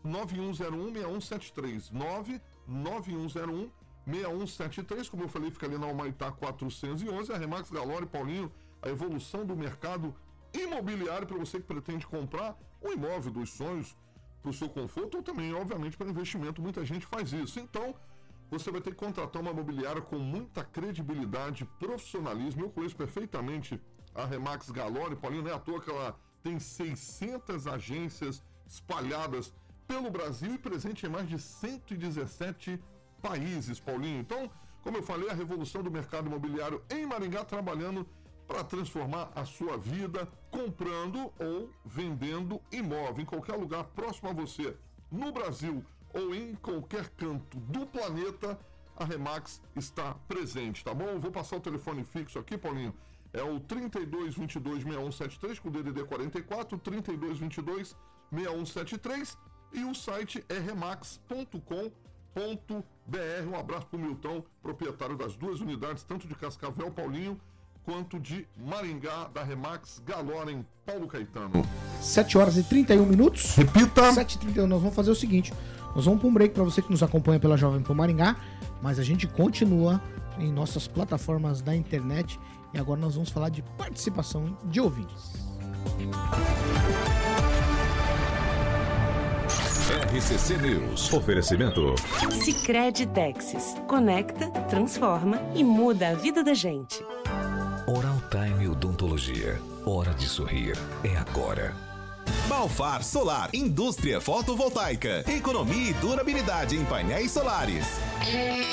991016173. 0.03 1.91
99101 1.91 3.71
6173, 4.07 5.09
como 5.09 5.23
eu 5.23 5.27
falei, 5.27 5.49
fica 5.49 5.65
ali 5.65 5.79
na 5.79 5.87
Humaitá 5.87 6.31
411, 6.31 7.33
a 7.33 7.37
Remax 7.37 7.71
Galore, 7.71 8.05
Paulinho, 8.05 8.51
a 8.85 8.89
evolução 8.89 9.43
do 9.45 9.55
mercado 9.55 10.15
imobiliário 10.53 11.27
para 11.27 11.37
você 11.37 11.59
que 11.59 11.65
pretende 11.65 12.05
comprar 12.05 12.55
um 12.81 12.91
imóvel 12.93 13.31
dos 13.31 13.49
sonhos 13.49 13.97
para 14.41 14.51
o 14.51 14.53
seu 14.53 14.69
conforto 14.69 15.17
ou 15.17 15.23
também, 15.23 15.51
obviamente, 15.53 15.97
para 15.97 16.07
investimento. 16.07 16.61
Muita 16.61 16.85
gente 16.85 17.05
faz 17.05 17.33
isso. 17.33 17.59
Então, 17.59 17.95
você 18.49 18.71
vai 18.71 18.79
ter 18.79 18.91
que 18.91 18.97
contratar 18.97 19.41
uma 19.41 19.51
imobiliária 19.51 20.01
com 20.01 20.19
muita 20.19 20.63
credibilidade, 20.63 21.65
profissionalismo. 21.79 22.65
Eu 22.65 22.69
conheço 22.69 22.95
perfeitamente 22.95 23.81
a 24.13 24.23
Remax 24.23 24.69
Galore, 24.69 25.15
Paulinho, 25.15 25.43
não 25.43 25.51
é 25.51 25.55
à 25.55 25.59
toa 25.59 25.81
que 25.81 25.89
ela 25.89 26.15
tem 26.43 26.59
600 26.59 27.65
agências 27.65 28.43
espalhadas 28.67 29.51
pelo 29.87 30.11
Brasil 30.11 30.53
e 30.53 30.59
presente 30.59 31.07
em 31.07 31.09
mais 31.09 31.27
de 31.27 31.39
117 31.39 32.79
países, 33.19 33.79
Paulinho. 33.79 34.19
Então, 34.19 34.49
como 34.83 34.97
eu 34.97 35.03
falei, 35.03 35.29
a 35.29 35.33
revolução 35.33 35.81
do 35.81 35.89
mercado 35.89 36.27
imobiliário 36.27 36.83
em 36.89 37.05
Maringá 37.07 37.43
trabalhando 37.43 38.07
para 38.47 38.63
transformar 38.63 39.31
a 39.35 39.45
sua 39.45 39.77
vida 39.77 40.27
comprando 40.51 41.31
ou 41.39 41.69
vendendo 41.83 42.61
imóvel 42.71 43.21
em 43.21 43.25
qualquer 43.25 43.55
lugar 43.55 43.83
próximo 43.85 44.29
a 44.29 44.33
você, 44.33 44.75
no 45.11 45.31
Brasil 45.31 45.83
ou 46.13 46.33
em 46.33 46.55
qualquer 46.55 47.09
canto 47.09 47.59
do 47.59 47.85
planeta, 47.85 48.57
a 48.95 49.03
Remax 49.03 49.61
está 49.75 50.13
presente, 50.27 50.83
tá 50.83 50.93
bom? 50.93 51.19
vou 51.19 51.31
passar 51.31 51.57
o 51.57 51.61
telefone 51.61 52.03
fixo 52.03 52.39
aqui, 52.39 52.57
Paulinho. 52.57 52.95
É 53.33 53.43
o 53.43 53.59
3222 53.59 54.83
6173 54.83 55.59
com 55.59 55.67
o 55.67 55.71
DDD 55.71 56.05
44 56.05 56.77
3222 56.77 57.95
6173 58.31 59.37
e 59.73 59.83
o 59.83 59.93
site 59.93 60.45
é 60.47 60.57
remax.com.br. 60.57 61.59
Um 63.49 63.59
abraço 63.59 63.87
para 63.87 63.97
o 63.97 63.99
Milton, 63.99 64.41
proprietário 64.61 65.17
das 65.17 65.35
duas 65.35 65.59
unidades, 65.59 66.03
tanto 66.03 66.27
de 66.27 66.35
Cascavel, 66.35 66.89
Paulinho, 66.91 67.39
quanto 67.85 68.19
de 68.19 68.47
Maringá, 68.57 69.29
da 69.33 69.43
Remax 69.43 70.01
Galora, 70.05 70.51
em 70.51 70.65
Paulo 70.85 71.07
Caetano. 71.07 71.63
7 72.01 72.37
horas 72.37 72.57
e 72.57 72.63
31 72.63 73.05
minutos. 73.05 73.55
Repita. 73.55 74.11
7 74.11 74.33
e 74.35 74.39
31. 74.39 74.67
Nós 74.67 74.81
vamos 74.81 74.95
fazer 74.95 75.11
o 75.11 75.15
seguinte: 75.15 75.53
nós 75.95 76.05
vamos 76.05 76.19
para 76.19 76.27
um 76.27 76.33
break 76.33 76.53
para 76.53 76.63
você 76.63 76.81
que 76.81 76.91
nos 76.91 77.03
acompanha 77.03 77.39
pela 77.39 77.55
Jovem 77.55 77.81
Pan 77.81 77.93
Maringá, 77.93 78.35
mas 78.81 78.99
a 78.99 79.03
gente 79.03 79.27
continua 79.27 80.01
em 80.39 80.51
nossas 80.51 80.87
plataformas 80.87 81.61
da 81.61 81.75
internet 81.75 82.39
e 82.73 82.79
agora 82.79 82.99
nós 82.99 83.13
vamos 83.13 83.29
falar 83.29 83.49
de 83.49 83.61
participação 83.77 84.57
de 84.65 84.81
ouvintes. 84.81 85.45
RCC 90.15 90.57
News. 90.57 91.13
Oferecimento. 91.13 91.95
Sicredi 92.31 93.05
Texas. 93.07 93.75
Conecta, 93.87 94.49
transforma 94.67 95.39
e 95.53 95.63
muda 95.63 96.09
a 96.09 96.13
vida 96.15 96.43
da 96.43 96.53
gente. 96.53 97.03
Hora 99.85 100.13
de 100.13 100.27
sorrir. 100.27 100.73
É 101.01 101.15
agora. 101.15 101.73
Balfar 102.49 103.01
Solar, 103.01 103.49
indústria 103.53 104.19
fotovoltaica, 104.19 105.23
economia 105.31 105.91
e 105.91 105.93
durabilidade 105.93 106.75
em 106.75 106.83
painéis 106.83 107.31
solares. 107.31 107.85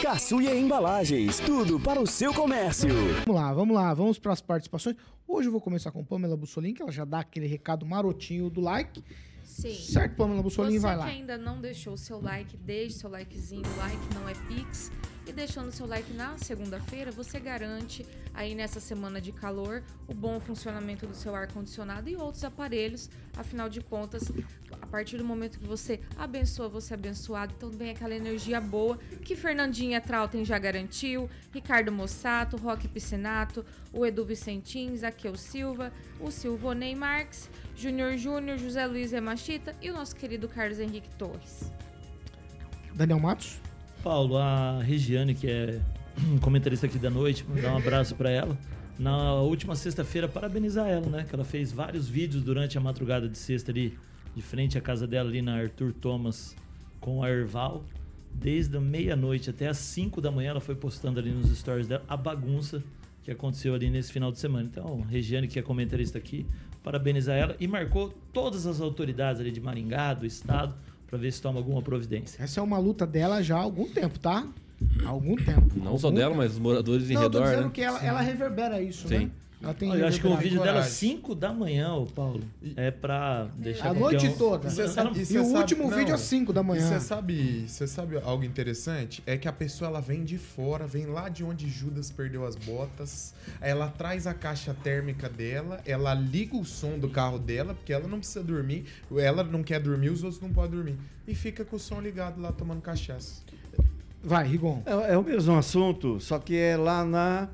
Caçuia 0.03 0.53
Embalagens, 0.57 1.39
tudo 1.39 1.79
para 1.79 2.01
o 2.01 2.07
seu 2.09 2.35
comércio. 2.35 2.89
Vamos 3.25 3.41
lá, 3.41 3.53
vamos 3.53 3.77
lá, 3.77 3.95
vamos 3.95 4.19
para 4.19 4.33
as 4.33 4.41
participações. 4.41 4.97
Hoje 5.29 5.47
eu 5.47 5.53
vou 5.53 5.61
começar 5.61 5.93
com 5.93 6.05
Pamela 6.05 6.37
Bussolini, 6.37 6.75
que 6.75 6.83
ela 6.83 6.91
já 6.91 7.05
dá 7.05 7.21
aquele 7.21 7.47
recado 7.47 7.87
marotinho 7.87 8.51
do 8.51 8.61
like. 8.61 9.01
Sim. 9.45 9.75
Certo, 9.75 10.17
Pamela 10.17 10.43
Bussolini, 10.43 10.81
Você 10.81 10.87
vai 10.87 10.97
lá. 10.97 11.05
que 11.05 11.13
ainda 11.13 11.39
não 11.39 11.61
deixou 11.61 11.93
o 11.95 11.99
seu 11.99 12.21
like, 12.21 12.57
deixe 12.57 12.97
seu 12.99 13.09
likezinho. 13.09 13.63
Like 13.77 14.15
não 14.15 14.29
é 14.29 14.35
Pix. 14.49 14.91
E 15.25 15.33
deixando 15.33 15.71
seu 15.71 15.87
like 15.87 16.13
na 16.15 16.37
segunda-feira, 16.37 17.13
você 17.13 17.39
garante 17.39 18.05
aí 18.35 18.57
nessa 18.57 18.81
semana 18.81 19.21
de 19.21 19.31
calor 19.31 19.83
o 20.09 20.15
bom 20.15 20.41
funcionamento 20.41 21.07
do 21.07 21.15
seu 21.15 21.35
ar-condicionado 21.35 22.09
e 22.09 22.17
outros 22.17 22.43
aparelhos. 22.43 23.09
Afinal 23.37 23.69
de 23.69 23.81
contas, 23.81 24.33
a 24.81 24.87
partir 24.87 25.19
do 25.19 25.25
momento 25.25 25.61
que 25.61 25.67
você 25.67 26.01
abençoa, 26.19 26.69
você 26.69 26.95
é 26.95 26.97
abençoado. 26.97 27.55
Então 27.57 27.71
vem 27.71 27.91
aquela 27.91 28.15
energia 28.15 28.61
boa 28.61 28.99
que 29.25 29.37
Fernandinha 29.37 30.01
Trautem 30.01 30.45
já 30.45 30.59
garantiu, 30.59 31.31
Ricardo 31.53 31.93
Mossato, 31.93 32.57
Roque 32.57 32.89
Piscinato, 32.89 33.65
o 33.93 34.05
Edu 34.05 34.25
Vicentins, 34.25 35.05
Aqueu 35.05 35.37
Silva, 35.37 35.93
o 36.19 36.33
Silvonei 36.33 36.97
Marques, 36.97 37.49
Júnior 37.77 38.17
Júnior, 38.17 38.59
José 38.59 38.85
Luiz 38.87 39.13
Emachita 39.13 39.75
e 39.81 39.89
o 39.89 39.95
nosso 39.95 40.17
querido 40.17 40.49
Carlos 40.49 40.81
Henrique 40.81 41.15
Torres. 41.15 41.71
Daniel 42.93 43.21
Matos. 43.21 43.61
Paulo, 44.03 44.37
a 44.37 44.83
Regiane, 44.83 45.33
que 45.33 45.49
é 45.49 45.81
comentarista 46.43 46.87
aqui 46.87 46.99
da 46.99 47.09
noite, 47.09 47.45
mandar 47.49 47.73
um 47.73 47.77
abraço 47.77 48.17
para 48.17 48.31
ela. 48.31 48.59
Na 48.99 49.35
última 49.35 49.77
sexta-feira, 49.77 50.27
parabenizar 50.29 50.89
ela, 50.89 51.07
né? 51.07 51.25
Que 51.29 51.35
ela 51.35 51.45
fez 51.45 51.73
vários 51.73 52.09
vídeos 52.09 52.43
durante 52.43 52.77
a 52.77 52.81
madrugada 52.81 53.29
de 53.29 53.39
sexta 53.39 53.71
ali, 53.71 53.97
de 54.35 54.43
frente 54.43 54.77
à 54.77 54.81
casa 54.81 55.07
dela, 55.07 55.29
ali 55.29 55.41
na 55.41 55.55
Arthur 55.57 55.93
Thomas, 55.93 56.57
com 57.01 57.23
a 57.23 57.31
Erval. 57.31 57.85
Desde 58.35 58.79
meia-noite 58.81 59.51
até 59.51 59.69
as 59.69 59.79
5 59.79 60.21
da 60.21 60.33
manhã, 60.33 60.51
ela 60.51 60.61
foi 60.61 60.75
postando 60.75 61.21
ali 61.21 61.31
nos 61.31 61.57
stories 61.57 61.87
dela 61.87 62.05
a 62.09 62.17
bagunça 62.17 62.83
que 63.23 63.31
aconteceu 63.31 63.73
ali 63.73 63.89
nesse 63.89 64.13
final 64.13 64.33
de 64.33 64.41
semana. 64.41 64.69
Então, 64.71 65.03
Regiane, 65.03 65.47
que 65.47 65.61
é 65.61 65.63
comentarista 65.63 66.19
aqui, 66.19 66.45
parabenizar 66.83 67.37
ela 67.37 67.57
e 67.61 67.69
marcou 67.69 68.13
todas 68.33 68.67
as 68.67 68.81
autoridades 68.81 69.41
ali 69.41 69.53
de 69.53 69.61
Maringá, 69.61 70.13
do 70.13 70.27
estado, 70.27 70.75
para 71.13 71.19
ver 71.19 71.31
se 71.31 71.43
toma 71.43 71.59
alguma 71.61 71.83
providência. 71.83 72.43
Essa 72.43 72.59
é 72.59 72.63
uma 72.63 72.79
luta 72.79 73.07
dela 73.07 73.43
já 73.43 73.57
há 73.59 73.61
algum 73.61 73.87
tempo, 73.87 74.19
tá? 74.19 74.47
Há 75.05 75.09
algum 75.11 75.37
tempo. 75.37 75.69
Não 75.77 75.99
só 75.99 76.07
Algum 76.07 76.19
dela, 76.19 76.31
tempo. 76.31 76.43
mas 76.43 76.53
os 76.53 76.59
moradores 76.59 77.11
em 77.11 77.13
Não, 77.13 77.23
eu 77.25 77.31
tô 77.31 77.37
redor, 77.39 77.51
dizendo 77.51 77.67
né? 77.67 77.71
que 77.75 77.83
ela, 77.83 78.03
ela 78.03 78.21
reverbera 78.23 78.81
isso, 78.81 79.07
Sim. 79.09 79.19
né? 79.27 79.31
Ela 79.63 79.75
tem 79.75 79.95
Eu 79.95 80.07
acho 80.07 80.21
que 80.21 80.27
o 80.27 80.37
vídeo 80.37 80.59
dela 80.61 80.73
coragem. 80.81 80.91
5 80.93 81.35
da 81.35 81.53
manhã, 81.53 81.95
ô 81.95 82.07
Paulo, 82.07 82.43
é 82.77 82.91
pra 82.91 83.47
deixar 83.57 83.91
A 83.91 83.95
noite 83.95 84.27
um- 84.27 84.37
toda. 84.37 84.67
E 84.67 84.71
você 84.71 84.83
E 84.85 84.89
sabe- 84.89 85.11
o 85.11 85.25
você 85.25 85.39
último 85.39 85.85
sabe- 85.85 85.95
vídeo 85.97 86.09
não. 86.09 86.15
às 86.15 86.21
5 86.23 86.53
da 86.53 86.61
E 86.61 86.65
manhã. 86.65 86.89
você 86.89 87.01
sabe, 87.01 87.65
você 87.69 87.87
sabe 87.87 88.17
algo 88.25 88.43
interessante? 88.45 89.23
É 89.25 89.37
que 89.37 89.47
a 89.47 89.53
pessoa 89.53 89.89
ela 89.89 90.01
vem 90.01 90.25
de 90.25 90.37
fora, 90.37 90.87
vem 90.87 91.07
lá 91.07 91.29
de 91.29 91.45
onde 91.45 91.69
Judas 91.69 92.11
perdeu 92.11 92.45
as 92.45 92.57
botas. 92.57 93.35
Ela 93.61 93.87
traz 93.89 94.27
a 94.27 94.35
caixa 94.35 94.75
térmica 94.83 95.29
dela, 95.29 95.81
ela 95.87 96.13
liga 96.13 96.57
o 96.57 96.65
som 96.65 96.99
do 96.99 97.09
carro 97.09 97.39
dela, 97.39 97.75
porque 97.75 97.93
ela 97.93 98.09
não 98.09 98.19
precisa 98.19 98.43
dormir. 98.43 98.85
Ela 99.17 99.45
não 99.45 99.63
quer 99.63 99.79
dormir, 99.81 100.11
os 100.11 100.25
outros 100.25 100.41
não 100.43 100.51
podem 100.53 100.73
dormir. 100.73 100.97
E 101.29 101.35
fica 101.37 101.65
com 101.65 101.77
o 101.77 101.79
som 101.79 102.01
ligado 102.01 102.41
lá 102.41 102.51
tomando 102.51 102.81
cachaça. 102.83 103.43
Vai, 104.25 104.47
Rigon. 104.47 104.83
É, 104.87 105.15
é 105.15 105.19
o 105.19 105.23
mesmo 105.23 105.57
assunto, 105.57 106.21
só 106.21 106.39
que 106.39 106.57
é 106.57 106.77
lá 106.77 107.05
na, 107.05 107.49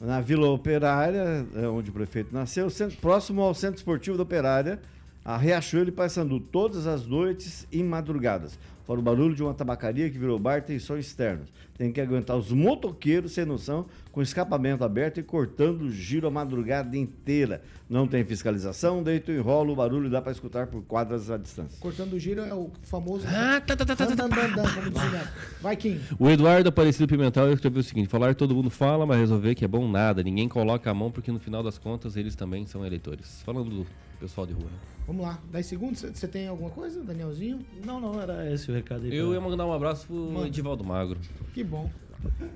na 0.00 0.20
Vila 0.20 0.48
Operária, 0.48 1.46
é 1.54 1.66
onde 1.66 1.90
o 1.90 1.92
prefeito 1.92 2.32
nasceu, 2.32 2.68
próximo 3.00 3.42
ao 3.42 3.54
Centro 3.54 3.76
Esportivo 3.76 4.16
da 4.16 4.22
Operária, 4.22 4.80
a 5.24 5.36
Riachuelo 5.36 5.88
e 5.88 5.92
Paysandu, 5.92 6.40
todas 6.40 6.86
as 6.86 7.06
noites 7.06 7.66
e 7.70 7.82
madrugadas. 7.82 8.58
Fora 8.86 9.00
o 9.00 9.02
barulho 9.02 9.34
de 9.34 9.42
uma 9.42 9.52
tabacaria 9.52 10.08
que 10.08 10.16
virou 10.16 10.38
bar, 10.38 10.62
tem 10.62 10.78
som 10.78 10.96
externo. 10.96 11.44
Tem 11.78 11.92
que 11.92 12.00
aguentar 12.00 12.36
os 12.36 12.50
motoqueiros 12.50 13.30
sem 13.32 13.44
noção, 13.44 13.86
com 14.10 14.20
escapamento 14.20 14.82
aberto 14.82 15.18
e 15.20 15.22
cortando 15.22 15.82
o 15.82 15.90
giro 15.92 16.26
a 16.26 16.30
madrugada 16.30 16.96
inteira. 16.96 17.62
Não 17.88 18.04
tem 18.08 18.24
fiscalização, 18.24 19.00
deito 19.00 19.30
e 19.30 19.36
enrola, 19.38 19.70
o 19.70 19.76
barulho 19.76 20.10
dá 20.10 20.20
para 20.20 20.32
escutar 20.32 20.66
por 20.66 20.82
quadras 20.82 21.30
à 21.30 21.36
distância. 21.38 21.78
Cortando 21.80 22.14
o 22.14 22.18
giro 22.18 22.40
é 22.40 22.52
o 22.52 22.70
famoso. 22.82 23.24
Ah, 23.28 23.60
tá, 23.60 23.76
tá, 23.76 23.86
tá, 23.86 23.94
tá, 23.94 24.06
tá, 24.06 24.24
o 24.24 24.28
Neto. 24.28 25.28
Vai, 25.62 25.76
Kim. 25.76 26.00
O 26.18 26.28
Eduardo 26.28 26.68
Aparecido 26.68 27.06
Pimentel 27.06 27.52
escreveu 27.52 27.80
o 27.80 27.84
seguinte: 27.84 28.08
falar 28.08 28.34
todo 28.34 28.54
mundo 28.56 28.70
fala, 28.70 29.06
mas 29.06 29.18
resolver 29.18 29.54
que 29.54 29.64
é 29.64 29.68
bom 29.68 29.88
nada. 29.88 30.20
Ninguém 30.22 30.48
coloca 30.48 30.90
a 30.90 30.94
mão 30.94 31.12
porque 31.12 31.30
no 31.30 31.38
final 31.38 31.62
das 31.62 31.78
contas 31.78 32.16
eles 32.16 32.34
também 32.34 32.66
são 32.66 32.84
eleitores. 32.84 33.40
Falando 33.42 33.70
do 33.70 33.86
pessoal 34.18 34.46
de 34.48 34.52
rua. 34.52 34.64
né? 34.64 34.78
Vamos 35.06 35.22
lá. 35.24 35.38
10 35.50 35.64
segundos. 35.64 36.00
Você 36.02 36.28
tem 36.28 36.48
alguma 36.48 36.68
coisa, 36.68 37.02
Danielzinho? 37.02 37.60
Não, 37.86 37.98
não, 37.98 38.20
era 38.20 38.52
esse 38.52 38.70
o 38.70 38.74
recado 38.74 39.04
aí. 39.04 39.16
Eu 39.16 39.26
pra- 39.28 39.34
ia 39.36 39.40
mandar 39.40 39.64
um 39.64 39.72
abraço 39.72 40.06
pro 40.06 40.14
Manda. 40.16 40.48
Edivaldo 40.48 40.84
Magro. 40.84 41.18
Que 41.54 41.64
bom. 41.68 41.90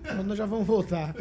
Então 0.02 0.22
nós 0.24 0.36
já 0.36 0.46
vamos 0.46 0.66
voltar. 0.66 1.14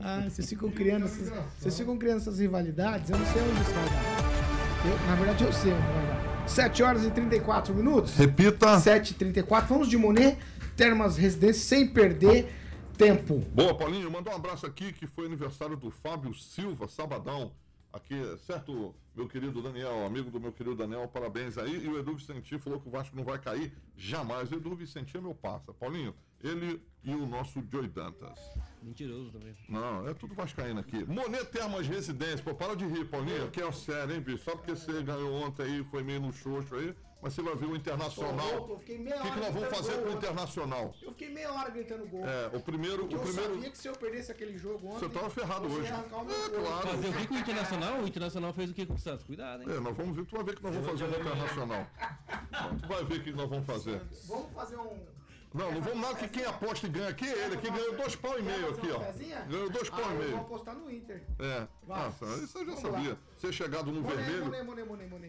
Ah, 0.00 0.24
vocês 0.28 0.48
ficam 0.48 0.70
criando 0.70 1.04
essas, 1.04 1.30
vocês 1.58 1.76
ficam 1.76 1.96
criando 1.98 2.18
essas 2.18 2.38
rivalidades. 2.38 3.10
Eu 3.10 3.18
não 3.18 3.26
sei 3.26 3.42
onde 3.42 3.60
isso 3.60 3.70
vai 3.72 3.84
dar. 3.84 4.88
Eu, 4.88 5.06
na 5.06 5.14
verdade, 5.14 5.44
eu 5.44 5.52
sei 5.52 5.72
onde 5.72 5.86
vai 5.86 6.06
dar. 6.06 6.48
7 6.48 6.82
horas 6.82 7.04
e 7.04 7.10
34 7.10 7.74
minutos. 7.74 8.16
Repita. 8.16 8.76
7h34. 8.78 9.66
Vamos 9.68 9.88
de 9.88 9.96
Monet, 9.96 10.38
Termas 10.76 11.16
Residência, 11.16 11.62
sem 11.62 11.86
perder 11.86 12.52
tempo. 12.96 13.38
Boa, 13.54 13.76
Paulinho. 13.76 14.10
Mandar 14.10 14.32
um 14.32 14.36
abraço 14.36 14.66
aqui 14.66 14.92
que 14.92 15.06
foi 15.06 15.26
aniversário 15.26 15.76
do 15.76 15.90
Fábio 15.90 16.34
Silva, 16.34 16.88
sabadão. 16.88 17.52
Aqui, 17.92 18.14
certo, 18.38 18.94
meu 19.14 19.28
querido 19.28 19.60
Daniel, 19.60 20.06
amigo 20.06 20.30
do 20.30 20.40
meu 20.40 20.50
querido 20.50 20.74
Daniel, 20.74 21.06
parabéns 21.08 21.58
aí. 21.58 21.84
E 21.84 21.88
o 21.88 21.98
Edu 21.98 22.16
Vicentinho 22.16 22.58
falou 22.58 22.80
que 22.80 22.88
o 22.88 22.90
Vasco 22.90 23.14
não 23.14 23.22
vai 23.22 23.38
cair 23.38 23.70
jamais. 23.94 24.50
O 24.50 24.54
Edu 24.54 24.74
Vicentinho 24.74 25.20
é 25.20 25.24
meu 25.24 25.34
parça. 25.34 25.74
Paulinho, 25.74 26.14
ele 26.42 26.82
e 27.04 27.14
o 27.14 27.26
nosso 27.26 27.62
Joey 27.70 27.88
Dantas. 27.88 28.40
Mentiroso 28.82 29.30
também. 29.30 29.54
Não, 29.68 30.08
é 30.08 30.14
tudo 30.14 30.34
vascaíno 30.34 30.80
aqui. 30.80 31.04
Monet 31.04 31.44
Termas 31.46 31.86
Residência. 31.86 32.42
Pô, 32.42 32.54
para 32.54 32.74
de 32.74 32.86
rir, 32.86 33.04
Paulinho. 33.04 33.44
Aqui 33.44 33.60
é 33.60 33.66
o 33.66 33.72
sério, 33.72 34.14
hein, 34.14 34.22
bicho? 34.22 34.42
Só 34.42 34.56
porque 34.56 34.74
você 34.74 35.02
ganhou 35.02 35.30
ontem 35.42 35.64
aí, 35.64 35.84
foi 35.84 36.02
meio 36.02 36.20
no 36.20 36.32
xoxo 36.32 36.74
aí. 36.74 36.94
Mas 37.22 37.34
você 37.34 37.42
vai 37.42 37.54
ver 37.54 37.66
o 37.66 37.76
Internacional. 37.76 38.50
Louco, 38.56 38.72
eu 38.72 38.78
fiquei 38.80 38.98
meia 38.98 39.16
O 39.16 39.22
que, 39.22 39.30
que 39.30 39.38
nós 39.40 39.54
vamos 39.54 39.68
fazer 39.68 39.92
gol 39.92 40.00
com 40.02 40.08
o 40.08 40.08
ontem. 40.08 40.18
Internacional? 40.18 40.94
Eu 41.00 41.10
fiquei 41.12 41.30
meia 41.30 41.52
hora 41.52 41.70
gritando 41.70 42.06
gol. 42.08 42.26
É, 42.26 42.56
o 42.56 42.60
primeiro. 42.60 42.98
Porque 42.98 43.14
O 43.14 43.18
eu 43.18 43.22
primeiro... 43.22 43.54
sabia 43.54 43.70
que 43.70 43.78
se 43.78 43.88
eu 43.88 43.92
perdesse 43.92 44.32
aquele 44.32 44.58
jogo 44.58 44.88
ontem. 44.88 44.98
Você 44.98 45.08
tava 45.08 45.30
ferrado 45.30 45.68
você 45.68 45.80
hoje. 45.80 45.92
É, 45.92 46.02
claro. 46.08 46.88
Fazer 46.88 47.08
o 47.08 47.12
que 47.12 47.26
com 47.28 47.34
o 47.34 47.38
Internacional? 47.38 48.00
O 48.00 48.08
Internacional 48.08 48.52
fez 48.52 48.70
o 48.70 48.74
que 48.74 48.86
com 48.86 48.94
o 48.94 48.98
Santos? 48.98 49.24
Cuidado, 49.24 49.62
hein? 49.62 49.68
É, 49.70 49.78
nós 49.80 49.96
vamos 49.96 50.16
ver, 50.16 50.26
tu 50.26 50.34
vai 50.34 50.44
ver 50.44 50.56
que 50.56 50.62
nós 50.64 50.74
vamos 50.74 50.90
fazer 50.90 51.06
no 51.06 51.20
Internacional. 51.20 51.86
Tu 52.80 52.88
vai 52.88 53.04
ver 53.04 53.18
o 53.18 53.22
que 53.22 53.32
nós 53.32 53.48
vamos 53.48 53.66
fazer. 53.66 54.02
Vamos 54.26 54.52
fazer 54.52 54.76
um. 54.78 55.11
Não, 55.54 55.70
não 55.70 55.82
vamos 55.82 56.00
nada 56.00 56.14
que 56.14 56.28
quem 56.28 56.44
aposta 56.46 56.86
e 56.86 56.90
ganha 56.90 57.08
aqui 57.08 57.26
é 57.26 57.44
ele. 57.44 57.54
Aqui 57.56 57.70
ganhou 57.70 57.94
dois 57.96 58.16
pau 58.16 58.38
e 58.38 58.42
meio 58.42 58.70
aqui, 58.70 58.88
ó. 58.90 58.98
Ganhou 59.48 59.68
dois 59.70 59.90
pau 59.90 60.00
ah, 60.00 60.08
e 60.08 60.10
eu 60.12 60.16
vou 60.16 60.24
meio. 60.24 60.36
apostar 60.38 60.74
no 60.74 60.90
Inter. 60.90 61.22
É. 61.38 61.66
Nossa, 61.86 62.24
isso 62.42 62.58
eu 62.58 62.66
já 62.66 62.76
sabia. 62.76 63.18
Ser 63.38 63.52
chegado 63.52 63.92
no 63.92 64.02
vermelho. 64.02 64.50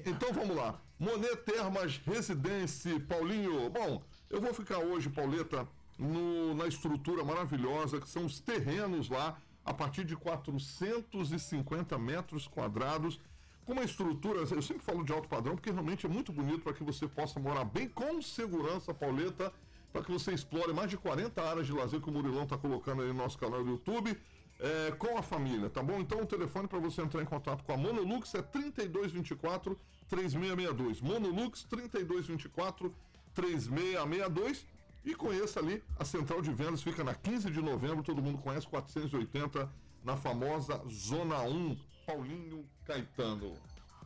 Então 0.06 0.32
vamos 0.32 0.56
lá. 0.56 0.80
Monet 0.98 1.36
Termas 1.38 1.98
Residência, 2.06 3.00
Paulinho. 3.02 3.70
Bom, 3.70 4.02
eu 4.30 4.40
vou 4.40 4.54
ficar 4.54 4.78
hoje, 4.80 5.10
Pauleta, 5.10 5.68
no- 5.98 6.54
na 6.56 6.68
estrutura 6.68 7.24
maravilhosa 7.24 8.00
que 8.00 8.08
são 8.08 8.26
os 8.26 8.40
terrenos 8.40 9.10
lá, 9.10 9.38
a 9.66 9.74
partir 9.74 10.04
de 10.06 10.16
450 10.16 11.98
metros 11.98 12.48
quadrados. 12.48 13.20
Com 13.66 13.74
uma 13.74 13.84
estrutura, 13.84 14.40
eu 14.40 14.62
sempre 14.62 14.84
falo 14.84 15.04
de 15.06 15.14
alto 15.14 15.28
padrão, 15.30 15.56
porque 15.56 15.72
realmente 15.72 16.06
é 16.06 16.10
muito 16.10 16.34
bonito 16.34 16.62
para 16.64 16.74
que 16.74 16.84
você 16.84 17.08
possa 17.08 17.40
morar 17.40 17.64
bem 17.64 17.88
com 17.88 18.22
segurança, 18.22 18.94
Pauleta, 18.94 19.54
para 19.94 20.04
que 20.04 20.12
você 20.12 20.34
explore 20.34 20.74
mais 20.74 20.90
de 20.90 20.98
40 20.98 21.42
áreas 21.42 21.68
de 21.68 21.72
lazer 21.72 22.02
que 22.02 22.10
o 22.10 22.12
Murilão 22.12 22.44
está 22.44 22.58
colocando 22.58 23.04
aí 23.04 23.10
no 23.10 23.14
nosso 23.14 23.38
canal 23.38 23.64
do 23.64 23.70
YouTube. 23.70 24.18
é, 24.60 24.92
com 24.92 25.18
a 25.18 25.22
família, 25.22 25.70
tá 25.70 25.84
bom? 25.84 26.00
Então 26.00 26.22
o 26.22 26.26
telefone 26.26 26.68
para 26.68 26.80
você 26.80 27.02
entrar 27.02 27.22
em 27.22 27.26
contato 27.26 27.64
com 27.64 27.74
a 27.74 27.78
Monolux 27.78 28.34
é 28.34 28.42
3224 28.42 29.78
3662. 30.08 31.02
Monolux 31.02 31.64
3224 31.64 32.94
3662 33.34 34.66
e 35.04 35.14
conheça 35.16 35.60
ali 35.60 35.84
a 36.00 36.06
central 36.06 36.42
de 36.42 36.52
vendas, 36.52 36.82
fica 36.82 37.04
na 37.04 37.14
15 37.14 37.50
de 37.50 37.62
novembro, 37.62 38.04
todo 38.04 38.22
mundo 38.22 38.38
conhece 38.38 38.68
480 38.68 39.70
na 40.04 40.16
famosa 40.16 40.82
Zona 40.90 41.42
1, 41.42 41.78
Paulinho 42.06 42.66
Caetano. 42.86 43.54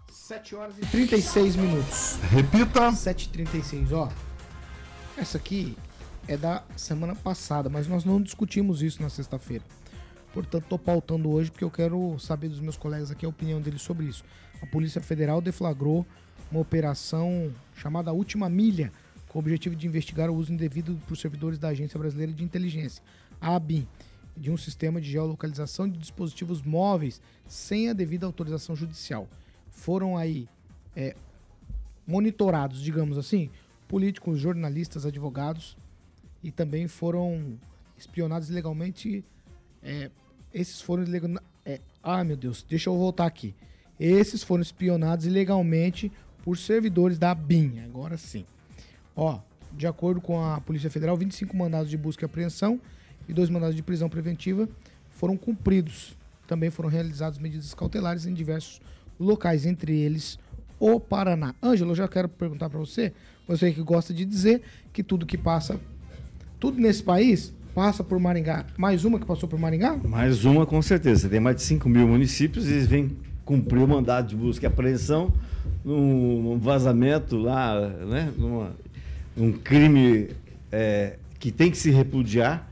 7 0.10 0.56
horas 0.56 0.78
e 0.80 0.82
36 0.88 1.56
minutos. 1.56 2.16
Repita. 2.32 2.90
7h36, 2.92 3.92
ó. 3.94 4.10
Essa 5.18 5.40
aqui 5.40 5.76
é 6.28 6.38
da 6.38 6.64
semana 6.76 7.16
passada, 7.16 7.70
mas 7.70 7.88
nós 7.88 8.06
não 8.06 8.22
discutimos 8.22 8.84
isso 8.84 9.02
na 9.02 9.10
sexta-feira. 9.10 9.64
Portanto, 10.32 10.66
tô 10.70 10.78
pautando 10.78 11.32
hoje 11.32 11.50
porque 11.50 11.64
eu 11.64 11.72
quero 11.72 12.20
saber 12.20 12.50
dos 12.50 12.60
meus 12.60 12.78
colegas 12.78 13.10
aqui 13.10 13.26
a 13.26 13.30
opinião 13.30 13.60
deles 13.60 13.82
sobre 13.82 14.06
isso. 14.06 14.24
A 14.62 14.68
Polícia 14.68 15.02
Federal 15.02 15.42
deflagrou 15.42 16.06
uma 16.52 16.62
operação 16.62 17.52
chamada 17.74 18.14
Última 18.14 18.48
Milha 18.48 18.94
com 19.28 19.40
o 19.40 19.42
objetivo 19.42 19.76
de 19.76 19.88
investigar 19.88 20.30
o 20.30 20.36
uso 20.36 20.54
indevido 20.54 21.02
por 21.08 21.18
servidores 21.18 21.58
da 21.58 21.70
Agência 21.70 21.98
Brasileira 21.98 22.32
de 22.32 22.44
Inteligência, 22.44 23.04
ABIN, 23.42 23.88
de 24.36 24.52
um 24.52 24.56
sistema 24.56 25.02
de 25.02 25.10
geolocalização 25.10 25.90
de 25.90 25.98
dispositivos 25.98 26.62
móveis 26.62 27.20
sem 27.48 27.90
a 27.90 27.94
devida 27.94 28.28
autorização 28.28 28.76
judicial. 28.76 29.28
Foram 29.72 30.16
aí 30.16 30.48
é, 30.96 31.16
monitorados, 32.06 32.84
digamos 32.84 33.18
assim, 33.18 33.50
políticos, 33.88 34.40
jornalistas, 34.40 35.06
advogados 35.06 35.78
e 36.44 36.52
também 36.52 36.88
foram 36.88 37.58
espionados 37.98 38.50
ilegalmente. 38.50 39.24
é, 39.82 40.10
esses 40.54 40.82
foram 40.82 41.04
ilegal, 41.04 41.42
é, 41.66 41.80
ah, 42.02 42.24
meu 42.24 42.38
Deus, 42.38 42.66
deixa 42.68 42.90
eu 42.90 42.98
voltar 42.98 43.26
aqui. 43.26 43.54
Esses 44.00 44.44
foram 44.44 44.62
espionados 44.62 45.26
ilegalmente 45.26 46.12
por 46.44 46.58
servidores 46.58 47.18
da 47.18 47.34
BIM. 47.36 47.80
Agora 47.80 48.18
sim. 48.18 48.46
Ó, 49.16 49.40
de 49.74 49.86
acordo 49.88 50.22
com 50.22 50.44
a 50.44 50.62
Polícia 50.62 50.90
Federal, 50.90 51.18
25 51.18 51.56
mandados 51.56 51.90
de 51.90 51.98
busca 51.98 52.24
e 52.24 52.26
apreensão 52.26 52.80
e 53.28 53.34
dois 53.34 53.50
mandados 53.50 53.76
de 53.76 53.84
prisão 53.84 54.10
preventiva 54.10 54.70
foram 55.10 55.36
cumpridos. 55.36 56.16
Também 56.48 56.70
foram 56.70 56.90
realizadas 56.90 57.38
medidas 57.38 57.74
cautelares 57.74 58.26
em 58.26 58.34
diversos 58.34 58.80
locais, 59.20 59.66
entre 59.66 59.98
eles 59.98 60.40
o 60.80 61.00
Paraná. 61.00 61.54
Ângelo, 61.62 61.92
eu 61.92 61.96
já 61.96 62.08
quero 62.08 62.30
perguntar 62.30 62.70
para 62.70 62.80
você, 62.80 63.14
você 63.48 63.72
que 63.72 63.82
gosta 63.82 64.14
de 64.14 64.26
dizer 64.26 64.62
que 64.92 65.02
tudo 65.02 65.26
que 65.26 65.38
passa, 65.38 65.80
tudo 66.60 66.80
nesse 66.80 67.02
país 67.02 67.54
passa 67.74 68.04
por 68.04 68.20
Maringá. 68.20 68.66
Mais 68.78 69.06
uma 69.06 69.20
que 69.20 69.26
passou 69.26 69.48
por 69.48 69.60
Maringá? 69.60 69.96
Mais 70.04 70.44
uma, 70.46 70.66
com 70.66 70.82
certeza. 70.82 71.30
Tem 71.30 71.40
mais 71.40 71.58
de 71.58 71.62
5 71.62 71.88
mil 71.88 72.08
municípios 72.08 72.68
e 72.68 72.74
eles 72.74 72.88
vêm 72.88 73.16
cumprir 73.46 73.84
o 73.84 73.88
mandado 73.88 74.28
de 74.28 74.36
busca 74.36 74.66
e 74.66 74.68
apreensão 74.68 75.32
num, 75.86 76.58
vazamento 76.60 77.38
lá, 77.38 77.80
né? 77.88 78.34
Numa, 78.38 78.76
um 79.38 79.52
crime 79.54 80.30
é, 80.72 81.18
que 81.40 81.52
tem 81.52 81.72
que 81.72 81.78
se 81.78 81.92
repudiar, 81.92 82.70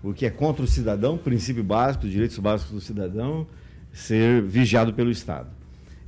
porque 0.00 0.24
é 0.24 0.30
contra 0.30 0.64
o 0.64 0.68
cidadão, 0.68 1.18
princípio 1.18 1.64
básico, 1.64 2.08
direitos 2.08 2.38
básicos 2.38 2.72
do 2.72 2.80
cidadão, 2.80 3.46
ser 3.92 4.40
vigiado 4.42 4.94
pelo 4.94 5.10
Estado. 5.10 5.48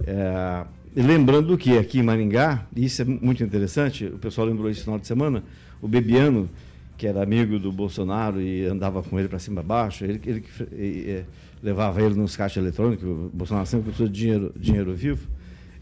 É, 0.06 0.64
lembrando 1.02 1.56
que 1.58 1.76
aqui 1.76 1.98
em 1.98 2.02
Maringá, 2.02 2.66
isso 2.74 3.02
é 3.02 3.04
muito 3.04 3.42
interessante, 3.42 4.06
o 4.06 4.18
pessoal 4.18 4.46
lembrou 4.46 4.70
isso 4.70 4.80
no 4.80 4.84
final 4.84 4.98
de 4.98 5.06
semana, 5.06 5.44
o 5.80 5.88
Bebiano, 5.88 6.48
que 6.96 7.06
era 7.06 7.22
amigo 7.22 7.58
do 7.58 7.70
Bolsonaro 7.70 8.40
e 8.40 8.64
andava 8.64 9.02
com 9.02 9.18
ele 9.18 9.28
para 9.28 9.38
cima 9.38 9.60
e 9.60 9.64
baixo, 9.64 10.04
ele, 10.04 10.20
ele 10.24 10.44
e- 10.72 11.24
levava 11.62 12.00
ele 12.00 12.14
nos 12.14 12.36
caixas 12.36 12.62
eletrônicos, 12.62 13.04
o 13.04 13.30
Bolsonaro 13.32 13.66
sempre 13.66 13.86
precisou 13.86 14.08
de 14.08 14.18
dinheiro, 14.18 14.52
dinheiro 14.56 14.94
vivo, 14.94 15.28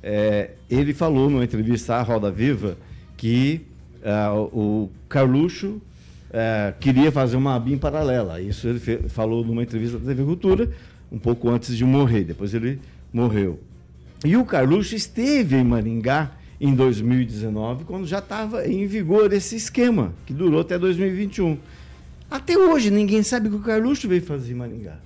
é, 0.02 0.50
ele 0.68 0.92
falou 0.92 1.30
numa 1.30 1.44
entrevista 1.44 1.94
à 1.96 2.02
Roda 2.02 2.30
Viva 2.30 2.76
que 3.16 3.62
ah, 4.04 4.34
o 4.34 4.90
Carluxo 5.08 5.80
ah, 6.30 6.74
queria 6.78 7.10
fazer 7.10 7.36
uma 7.36 7.58
BIM 7.58 7.78
paralela. 7.78 8.40
Isso 8.40 8.68
ele 8.68 8.80
falou 9.08 9.42
numa 9.44 9.62
entrevista 9.62 9.98
da 9.98 10.04
TV 10.04 10.24
Cultura, 10.24 10.70
um 11.10 11.18
pouco 11.18 11.48
antes 11.48 11.74
de 11.76 11.84
morrer, 11.84 12.24
depois 12.24 12.52
ele 12.52 12.80
morreu. 13.12 13.58
E 14.24 14.36
o 14.36 14.44
Carluxo 14.44 14.94
esteve 14.94 15.56
em 15.56 15.64
Maringá 15.64 16.32
em 16.60 16.74
2019, 16.74 17.84
quando 17.84 18.06
já 18.06 18.20
estava 18.20 18.66
em 18.66 18.86
vigor 18.86 19.32
esse 19.32 19.54
esquema, 19.54 20.14
que 20.24 20.32
durou 20.32 20.60
até 20.62 20.78
2021. 20.78 21.58
Até 22.30 22.56
hoje 22.56 22.90
ninguém 22.90 23.22
sabe 23.22 23.48
o 23.48 23.50
que 23.50 23.56
o 23.58 23.60
Carluxo 23.60 24.08
veio 24.08 24.22
fazer 24.22 24.52
em 24.52 24.56
Maringá. 24.56 24.98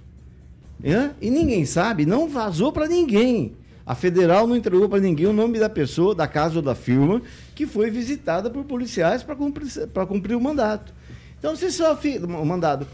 Hã? 0.85 1.11
E 1.21 1.31
ninguém 1.31 1.67
sabe, 1.67 2.07
não 2.07 2.29
vazou 2.29 2.73
para 2.73 2.87
ninguém. 2.87 3.57
A 3.85 3.95
federal 3.95 4.47
não 4.47 4.55
entregou 4.55 4.89
para 4.89 5.01
ninguém 5.01 5.27
o 5.27 5.33
nome 5.33 5.59
da 5.59 5.69
pessoa, 5.69 6.15
da 6.15 6.29
casa 6.29 6.57
ou 6.57 6.63
da 6.63 6.75
firma 6.75 7.21
que 7.55 7.67
foi 7.67 7.91
visitada 7.91 8.49
por 8.49 8.63
policiais 8.65 9.23
para 9.23 9.35
cumprir, 9.35 9.67
cumprir 10.07 10.37
o 10.37 10.41
mandato. 10.41 10.95
Então 11.39 11.57
você 11.57 11.71
só 11.71 11.97
fica. 11.97 12.25
O 12.25 12.47
mandado. 12.47 12.87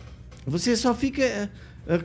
Você 0.47 0.77
só 0.77 0.95
fica 0.95 1.23
é, 1.23 1.27
é, 1.27 1.49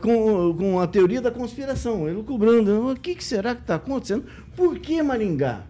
com, 0.01 0.53
com 0.57 0.79
a 0.79 0.87
teoria 0.87 1.21
da 1.21 1.31
conspiração, 1.31 2.07
elucubrando. 2.07 2.91
O 2.91 2.95
que, 2.95 3.15
que 3.15 3.23
será 3.23 3.55
que 3.55 3.61
está 3.61 3.75
acontecendo? 3.75 4.25
Por 4.55 4.77
que 4.79 5.01
Maringá? 5.01 5.63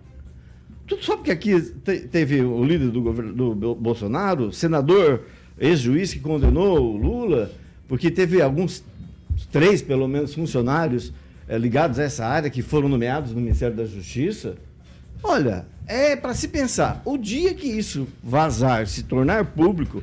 Tudo 0.87 1.03
só 1.03 1.15
porque 1.15 1.31
aqui 1.31 1.61
te- 1.61 2.01
teve 2.07 2.41
o 2.41 2.63
líder 2.63 2.89
do 2.89 3.01
governo 3.01 3.33
do 3.33 3.53
Bo- 3.55 3.75
Bolsonaro, 3.75 4.51
senador, 4.51 5.25
ex-juiz 5.59 6.13
que 6.13 6.19
condenou 6.19 6.79
o 6.79 6.97
Lula, 6.97 7.51
porque 7.87 8.09
teve 8.09 8.41
alguns, 8.41 8.83
três 9.51 9.81
pelo 9.83 10.07
menos, 10.07 10.33
funcionários 10.33 11.13
eh, 11.47 11.57
ligados 11.59 11.99
a 11.99 12.03
essa 12.03 12.25
área 12.25 12.49
que 12.49 12.63
foram 12.63 12.89
nomeados 12.89 13.31
no 13.33 13.39
Ministério 13.41 13.75
da 13.77 13.85
Justiça. 13.85 14.55
Olha, 15.21 15.67
é 15.85 16.15
para 16.15 16.33
se 16.33 16.47
pensar, 16.47 17.01
o 17.05 17.17
dia 17.17 17.53
que 17.53 17.67
isso 17.67 18.07
vazar, 18.23 18.87
se 18.87 19.03
tornar 19.03 19.45
público, 19.45 20.01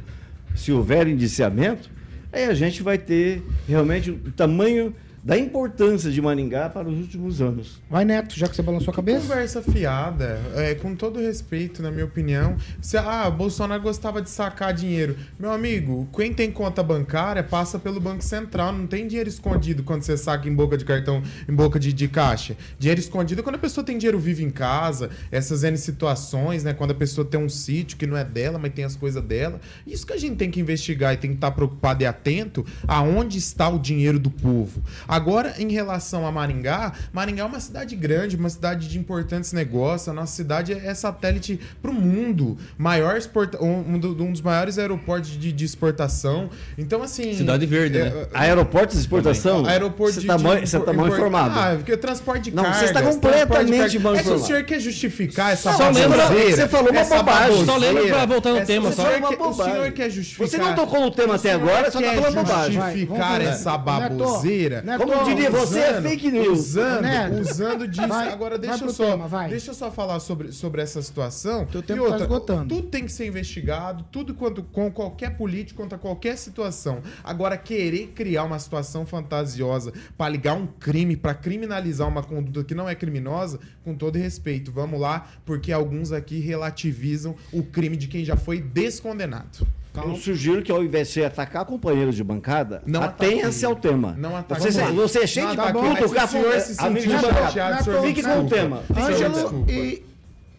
se 0.54 0.70
houver 0.70 1.08
indiciamento, 1.08 1.90
aí 2.36 2.44
a 2.44 2.54
gente 2.54 2.82
vai 2.82 2.98
ter 2.98 3.42
realmente 3.66 4.10
o 4.10 4.30
tamanho 4.32 4.94
da 5.26 5.36
importância 5.36 6.08
de 6.08 6.22
Maringá 6.22 6.68
para 6.68 6.88
os 6.88 7.00
últimos 7.00 7.42
anos. 7.42 7.82
Vai, 7.90 8.04
Neto, 8.04 8.38
já 8.38 8.46
que 8.46 8.54
você 8.54 8.62
balançou 8.62 8.92
a 8.92 8.94
cabeça. 8.94 9.22
Conversa 9.22 9.60
fiada, 9.60 10.40
é, 10.54 10.76
com 10.76 10.94
todo 10.94 11.18
respeito, 11.18 11.82
na 11.82 11.90
minha 11.90 12.04
opinião. 12.04 12.56
Se, 12.80 12.96
ah, 12.96 13.28
Bolsonaro 13.28 13.82
gostava 13.82 14.22
de 14.22 14.30
sacar 14.30 14.72
dinheiro. 14.72 15.16
Meu 15.36 15.50
amigo, 15.50 16.08
quem 16.16 16.32
tem 16.32 16.48
conta 16.52 16.80
bancária 16.80 17.42
passa 17.42 17.76
pelo 17.76 17.98
Banco 17.98 18.22
Central. 18.22 18.72
Não 18.72 18.86
tem 18.86 19.04
dinheiro 19.08 19.28
escondido 19.28 19.82
quando 19.82 20.02
você 20.02 20.16
saca 20.16 20.48
em 20.48 20.54
boca 20.54 20.78
de 20.78 20.84
cartão, 20.84 21.20
em 21.48 21.52
boca 21.52 21.80
de, 21.80 21.92
de 21.92 22.06
caixa. 22.06 22.56
Dinheiro 22.78 23.00
escondido 23.00 23.40
é 23.40 23.42
quando 23.42 23.56
a 23.56 23.58
pessoa 23.58 23.84
tem 23.84 23.98
dinheiro 23.98 24.20
vivo 24.20 24.42
em 24.42 24.50
casa, 24.50 25.10
essas 25.32 25.64
N 25.64 25.76
situações, 25.76 26.62
né? 26.62 26.72
Quando 26.72 26.92
a 26.92 26.94
pessoa 26.94 27.24
tem 27.24 27.40
um 27.40 27.48
sítio 27.48 27.96
que 27.96 28.06
não 28.06 28.16
é 28.16 28.22
dela, 28.22 28.60
mas 28.60 28.72
tem 28.72 28.84
as 28.84 28.94
coisas 28.94 29.24
dela. 29.24 29.60
Isso 29.84 30.06
que 30.06 30.12
a 30.12 30.18
gente 30.18 30.36
tem 30.36 30.52
que 30.52 30.60
investigar 30.60 31.14
e 31.14 31.16
tem 31.16 31.30
que 31.30 31.38
estar 31.38 31.50
preocupado 31.50 32.04
e 32.04 32.06
atento 32.06 32.64
aonde 32.86 33.38
está 33.38 33.68
o 33.68 33.76
dinheiro 33.76 34.20
do 34.20 34.30
povo. 34.30 34.80
Agora, 35.16 35.54
em 35.58 35.72
relação 35.72 36.26
a 36.26 36.30
Maringá, 36.30 36.92
Maringá 37.10 37.42
é 37.42 37.46
uma 37.46 37.58
cidade 37.58 37.96
grande, 37.96 38.36
uma 38.36 38.50
cidade 38.50 38.86
de 38.86 38.98
importantes 38.98 39.50
negócios. 39.52 40.08
A 40.08 40.12
nossa 40.12 40.34
cidade 40.36 40.74
é 40.74 40.92
satélite 40.92 41.58
para 41.80 41.90
o 41.90 41.94
mundo. 41.94 42.58
Maior 42.76 43.16
exporta 43.16 43.62
um, 43.64 43.98
do- 43.98 44.14
dos 44.14 44.42
maiores 44.42 44.78
aeroportos 44.78 45.30
de, 45.30 45.50
de 45.52 45.64
exportação. 45.64 46.50
Então, 46.76 47.02
assim. 47.02 47.34
Cidade 47.34 47.64
Verde, 47.64 47.98
né? 47.98 48.08
é, 48.08 48.28
Aeroportos 48.34 48.96
de 48.96 49.00
exportação? 49.00 49.64
Aeroporto 49.64 50.14
Você 50.14 50.20
de, 50.20 50.26
tá 50.26 50.36
de- 50.36 50.42
mal- 50.42 50.58
você 50.60 50.78
tá 50.80 50.92
mal 50.92 51.08
informado. 51.08 51.58
Ah, 51.58 51.74
porque 51.76 51.96
transporte 51.96 52.50
de 52.50 52.54
Não, 52.56 52.62
cargas. 52.64 52.80
você 52.80 52.84
está 52.86 53.00
de 53.00 53.06
completamente 53.08 53.98
mal 53.98 54.14
É 54.14 54.18
que 54.18 54.22
o 54.22 54.26
informado. 54.26 54.46
senhor 54.46 54.64
quer 54.64 54.80
justificar 54.80 55.52
essa 55.54 55.72
Só 55.72 55.88
lembra- 55.90 56.18
baboseira, 56.24 56.56
você 56.56 56.68
falou 56.68 56.90
uma 56.92 57.04
bobagem. 57.04 57.64
Só 57.64 57.76
lembra 57.78 58.02
pra 58.06 58.16
baboseira, 58.18 58.26
voltar 58.26 58.50
no 58.50 58.56
essa- 58.58 58.66
tema, 58.66 58.88
o 58.88 58.92
só. 58.92 59.02
senhor 59.02 59.18
Uma 59.18 59.28
quer- 59.30 59.42
O 59.46 59.52
senhor 59.54 59.92
quer 59.92 60.10
justificar. 60.10 60.48
Você 60.48 60.58
não 60.58 60.74
tocou 60.74 61.00
no 61.00 61.10
tema 61.10 61.36
até 61.36 61.52
agora, 61.52 61.90
só 61.90 62.00
tá 62.00 62.04
quer 62.10 62.16
falando 62.16 62.34
bobagem. 62.34 62.80
Justificar 62.82 63.40
essa 63.40 63.78
baboseira. 63.78 64.82
Como 65.06 65.24
diria 65.24 65.50
você, 65.50 65.78
é 65.78 65.90
Usando- 65.92 66.02
fake 66.08 66.30
news. 66.30 66.58
Usando, 66.58 67.02
Neto, 67.02 67.40
usando 67.40 67.88
disso. 67.88 68.08
vai- 68.08 68.32
Agora 68.32 68.58
vai 68.58 68.68
deixa 68.68 68.84
eu 68.84 68.90
só, 68.90 69.04
tema, 69.12 69.28
vai. 69.28 69.48
deixa 69.50 69.70
eu 69.70 69.74
só 69.74 69.90
falar 69.90 70.20
sobre, 70.20 70.52
sobre 70.52 70.82
essa 70.82 71.00
situação. 71.02 71.64
Teu 71.66 71.80
E 71.80 71.84
tempo 71.84 72.08
tá 72.08 72.16
esgotando. 72.18 72.74
Tudo 72.74 72.88
tem 72.88 73.04
que 73.04 73.12
ser 73.12 73.26
investigado, 73.26 74.04
tudo 74.10 74.34
quanto 74.34 74.62
com 74.62 74.90
qualquer 74.90 75.36
político 75.36 75.80
contra 75.82 75.98
qualquer 75.98 76.36
situação. 76.36 77.00
Agora 77.22 77.56
querer 77.56 78.08
criar 78.14 78.44
uma 78.44 78.58
situação 78.58 79.06
fantasiosa 79.06 79.92
para 80.16 80.28
ligar 80.30 80.54
um 80.54 80.66
crime, 80.66 81.16
para 81.16 81.34
criminalizar 81.34 82.08
uma 82.08 82.22
conduta 82.22 82.64
que 82.64 82.74
não 82.74 82.88
é 82.88 82.94
criminosa, 82.94 83.58
com 83.84 83.94
todo 83.94 84.16
respeito, 84.16 84.72
vamos 84.72 85.00
lá, 85.00 85.26
porque 85.44 85.70
alguns 85.72 86.12
aqui 86.12 86.40
relativizam 86.40 87.34
o 87.52 87.62
crime 87.62 87.96
de 87.96 88.08
quem 88.08 88.24
já 88.24 88.36
foi 88.36 88.60
descondenado. 88.60 89.66
Eu 90.04 90.16
sugiro 90.16 90.62
que 90.62 90.70
ao 90.70 90.84
invés 90.84 91.08
de 91.08 91.14
você 91.14 91.24
atacar 91.24 91.64
companheiros 91.64 92.14
de 92.14 92.24
bancada, 92.24 92.82
atenha-se 93.00 93.64
ao 93.64 93.76
tema. 93.76 94.14
Não 94.18 94.36
ataquei. 94.36 94.70
você, 94.70 94.82
você 94.92 95.18
é 95.20 95.26
cheio 95.26 95.46
Não 95.46 95.54
de 95.54 95.60
ataquei, 95.60 95.82
bagunça, 95.82 96.00
mas 96.00 96.10
tocar 96.10 96.28
se 96.28 96.36
o 96.36 96.40
senhor 96.40 96.60
se 96.60 96.84
amigo 96.84 97.06
de 97.06 97.16
bancada. 97.16 98.02
Fique 98.02 98.22
com 98.22 98.40
o 98.40 98.48
tema. 98.48 98.82
Ângelo 98.96 99.66
e. 99.68 100.02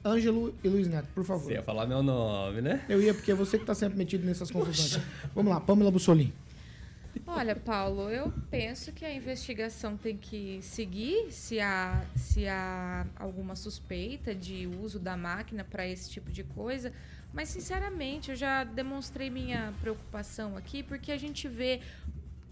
Ângelo 0.06 0.56
e 0.64 0.70
Luiz 0.70 0.88
Neto, 0.88 1.08
por 1.14 1.26
favor. 1.26 1.44
Você 1.48 1.54
ia 1.54 1.64
falar 1.64 1.86
meu 1.86 2.02
nome, 2.02 2.62
né? 2.62 2.82
Eu 2.88 3.02
ia, 3.02 3.14
porque 3.14 3.32
é 3.32 3.36
você 3.36 3.60
que 3.60 3.66
tá 3.66 3.76
sempre 3.76 3.98
metido 3.98 4.26
nessas 4.26 4.50
confusões. 4.50 5.02
Vamos 5.36 5.52
lá, 5.52 5.60
Pamela 5.60 5.92
Bussolini. 5.92 6.34
Olha, 7.26 7.56
Paulo, 7.56 8.10
eu 8.10 8.32
penso 8.50 8.92
que 8.92 9.04
a 9.04 9.14
investigação 9.14 9.98
tem 9.98 10.16
que 10.16 10.60
seguir 10.62 11.32
se 11.32 11.60
há, 11.60 12.06
se 12.16 12.48
há 12.48 13.06
alguma 13.18 13.56
suspeita 13.56 14.36
de 14.36 14.68
uso 14.82 15.00
da 15.00 15.18
máquina 15.18 15.64
para 15.64 15.88
esse 15.88 16.10
tipo 16.10 16.32
de 16.32 16.44
coisa. 16.44 16.94
Mas, 17.34 17.50
sinceramente, 17.50 18.32
eu 18.32 18.36
já 18.36 18.64
demonstrei 18.64 19.30
minha 19.30 19.74
preocupação 19.82 20.58
aqui, 20.58 20.82
porque 20.82 21.12
a 21.12 21.18
gente 21.18 21.48
vê 21.48 21.82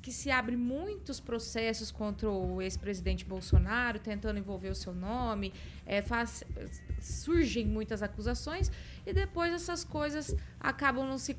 que 0.02 0.12
se 0.12 0.30
abre 0.30 0.56
muitos 0.56 1.20
processos 1.20 1.90
contra 1.92 2.30
o 2.30 2.62
ex-presidente 2.62 3.26
Bolsonaro, 3.26 3.98
tentando 3.98 4.38
envolver 4.38 4.70
o 4.70 4.76
seu 4.76 4.94
nome, 4.94 5.52
é, 5.84 6.00
faz- 6.04 6.44
surgem 7.02 7.66
muitas 7.66 8.04
acusações 8.04 8.72
e 9.04 9.12
depois 9.12 9.52
essas 9.52 9.84
coisas 9.84 10.36
acabam 10.60 11.08
não 11.08 11.18
se 11.18 11.34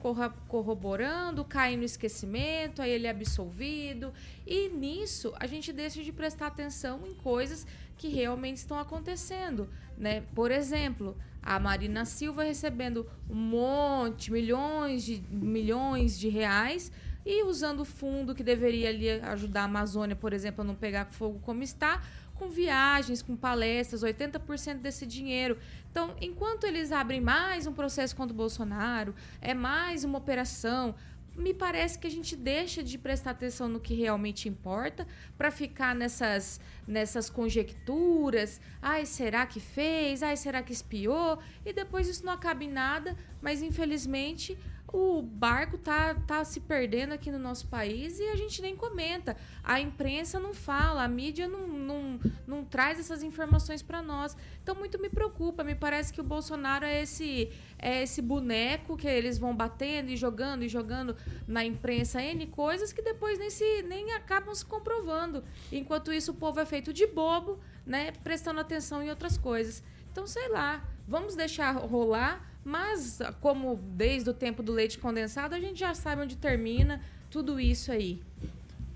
corroborando, 0.48 1.44
caem 1.44 1.76
no 1.76 1.84
esquecimento, 1.84 2.82
aí 2.82 2.90
ele 2.90 3.06
é 3.06 3.10
absolvido. 3.10 4.12
E 4.44 4.68
nisso 4.70 5.32
a 5.38 5.46
gente 5.46 5.72
deixa 5.72 6.02
de 6.02 6.10
prestar 6.10 6.48
atenção 6.48 7.06
em 7.06 7.14
coisas 7.14 7.64
que 7.96 8.08
realmente 8.08 8.56
estão 8.56 8.80
acontecendo. 8.80 9.70
Né? 9.96 10.22
Por 10.34 10.50
exemplo, 10.50 11.16
A 11.46 11.60
Marina 11.60 12.04
Silva 12.04 12.42
recebendo 12.42 13.06
um 13.30 13.36
monte, 13.36 14.32
milhões 14.32 15.04
de, 15.04 15.22
milhões 15.30 16.18
de 16.18 16.28
reais 16.28 16.90
e 17.24 17.44
usando 17.44 17.80
o 17.80 17.84
fundo 17.84 18.34
que 18.34 18.42
deveria 18.42 18.88
ali 18.88 19.10
ajudar 19.10 19.60
a 19.60 19.64
Amazônia, 19.66 20.16
por 20.16 20.32
exemplo, 20.32 20.62
a 20.62 20.64
não 20.64 20.74
pegar 20.74 21.04
fogo 21.06 21.38
como 21.44 21.62
está, 21.62 22.02
com 22.34 22.48
viagens, 22.48 23.22
com 23.22 23.36
palestras, 23.36 24.02
80% 24.02 24.78
desse 24.78 25.06
dinheiro. 25.06 25.56
Então, 25.88 26.16
enquanto 26.20 26.64
eles 26.64 26.90
abrem 26.90 27.20
mais 27.20 27.64
um 27.64 27.72
processo 27.72 28.16
contra 28.16 28.34
o 28.34 28.36
Bolsonaro, 28.36 29.14
é 29.40 29.54
mais 29.54 30.02
uma 30.02 30.18
operação, 30.18 30.96
me 31.36 31.52
parece 31.52 31.98
que 31.98 32.06
a 32.06 32.10
gente 32.10 32.34
deixa 32.34 32.82
de 32.82 32.96
prestar 32.96 33.32
atenção 33.32 33.68
no 33.68 33.78
que 33.78 33.94
realmente 33.94 34.48
importa 34.48 35.06
para 35.36 35.50
ficar 35.50 35.94
nessas, 35.94 36.60
nessas 36.86 37.28
conjecturas. 37.28 38.60
Ai, 38.80 39.04
será 39.04 39.46
que 39.46 39.60
fez? 39.60 40.22
Ai, 40.22 40.36
será 40.36 40.62
que 40.62 40.72
espiou? 40.72 41.38
E 41.64 41.72
depois 41.72 42.08
isso 42.08 42.24
não 42.24 42.32
acaba 42.32 42.64
em 42.64 42.70
nada, 42.70 43.16
mas 43.40 43.62
infelizmente 43.62 44.58
o 44.92 45.20
barco 45.20 45.76
tá, 45.76 46.14
tá 46.14 46.44
se 46.44 46.60
perdendo 46.60 47.12
aqui 47.12 47.30
no 47.30 47.38
nosso 47.38 47.66
país 47.66 48.20
e 48.20 48.28
a 48.28 48.36
gente 48.36 48.62
nem 48.62 48.76
comenta. 48.76 49.36
A 49.62 49.80
imprensa 49.80 50.38
não 50.38 50.54
fala, 50.54 51.02
a 51.02 51.08
mídia 51.08 51.48
não, 51.48 51.66
não, 51.66 52.20
não 52.46 52.64
traz 52.64 53.00
essas 53.00 53.22
informações 53.22 53.82
para 53.82 54.00
nós. 54.00 54.36
Então, 54.62 54.74
muito 54.74 54.98
me 55.00 55.08
preocupa. 55.08 55.64
Me 55.64 55.74
parece 55.74 56.12
que 56.12 56.20
o 56.20 56.24
Bolsonaro 56.24 56.84
é 56.84 57.02
esse, 57.02 57.50
é 57.78 58.02
esse 58.02 58.22
boneco 58.22 58.96
que 58.96 59.08
eles 59.08 59.38
vão 59.38 59.56
batendo 59.56 60.10
e 60.10 60.16
jogando 60.16 60.62
e 60.62 60.68
jogando 60.68 61.16
na 61.48 61.64
imprensa 61.64 62.22
N 62.22 62.46
coisas 62.46 62.92
que 62.92 63.02
depois 63.02 63.38
nem, 63.38 63.50
se, 63.50 63.82
nem 63.82 64.12
acabam 64.12 64.54
se 64.54 64.64
comprovando. 64.64 65.42
Enquanto 65.72 66.12
isso, 66.12 66.30
o 66.30 66.34
povo 66.34 66.60
é 66.60 66.66
feito 66.66 66.92
de 66.92 67.06
bobo, 67.06 67.58
né, 67.84 68.12
prestando 68.22 68.60
atenção 68.60 69.02
em 69.02 69.10
outras 69.10 69.36
coisas. 69.36 69.82
Então, 70.10 70.26
sei 70.26 70.48
lá, 70.48 70.82
vamos 71.06 71.34
deixar 71.34 71.72
rolar 71.72 72.46
mas, 72.66 73.20
como 73.40 73.78
desde 73.92 74.28
o 74.28 74.34
tempo 74.34 74.60
do 74.60 74.72
leite 74.72 74.98
condensado, 74.98 75.54
a 75.54 75.60
gente 75.60 75.78
já 75.78 75.94
sabe 75.94 76.22
onde 76.22 76.34
termina 76.34 77.00
tudo 77.30 77.60
isso 77.60 77.92
aí. 77.92 78.20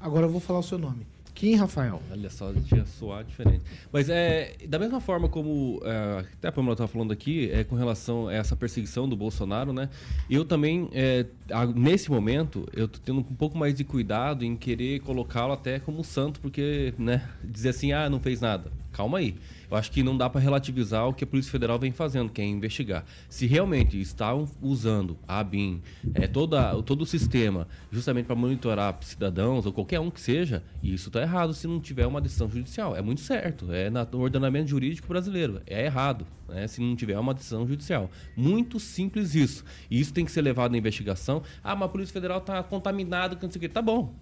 Agora 0.00 0.26
eu 0.26 0.28
vou 0.28 0.40
falar 0.40 0.58
o 0.58 0.62
seu 0.62 0.76
nome. 0.76 1.06
Kim 1.36 1.54
Rafael. 1.54 2.02
Olha 2.10 2.28
só, 2.30 2.52
tinha 2.52 2.84
soar 2.84 3.22
diferente. 3.22 3.62
Mas 3.92 4.08
é 4.10 4.56
da 4.66 4.76
mesma 4.76 5.00
forma 5.00 5.28
como 5.28 5.80
é, 5.84 6.26
até 6.36 6.48
a 6.48 6.52
Pamela 6.52 6.74
estava 6.74 6.88
falando 6.88 7.12
aqui, 7.12 7.48
é 7.52 7.62
com 7.62 7.76
relação 7.76 8.26
a 8.26 8.34
essa 8.34 8.56
perseguição 8.56 9.08
do 9.08 9.14
Bolsonaro, 9.16 9.72
né? 9.72 9.88
Eu 10.28 10.44
também, 10.44 10.90
é, 10.92 11.24
nesse 11.76 12.10
momento, 12.10 12.68
eu 12.74 12.88
tô 12.88 12.98
tendo 12.98 13.20
um 13.20 13.22
pouco 13.22 13.56
mais 13.56 13.72
de 13.72 13.84
cuidado 13.84 14.44
em 14.44 14.56
querer 14.56 14.98
colocá-lo 15.00 15.52
até 15.52 15.78
como 15.78 16.02
santo, 16.02 16.40
porque, 16.40 16.92
né, 16.98 17.26
dizer 17.44 17.68
assim, 17.68 17.92
ah, 17.92 18.10
não 18.10 18.18
fez 18.18 18.40
nada. 18.40 18.72
Calma 18.92 19.18
aí. 19.18 19.36
Eu 19.70 19.76
acho 19.76 19.90
que 19.90 20.02
não 20.02 20.16
dá 20.16 20.28
para 20.28 20.40
relativizar 20.40 21.06
o 21.06 21.14
que 21.14 21.22
a 21.22 21.26
Polícia 21.26 21.52
Federal 21.52 21.78
vem 21.78 21.92
fazendo, 21.92 22.30
que 22.30 22.40
é 22.40 22.44
investigar. 22.44 23.04
Se 23.28 23.46
realmente 23.46 24.00
estavam 24.00 24.48
usando 24.60 25.16
a 25.28 25.38
ABIN, 25.38 25.80
é, 26.14 26.26
toda, 26.26 26.82
todo 26.82 27.02
o 27.02 27.06
sistema, 27.06 27.68
justamente 27.90 28.26
para 28.26 28.34
monitorar 28.34 28.98
cidadãos 29.02 29.66
ou 29.66 29.72
qualquer 29.72 30.00
um 30.00 30.10
que 30.10 30.20
seja, 30.20 30.62
isso 30.82 31.08
está 31.08 31.22
errado 31.22 31.54
se 31.54 31.66
não 31.66 31.78
tiver 31.78 32.06
uma 32.06 32.20
decisão 32.20 32.50
judicial. 32.50 32.96
É 32.96 33.02
muito 33.02 33.20
certo. 33.20 33.72
É 33.72 33.88
no 33.90 34.20
ordenamento 34.20 34.68
jurídico 34.68 35.06
brasileiro. 35.06 35.60
É 35.66 35.84
errado 35.84 36.26
né, 36.48 36.66
se 36.66 36.80
não 36.80 36.96
tiver 36.96 37.18
uma 37.18 37.32
decisão 37.32 37.66
judicial. 37.66 38.10
Muito 38.36 38.80
simples 38.80 39.34
isso. 39.34 39.64
E 39.90 40.00
isso 40.00 40.12
tem 40.12 40.24
que 40.24 40.32
ser 40.32 40.42
levado 40.42 40.74
à 40.74 40.78
investigação. 40.78 41.42
Ah, 41.62 41.74
mas 41.74 41.86
a 41.86 41.88
Polícia 41.88 42.12
Federal 42.12 42.38
está 42.38 42.62
contaminada 42.62 43.36
com 43.36 43.46
isso 43.46 43.56
aqui. 43.56 43.68
Tá 43.68 43.80
bom. 43.80 44.14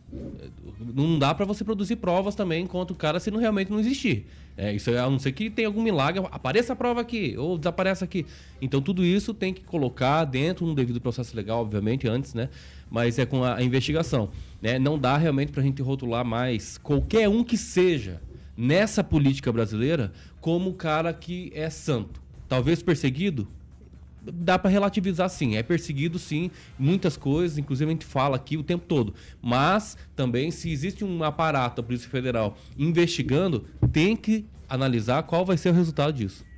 Não 0.94 1.18
dá 1.18 1.34
para 1.34 1.44
você 1.44 1.64
produzir 1.64 1.96
provas 1.96 2.34
também 2.34 2.66
contra 2.66 2.92
o 2.92 2.96
cara 2.96 3.18
se 3.18 3.30
não 3.30 3.38
realmente 3.38 3.70
não 3.70 3.80
existir. 3.80 4.26
É, 4.60 4.72
isso 4.72 4.90
é, 4.90 4.98
a 4.98 5.08
não 5.08 5.20
ser 5.20 5.30
que 5.30 5.48
tenha 5.48 5.68
algum 5.68 5.80
milagre, 5.80 6.20
apareça 6.32 6.72
a 6.72 6.76
prova 6.76 7.00
aqui, 7.00 7.36
ou 7.38 7.56
desapareça 7.56 8.04
aqui. 8.04 8.26
Então 8.60 8.82
tudo 8.82 9.04
isso 9.04 9.32
tem 9.32 9.54
que 9.54 9.62
colocar 9.62 10.24
dentro 10.24 10.66
de 10.66 10.72
um 10.72 10.74
devido 10.74 11.00
processo 11.00 11.36
legal, 11.36 11.60
obviamente, 11.60 12.08
antes, 12.08 12.34
né? 12.34 12.48
Mas 12.90 13.20
é 13.20 13.24
com 13.24 13.44
a, 13.44 13.54
a 13.54 13.62
investigação. 13.62 14.30
Né? 14.60 14.76
Não 14.76 14.98
dá 14.98 15.16
realmente 15.16 15.52
para 15.52 15.60
a 15.62 15.64
gente 15.64 15.80
rotular 15.80 16.24
mais 16.24 16.76
qualquer 16.76 17.28
um 17.28 17.44
que 17.44 17.56
seja 17.56 18.20
nessa 18.56 19.04
política 19.04 19.52
brasileira 19.52 20.12
como 20.40 20.70
o 20.70 20.74
cara 20.74 21.12
que 21.12 21.52
é 21.54 21.70
santo. 21.70 22.20
Talvez 22.48 22.82
perseguido, 22.82 23.46
dá 24.22 24.58
para 24.58 24.70
relativizar 24.70 25.28
sim. 25.28 25.56
É 25.56 25.62
perseguido 25.62 26.18
sim, 26.18 26.50
muitas 26.78 27.16
coisas, 27.16 27.58
inclusive 27.58 27.90
a 27.90 27.92
gente 27.92 28.06
fala 28.06 28.36
aqui 28.36 28.56
o 28.56 28.62
tempo 28.62 28.84
todo. 28.86 29.14
Mas 29.42 29.96
também, 30.14 30.50
se 30.50 30.70
existe 30.70 31.04
um 31.04 31.22
aparato 31.22 31.76
da 31.76 31.86
Polícia 31.86 32.08
Federal 32.08 32.56
investigando, 32.76 33.64
tem 33.92 34.16
que 34.16 34.46
analisar 34.68 35.22
qual 35.22 35.44
vai 35.44 35.56
ser 35.56 35.70
o 35.70 35.72
resultado 35.72 36.12
disso. 36.12 36.48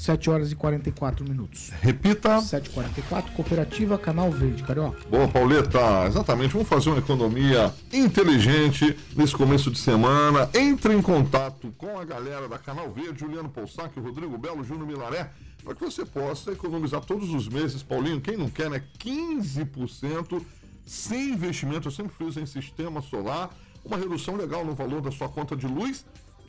7 0.00 0.30
horas 0.30 0.50
e 0.50 0.56
44 0.56 1.28
minutos. 1.28 1.70
Repita. 1.82 2.38
7h44, 2.38 3.32
Cooperativa 3.34 3.98
Canal 3.98 4.30
Verde, 4.30 4.62
Carioca. 4.62 5.06
Boa, 5.10 5.28
Pauleta. 5.28 6.06
Exatamente. 6.06 6.52
Vamos 6.54 6.68
fazer 6.68 6.88
uma 6.88 7.00
economia 7.00 7.70
inteligente 7.92 8.96
nesse 9.14 9.36
começo 9.36 9.70
de 9.70 9.78
semana. 9.78 10.48
Entre 10.54 10.94
em 10.94 11.02
contato 11.02 11.74
com 11.76 11.98
a 11.98 12.04
galera 12.04 12.48
da 12.48 12.58
Canal 12.58 12.90
Verde, 12.90 13.20
Juliano 13.20 13.50
Poussac, 13.50 13.98
Rodrigo 14.00 14.38
Belo, 14.38 14.64
Júnior 14.64 14.86
Milaré, 14.86 15.30
para 15.62 15.74
que 15.74 15.84
você 15.84 16.04
possa 16.04 16.52
economizar 16.52 17.04
todos 17.04 17.32
os 17.34 17.48
meses, 17.48 17.82
Paulinho. 17.82 18.20
Quem 18.20 18.36
não 18.36 18.50
quer, 18.50 18.70
né? 18.70 18.82
15% 18.98 20.40
sem 20.86 21.30
investimento. 21.30 21.88
Eu 21.88 21.92
sempre 21.92 22.14
fiz 22.16 22.36
em 22.36 22.46
sistema 22.46 23.02
solar. 23.02 23.50
Uma 23.84 23.96
redução 23.96 24.36
legal 24.36 24.64
no 24.64 24.74
valor 24.74 25.00
da 25.00 25.10
sua 25.10 25.28
conta 25.28 25.56
de 25.56 25.66
luz 25.66 26.04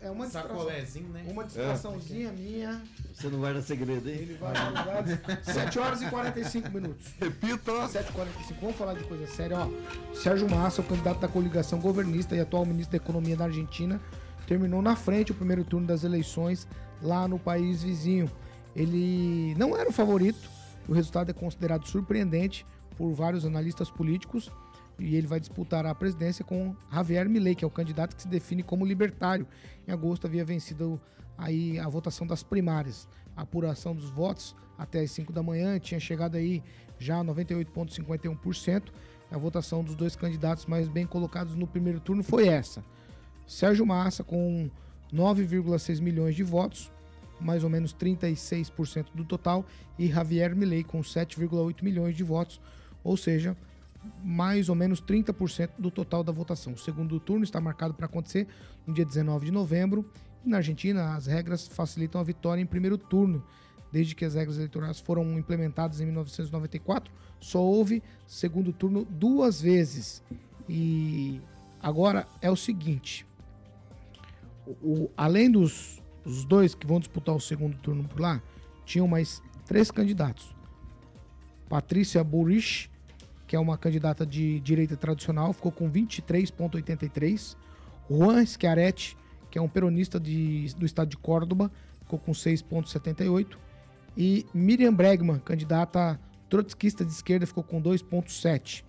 É 0.01 0.11
uma 0.11 0.27
Sacolézinho, 0.29 1.09
né? 1.11 1.27
Uma 1.29 1.45
distraçãozinha 1.45 2.31
é. 2.31 2.33
minha. 2.33 2.83
Você 3.13 3.29
não 3.29 3.39
guarda 3.39 3.61
segredo, 3.61 4.09
hein? 4.09 4.17
Ele 4.17 4.35
vai 4.35 4.55
guardar. 4.55 5.05
7 5.45 5.79
horas 5.79 6.01
e 6.01 6.09
45 6.09 6.71
minutos. 6.71 7.07
Repita. 7.21 7.73
7h45. 7.73 8.61
Vamos 8.61 8.77
falar 8.77 8.95
de 8.95 9.05
coisa 9.05 9.27
séria, 9.27 9.59
ó. 9.59 10.15
Sérgio 10.15 10.49
Massa, 10.49 10.81
o 10.81 10.85
candidato 10.85 11.21
da 11.21 11.29
coligação 11.29 11.79
governista 11.79 12.35
e 12.35 12.41
atual 12.41 12.65
ministro 12.65 12.99
da 12.99 13.05
Economia 13.05 13.37
da 13.37 13.45
Argentina, 13.45 14.01
terminou 14.47 14.81
na 14.81 14.97
frente 14.97 15.33
o 15.33 15.35
primeiro 15.35 15.65
turno 15.65 15.87
das 15.87 16.03
eleições 16.03 16.67
lá 17.03 17.29
no 17.29 17.39
país 17.39 17.83
vizinho. 17.83 18.31
Ele 18.75 19.55
não 19.57 19.77
era 19.77 19.89
o 19.89 19.93
favorito. 19.93 20.49
O 20.89 20.95
resultado 20.95 21.29
é 21.29 21.35
considerado 21.35 21.87
surpreendente 21.87 22.65
por 22.97 23.13
vários 23.13 23.45
analistas 23.45 23.91
políticos 23.91 24.51
e 24.99 25.15
ele 25.17 25.27
vai 25.27 25.39
disputar 25.39 25.85
a 25.85 25.95
presidência 25.95 26.45
com 26.45 26.75
Javier 26.93 27.29
Milei, 27.29 27.55
que 27.55 27.65
é 27.65 27.67
o 27.67 27.71
candidato 27.71 28.17
que 28.17 28.23
se 28.23 28.29
define 28.29 28.63
como 28.63 28.85
libertário. 28.85 29.47
Em 29.87 29.93
agosto 29.93 30.27
havia 30.27 30.45
vencido 30.45 31.01
aí 31.37 31.79
a 31.79 31.89
votação 31.89 32.27
das 32.27 32.43
primárias. 32.43 33.09
A 33.37 33.43
apuração 33.43 33.95
dos 33.95 34.09
votos 34.09 34.57
até 34.79 35.01
as 35.01 35.11
5 35.11 35.33
da 35.33 35.43
manhã 35.43 35.79
tinha 35.79 36.01
chegado 36.01 36.37
aí 36.37 36.63
já 36.99 37.21
a 37.21 37.25
98,51%. 37.25 38.85
A 39.31 39.37
votação 39.37 39.83
dos 39.83 39.95
dois 39.95 40.17
candidatos 40.17 40.67
mais 40.67 40.89
bem 40.89 41.07
colocados 41.07 41.55
no 41.55 41.67
primeiro 41.67 42.01
turno 42.01 42.23
foi 42.23 42.49
essa. 42.49 42.83
Sérgio 43.47 43.85
Massa 43.85 44.25
com 44.25 44.71
9,6 45.13 46.01
milhões 46.01 46.35
de 46.35 46.43
votos, 46.43 46.91
mais 47.41 47.63
ou 47.65 47.71
menos 47.71 47.95
36% 47.95 49.07
do 49.15 49.25
total, 49.25 49.65
e 49.99 50.09
Javier 50.09 50.55
Milei 50.55 50.83
com 50.83 51.01
7,8 51.01 51.83
milhões 51.83 52.17
de 52.17 52.25
votos, 52.25 52.61
ou 53.05 53.17
seja, 53.17 53.57
mais 54.23 54.69
ou 54.69 54.75
menos 54.75 55.01
30% 55.01 55.71
do 55.79 55.91
total 55.91 56.23
da 56.23 56.33
votação. 56.33 56.73
O 56.73 56.79
segundo 56.79 57.19
turno 57.21 57.45
está 57.45 57.61
marcado 57.61 57.95
para 57.95 58.07
acontecer 58.07 58.47
no 58.87 58.95
dia 58.95 59.05
19 59.05 59.47
de 59.47 59.53
novembro. 59.53 60.11
E 60.45 60.49
na 60.49 60.59
Argentina, 60.59 61.15
as 61.15 61.27
regras 61.27 61.67
facilitam 61.67 62.21
a 62.21 62.25
vitória 62.25 62.61
em 62.61 62.67
primeiro 62.67 62.97
turno. 62.97 63.45
Desde 63.93 64.15
que 64.15 64.25
as 64.25 64.35
regras 64.35 64.57
eleitorais 64.57 65.01
foram 65.01 65.39
implementadas 65.39 66.01
em 66.01 66.07
1994, 66.07 67.13
só 67.41 67.63
houve 67.63 68.03
segundo 68.27 68.73
turno 68.73 69.05
duas 69.05 69.61
vezes. 69.61 70.23
E 70.69 71.41
agora 71.81 72.27
é 72.43 72.51
o 72.51 72.57
seguinte: 72.57 73.27
o, 74.83 75.09
além 75.17 75.51
dos 75.51 76.03
os 76.27 76.45
dois 76.45 76.75
que 76.75 76.87
vão 76.87 76.99
disputar 76.99 77.35
o 77.35 77.41
segundo 77.41 77.77
turno 77.79 78.03
por 78.03 78.21
lá, 78.21 78.43
tinham 78.85 79.07
mais 79.07 79.41
três 79.65 79.91
candidatos. 79.93 80.55
Patrícia 81.69 82.23
Burrich, 82.25 82.91
que 83.47 83.55
é 83.57 83.59
uma 83.61 83.79
candidata 83.79 84.27
de 84.27 84.61
direita 84.61 84.97
tradicional, 84.97 85.53
ficou 85.53 85.71
com 85.73 85.89
23,83. 85.91 87.57
Juan 88.11 88.45
Schiaretti, 88.45 89.17
que 89.51 89.59
é 89.59 89.63
um 89.63 89.69
peronista 89.69 90.19
de- 90.19 90.75
do 90.77 90.85
estado 90.87 91.09
de 91.09 91.17
Córdoba, 91.17 91.71
ficou 92.01 92.19
com 92.19 92.33
6,78. 92.33 93.59
E 94.17 94.47
Miriam 94.55 94.93
Bregman, 94.93 95.39
candidata 95.39 96.19
trotskista 96.49 97.05
de 97.05 97.11
esquerda, 97.13 97.47
ficou 97.47 97.63
com 97.63 97.81
2,7. 97.81 98.85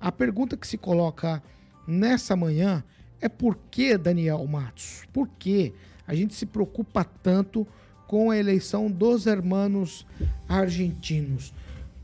A 0.00 0.10
pergunta 0.10 0.56
que 0.56 0.66
se 0.66 0.78
coloca 0.78 1.42
nessa 1.86 2.34
manhã 2.36 2.82
é 3.20 3.28
por 3.28 3.58
que, 3.70 3.98
Daniel 3.98 4.46
Matos? 4.46 5.02
Por 5.12 5.28
que 5.28 5.74
a 6.06 6.14
gente 6.14 6.34
se 6.34 6.46
preocupa 6.46 7.04
tanto 7.04 7.66
com 8.06 8.30
a 8.30 8.36
eleição 8.38 8.90
dos 8.90 9.26
hermanos 9.26 10.06
argentinos? 10.48 11.52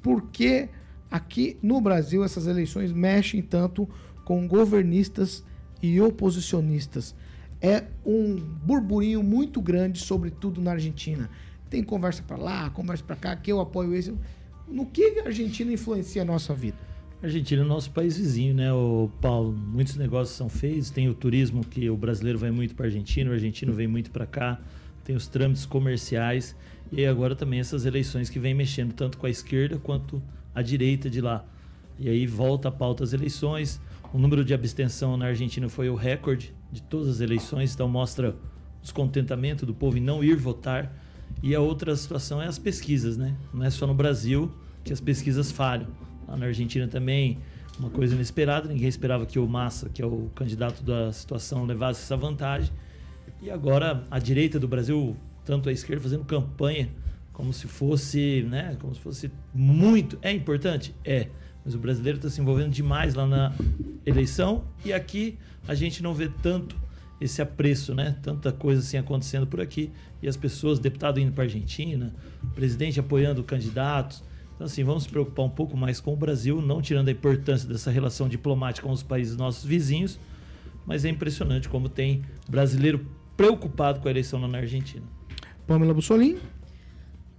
Por 0.02 0.22
que 0.30 0.68
aqui 1.10 1.56
no 1.62 1.80
Brasil 1.80 2.24
essas 2.24 2.46
eleições 2.46 2.92
mexem 2.92 3.42
tanto 3.42 3.88
com 4.24 4.46
governistas 4.46 5.44
e 5.82 6.00
oposicionistas? 6.00 7.14
É 7.60 7.84
um 8.04 8.36
burburinho 8.36 9.22
muito 9.22 9.60
grande, 9.60 9.98
sobretudo 9.98 10.60
na 10.60 10.72
Argentina. 10.72 11.30
Tem 11.70 11.82
conversa 11.82 12.22
para 12.22 12.36
lá, 12.36 12.70
conversa 12.70 13.02
para 13.02 13.16
cá, 13.16 13.36
que 13.36 13.50
eu 13.50 13.60
apoio 13.60 13.94
esse. 13.94 14.14
No 14.68 14.86
que 14.86 15.18
a 15.20 15.26
Argentina 15.26 15.72
influencia 15.72 16.22
a 16.22 16.24
nossa 16.24 16.54
vida? 16.54 16.76
A 17.22 17.26
Argentina 17.26 17.62
é 17.62 17.64
nosso 17.64 17.90
país 17.92 18.18
vizinho, 18.18 18.54
né, 18.54 18.72
o 18.72 19.10
Paulo? 19.20 19.52
Muitos 19.52 19.96
negócios 19.96 20.36
são 20.36 20.48
feitos, 20.50 20.90
tem 20.90 21.08
o 21.08 21.14
turismo 21.14 21.64
que 21.64 21.88
o 21.88 21.96
brasileiro 21.96 22.38
vai 22.38 22.50
muito 22.50 22.74
para 22.74 22.86
a 22.86 22.88
Argentina, 22.88 23.30
o 23.30 23.32
argentino 23.32 23.72
vem 23.72 23.88
muito 23.88 24.10
para 24.10 24.26
cá, 24.26 24.60
tem 25.02 25.16
os 25.16 25.26
trâmites 25.26 25.64
comerciais 25.64 26.54
e 26.92 27.06
agora 27.06 27.34
também 27.34 27.58
essas 27.58 27.86
eleições 27.86 28.28
que 28.28 28.38
vem 28.38 28.54
mexendo 28.54 28.92
tanto 28.92 29.16
com 29.18 29.26
a 29.26 29.30
esquerda 29.30 29.78
quanto 29.78 30.22
a 30.56 30.62
direita 30.62 31.10
de 31.10 31.20
lá. 31.20 31.44
E 31.98 32.08
aí 32.08 32.26
volta 32.26 32.68
a 32.68 32.72
pauta 32.72 33.04
das 33.04 33.12
eleições. 33.12 33.78
O 34.12 34.18
número 34.18 34.42
de 34.42 34.54
abstenção 34.54 35.14
na 35.14 35.26
Argentina 35.26 35.68
foi 35.68 35.90
o 35.90 35.94
recorde 35.94 36.54
de 36.72 36.80
todas 36.80 37.08
as 37.08 37.20
eleições, 37.20 37.74
então 37.74 37.86
mostra 37.86 38.30
o 38.30 38.82
descontentamento 38.82 39.66
do 39.66 39.74
povo 39.74 39.98
em 39.98 40.00
não 40.00 40.24
ir 40.24 40.34
votar. 40.34 40.90
E 41.42 41.54
a 41.54 41.60
outra 41.60 41.94
situação 41.94 42.40
é 42.40 42.46
as 42.46 42.58
pesquisas, 42.58 43.18
né? 43.18 43.36
Não 43.52 43.62
é 43.62 43.68
só 43.68 43.86
no 43.86 43.94
Brasil 43.94 44.50
que 44.82 44.94
as 44.94 45.00
pesquisas 45.00 45.52
falham. 45.52 45.88
Lá 46.26 46.36
na 46.38 46.46
Argentina 46.46 46.88
também, 46.88 47.38
uma 47.78 47.90
coisa 47.90 48.14
inesperada, 48.14 48.66
ninguém 48.66 48.88
esperava 48.88 49.26
que 49.26 49.38
o 49.38 49.46
Massa, 49.46 49.90
que 49.90 50.00
é 50.00 50.06
o 50.06 50.30
candidato 50.34 50.82
da 50.82 51.12
situação, 51.12 51.66
levasse 51.66 52.00
essa 52.00 52.16
vantagem. 52.16 52.72
E 53.42 53.50
agora 53.50 54.06
a 54.10 54.18
direita 54.18 54.58
do 54.58 54.66
Brasil, 54.66 55.14
tanto 55.44 55.68
a 55.68 55.72
esquerda, 55.72 56.02
fazendo 56.02 56.24
campanha 56.24 56.88
como 57.36 57.52
se 57.52 57.68
fosse, 57.68 58.46
né, 58.48 58.78
como 58.80 58.94
se 58.94 59.00
fosse 59.00 59.30
muito. 59.54 60.18
É 60.22 60.32
importante? 60.32 60.94
É. 61.04 61.28
Mas 61.62 61.74
o 61.74 61.78
brasileiro 61.78 62.16
está 62.16 62.30
se 62.30 62.40
envolvendo 62.40 62.70
demais 62.70 63.12
lá 63.12 63.26
na 63.26 63.54
eleição 64.06 64.64
e 64.82 64.90
aqui 64.90 65.36
a 65.68 65.74
gente 65.74 66.02
não 66.02 66.14
vê 66.14 66.30
tanto 66.42 66.74
esse 67.20 67.42
apreço, 67.42 67.94
né? 67.94 68.16
Tanta 68.22 68.52
coisa 68.52 68.80
assim 68.80 68.96
acontecendo 68.96 69.46
por 69.46 69.60
aqui 69.60 69.92
e 70.22 70.28
as 70.28 70.36
pessoas, 70.36 70.78
deputado 70.78 71.20
indo 71.20 71.32
para 71.32 71.44
Argentina, 71.44 72.14
presidente 72.54 72.98
apoiando 72.98 73.44
candidatos. 73.44 74.24
Então 74.54 74.66
assim, 74.66 74.82
vamos 74.82 75.02
se 75.02 75.10
preocupar 75.10 75.44
um 75.44 75.50
pouco 75.50 75.76
mais 75.76 76.00
com 76.00 76.14
o 76.14 76.16
Brasil, 76.16 76.62
não 76.62 76.80
tirando 76.80 77.08
a 77.08 77.12
importância 77.12 77.68
dessa 77.68 77.90
relação 77.90 78.30
diplomática 78.30 78.86
com 78.86 78.92
os 78.94 79.02
países 79.02 79.36
nossos 79.36 79.62
vizinhos, 79.62 80.18
mas 80.86 81.04
é 81.04 81.10
impressionante 81.10 81.68
como 81.68 81.90
tem 81.90 82.22
brasileiro 82.48 83.06
preocupado 83.36 84.00
com 84.00 84.08
a 84.08 84.10
eleição 84.10 84.40
lá 84.40 84.48
na 84.48 84.58
Argentina. 84.58 85.04
Pamela 85.66 85.92
Bussolini. 85.92 86.55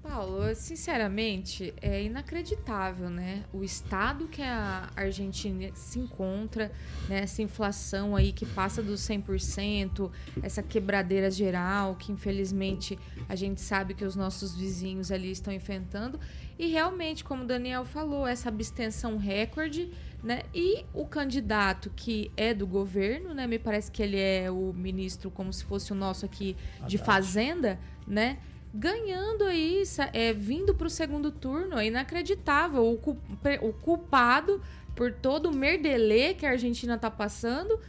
Paulo, 0.08 0.56
sinceramente, 0.56 1.74
é 1.82 2.02
inacreditável, 2.02 3.10
né? 3.10 3.44
O 3.52 3.62
estado 3.62 4.28
que 4.28 4.42
a 4.42 4.90
Argentina 4.96 5.70
se 5.76 6.00
encontra, 6.00 6.72
né? 7.10 7.20
Essa 7.20 7.42
inflação 7.42 8.16
aí 8.16 8.32
que 8.32 8.46
passa 8.46 8.82
dos 8.82 9.02
100%, 9.02 10.10
essa 10.42 10.64
quebradeira 10.64 11.30
geral 11.30 11.96
que 11.96 12.12
infelizmente 12.12 12.98
a 13.28 13.36
gente 13.36 13.60
sabe 13.60 13.94
que 13.94 14.06
os 14.06 14.16
nossos 14.16 14.56
vizinhos 14.56 15.12
ali 15.12 15.30
estão 15.30 15.54
enfrentando. 15.54 16.18
E 16.58 16.68
realmente, 16.68 17.24
como 17.24 17.44
o 17.44 17.46
Daniel 17.46 17.84
falou, 17.84 18.26
essa 18.26 18.48
abstenção 18.48 19.18
recorde, 19.18 19.92
né? 20.24 20.44
E 20.56 20.86
o 20.94 21.06
candidato 21.06 21.92
que 21.96 22.32
é 22.38 22.54
do 22.54 22.66
governo, 22.66 23.34
né? 23.34 23.46
Me 23.46 23.60
parece 23.60 23.92
que 23.92 24.02
ele 24.02 24.18
é 24.18 24.50
o 24.50 24.74
ministro 24.74 25.30
como 25.30 25.52
se 25.52 25.66
fosse 25.66 25.92
o 25.92 25.96
nosso 25.96 26.26
aqui 26.26 26.56
de 26.88 26.98
fazenda, 26.98 27.78
né? 28.08 28.40
Ganhando 28.78 29.44
aí, 29.44 29.84
é, 30.14 30.34
vindo 30.34 30.76
para 30.76 30.86
o 30.86 30.90
segundo 30.90 31.32
turno, 31.32 31.78
é 31.78 31.88
inacreditável. 31.88 32.86
O, 32.88 33.74
culpado 33.74 34.62
por 34.96 35.12
todo 35.12 35.50
o 35.50 35.54
merdelê 35.54 36.34
que 36.34 36.46
a 36.46 36.52
Argentina 36.52 36.98
tá 36.98 37.10
passando, 37.10 37.80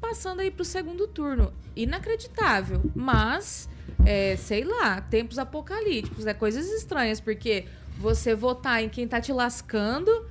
passando 0.00 0.40
aí 0.40 0.50
para 0.50 0.62
o 0.62 0.64
segundo 0.64 1.06
turno. 1.06 1.52
Inacreditável. 1.76 2.82
Mas, 2.94 3.68
é, 4.04 4.36
sei 4.36 4.64
lá, 4.64 5.00
tempos 5.00 5.38
apocalípticos, 5.38 6.26
é 6.26 6.34
coisas 6.34 6.66
estranhas, 6.70 7.20
porque 7.20 7.66
você 7.98 8.34
votar 8.34 8.82
em 8.82 8.88
quem 8.88 9.06
tá 9.06 9.20
te 9.20 9.32
lascando 9.32 10.26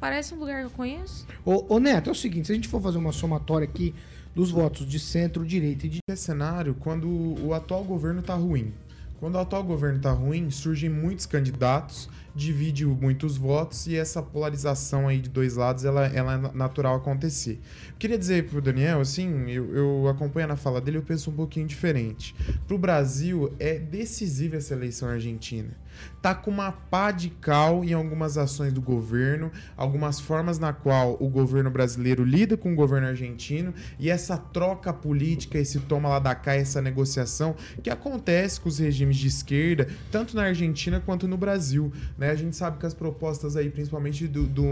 parece 0.00 0.34
um 0.34 0.38
lugar 0.38 0.60
que 0.60 0.66
eu 0.66 0.70
conheço. 0.70 1.26
Ô, 1.44 1.74
ô, 1.74 1.78
Neto, 1.78 2.08
é 2.08 2.12
o 2.12 2.16
seguinte, 2.16 2.46
se 2.46 2.52
a 2.52 2.54
gente 2.54 2.68
for 2.68 2.80
fazer 2.80 2.98
uma 2.98 3.12
somatória 3.12 3.66
aqui 3.66 3.94
dos 4.34 4.50
votos 4.50 4.86
de 4.86 4.98
centro, 4.98 5.46
direita 5.46 5.86
e 5.86 5.88
de 5.88 5.98
É 6.10 6.16
cenário 6.16 6.74
quando 6.74 7.08
o 7.42 7.54
atual 7.54 7.84
governo 7.84 8.20
tá 8.20 8.34
ruim. 8.34 8.72
Quando 9.20 9.36
o 9.36 9.38
atual 9.38 9.62
governo 9.62 10.00
tá 10.00 10.10
ruim, 10.10 10.50
surgem 10.50 10.90
muitos 10.90 11.24
candidatos, 11.24 12.08
divide 12.34 12.84
muitos 12.84 13.36
votos 13.36 13.86
e 13.86 13.96
essa 13.96 14.22
polarização 14.22 15.06
aí 15.06 15.20
de 15.20 15.28
dois 15.28 15.56
lados, 15.56 15.84
ela, 15.84 16.06
ela 16.06 16.34
é 16.34 16.56
natural 16.56 16.96
acontecer. 16.96 17.60
Eu 17.88 17.94
queria 17.98 18.18
dizer 18.18 18.48
pro 18.48 18.60
Daniel, 18.60 19.00
assim, 19.00 19.48
eu, 19.50 19.74
eu 19.74 20.08
acompanho 20.08 20.48
na 20.48 20.56
fala 20.56 20.80
dele, 20.80 20.98
eu 20.98 21.02
penso 21.02 21.30
um 21.30 21.34
pouquinho 21.34 21.66
diferente. 21.66 22.34
Pro 22.66 22.76
Brasil, 22.76 23.52
é 23.58 23.78
decisiva 23.78 24.56
essa 24.56 24.74
eleição 24.74 25.08
argentina. 25.08 25.70
Tá 26.20 26.34
com 26.34 26.50
uma 26.50 26.72
pá 26.72 27.10
de 27.10 27.30
cal 27.30 27.84
em 27.84 27.92
algumas 27.92 28.38
ações 28.38 28.72
do 28.72 28.80
governo, 28.80 29.50
algumas 29.76 30.20
formas 30.20 30.58
na 30.58 30.72
qual 30.72 31.16
o 31.20 31.28
governo 31.28 31.70
brasileiro 31.70 32.24
lida 32.24 32.56
com 32.56 32.72
o 32.72 32.76
governo 32.76 33.08
argentino 33.08 33.74
e 33.98 34.10
essa 34.10 34.36
troca 34.36 34.92
política, 34.92 35.58
esse 35.58 35.80
toma 35.80 36.08
lá 36.08 36.18
da 36.18 36.34
cá, 36.34 36.54
essa 36.54 36.80
negociação 36.80 37.54
que 37.82 37.90
acontece 37.90 38.60
com 38.60 38.68
os 38.68 38.78
regimes 38.78 39.16
de 39.16 39.28
esquerda, 39.28 39.88
tanto 40.10 40.36
na 40.36 40.44
Argentina 40.44 41.00
quanto 41.00 41.28
no 41.28 41.36
Brasil. 41.36 41.92
Né? 42.16 42.30
A 42.30 42.34
gente 42.34 42.56
sabe 42.56 42.78
que 42.78 42.86
as 42.86 42.94
propostas 42.94 43.56
aí, 43.56 43.70
principalmente 43.70 44.26
do, 44.26 44.46
do 44.46 44.64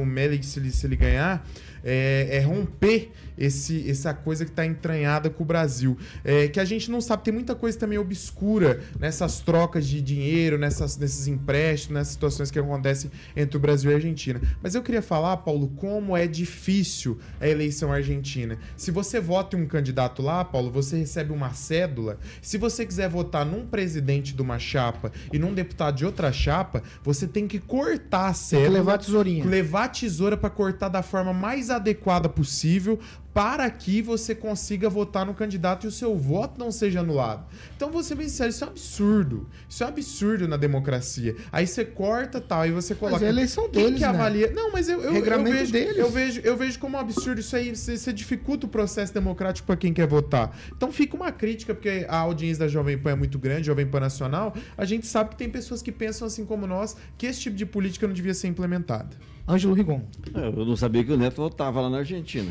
se 0.43 0.59
ele, 0.59 0.71
se 0.71 0.87
ele 0.87 0.97
ganhar, 0.97 1.47
é, 1.85 2.29
é 2.31 2.41
romper 2.41 3.11
esse, 3.37 3.89
essa 3.91 4.15
coisa 4.15 4.45
que 4.45 4.51
está 4.51 4.65
entranhada 4.65 5.29
com 5.31 5.43
o 5.43 5.47
Brasil. 5.47 5.97
É, 6.25 6.49
que 6.49 6.61
a 6.61 6.65
gente 6.65 6.91
não 6.91 7.01
sabe, 7.01 7.25
tem 7.25 7.35
muita 7.35 7.55
coisa 7.55 7.79
também 7.79 7.99
obscura 7.99 8.81
nessas 8.99 9.41
trocas 9.41 9.87
de 9.87 10.01
dinheiro, 10.01 10.59
nessas, 10.59 10.97
nesses 11.13 11.27
empréstimos, 11.27 11.95
nessas 11.95 12.13
situações 12.15 12.51
que 12.51 12.59
acontecem 12.59 13.11
entre 13.37 13.57
o 13.57 13.61
Brasil 13.61 13.91
e 13.91 13.95
a 13.95 13.97
Argentina. 13.97 14.41
Mas 14.63 14.75
eu 14.75 14.83
queria 14.83 15.03
falar, 15.03 15.37
Paulo, 15.39 15.69
como 15.77 16.17
é 16.17 16.27
difícil 16.27 17.19
a 17.41 17.47
eleição 17.47 17.93
argentina. 17.93 18.59
Se 18.77 18.91
você 18.91 19.21
vota 19.21 19.57
em 19.57 19.63
um 19.63 19.67
candidato 19.67 20.23
lá, 20.23 20.45
Paulo, 20.45 20.71
você 20.71 20.97
recebe 20.97 21.33
uma 21.33 21.53
cédula. 21.53 22.19
Se 22.41 22.57
você 22.57 22.87
quiser 22.87 23.09
votar 23.09 23.45
num 23.45 23.67
presidente 23.67 24.35
de 24.35 24.43
uma 24.43 24.59
chapa 24.59 25.13
e 25.33 25.39
num 25.39 25.53
deputado 25.53 25.97
de 25.97 26.07
outra 26.07 26.33
chapa, 26.33 26.83
você 27.03 27.27
tem 27.27 27.47
que 27.47 27.59
cortar 27.59 28.29
a 28.29 28.35
cédula 28.35 28.79
levar 28.79 28.95
a 28.95 28.99
tesourinha. 28.99 29.45
levar 29.45 29.85
a 29.85 29.89
tesoura 29.89 30.37
para 30.37 30.51
cortar 30.51 30.89
da 30.89 31.03
forma 31.03 31.33
mais 31.33 31.71
adequada 31.71 32.29
possível 32.29 32.99
para 33.35 33.69
que 33.71 34.03
você 34.03 34.35
consiga 34.35 34.89
votar 34.89 35.25
no 35.25 35.35
candidato 35.35 35.85
e 35.85 35.89
o 35.89 35.91
seu 35.91 36.17
voto 36.17 36.59
não 36.59 36.71
seja 36.71 37.01
anulado. 37.01 37.47
Então, 37.75 37.91
você 37.91 38.15
bem 38.15 38.29
sério, 38.29 38.51
isso 38.51 38.65
é 38.65 38.67
um 38.67 38.71
absurdo. 38.71 39.49
Isso 39.69 39.83
é 39.83 39.87
um 39.87 39.89
absurdo 39.89 40.47
na 40.47 40.57
democracia. 40.57 41.37
Aí 41.51 41.67
você 41.67 41.85
corta 41.85 42.41
tal, 42.41 42.67
e 42.67 42.71
você 42.71 42.95
coloca. 42.95 43.25
é 43.25 43.29
a 43.29 43.31
eleição 43.31 43.69
quem 43.71 43.85
deles, 43.85 43.99
que 44.01 44.07
né? 44.07 44.09
avalia. 44.09 44.53
Não, 44.53 44.71
mas 44.71 44.89
eu, 44.89 45.01
eu, 45.01 45.15
eu 45.15 45.45
vejo, 45.45 45.73
deles. 45.73 45.97
eu 45.97 46.11
vejo, 46.11 46.41
eu 46.45 46.57
vejo 46.57 46.79
como 46.79 46.97
um 46.97 47.01
absurdo 47.01 47.41
isso 47.41 47.57
aí. 47.57 47.75
Você, 47.75 47.97
você 47.97 48.13
dificulta 48.13 48.67
o 48.67 48.69
processo 48.69 49.15
democrático 49.15 49.67
para 49.67 49.77
quem 49.77 49.95
quer 49.95 50.07
votar. 50.07 50.57
Então 50.77 50.93
fica 50.93 51.17
uma 51.17 51.33
crítica, 51.33 51.75
porque 51.75 52.05
a 52.09 52.17
audiência 52.19 52.65
da 52.65 52.69
Jovem 52.69 52.99
Pan 52.99 53.13
é 53.13 53.15
muito 53.15 53.39
grande, 53.39 53.67
Jovem 53.67 53.87
Pan 53.87 54.01
Nacional. 54.01 54.55
A 54.77 54.85
gente 54.85 55.07
sabe 55.07 55.31
que 55.31 55.37
tem 55.37 55.49
pessoas 55.49 55.81
que 55.81 55.91
pensam 55.91 56.27
assim 56.27 56.45
como 56.45 56.67
nós, 56.67 56.97
que 57.17 57.27
esse 57.27 57.41
tipo 57.41 57.57
de 57.57 57.65
política 57.65 58.07
não 58.07 58.15
devia 58.15 58.35
ser 58.35 58.49
implementada. 58.49 59.17
Ângelo 59.49 59.75
Rigon. 59.75 60.01
É, 60.35 60.47
Eu 60.49 60.65
não 60.65 60.77
sabia 60.77 61.03
que 61.05 61.13
o 61.13 61.17
Neto 61.17 61.37
votava 61.43 61.81
lá 61.81 61.91
na 61.91 61.99
Argentina. 61.99 62.51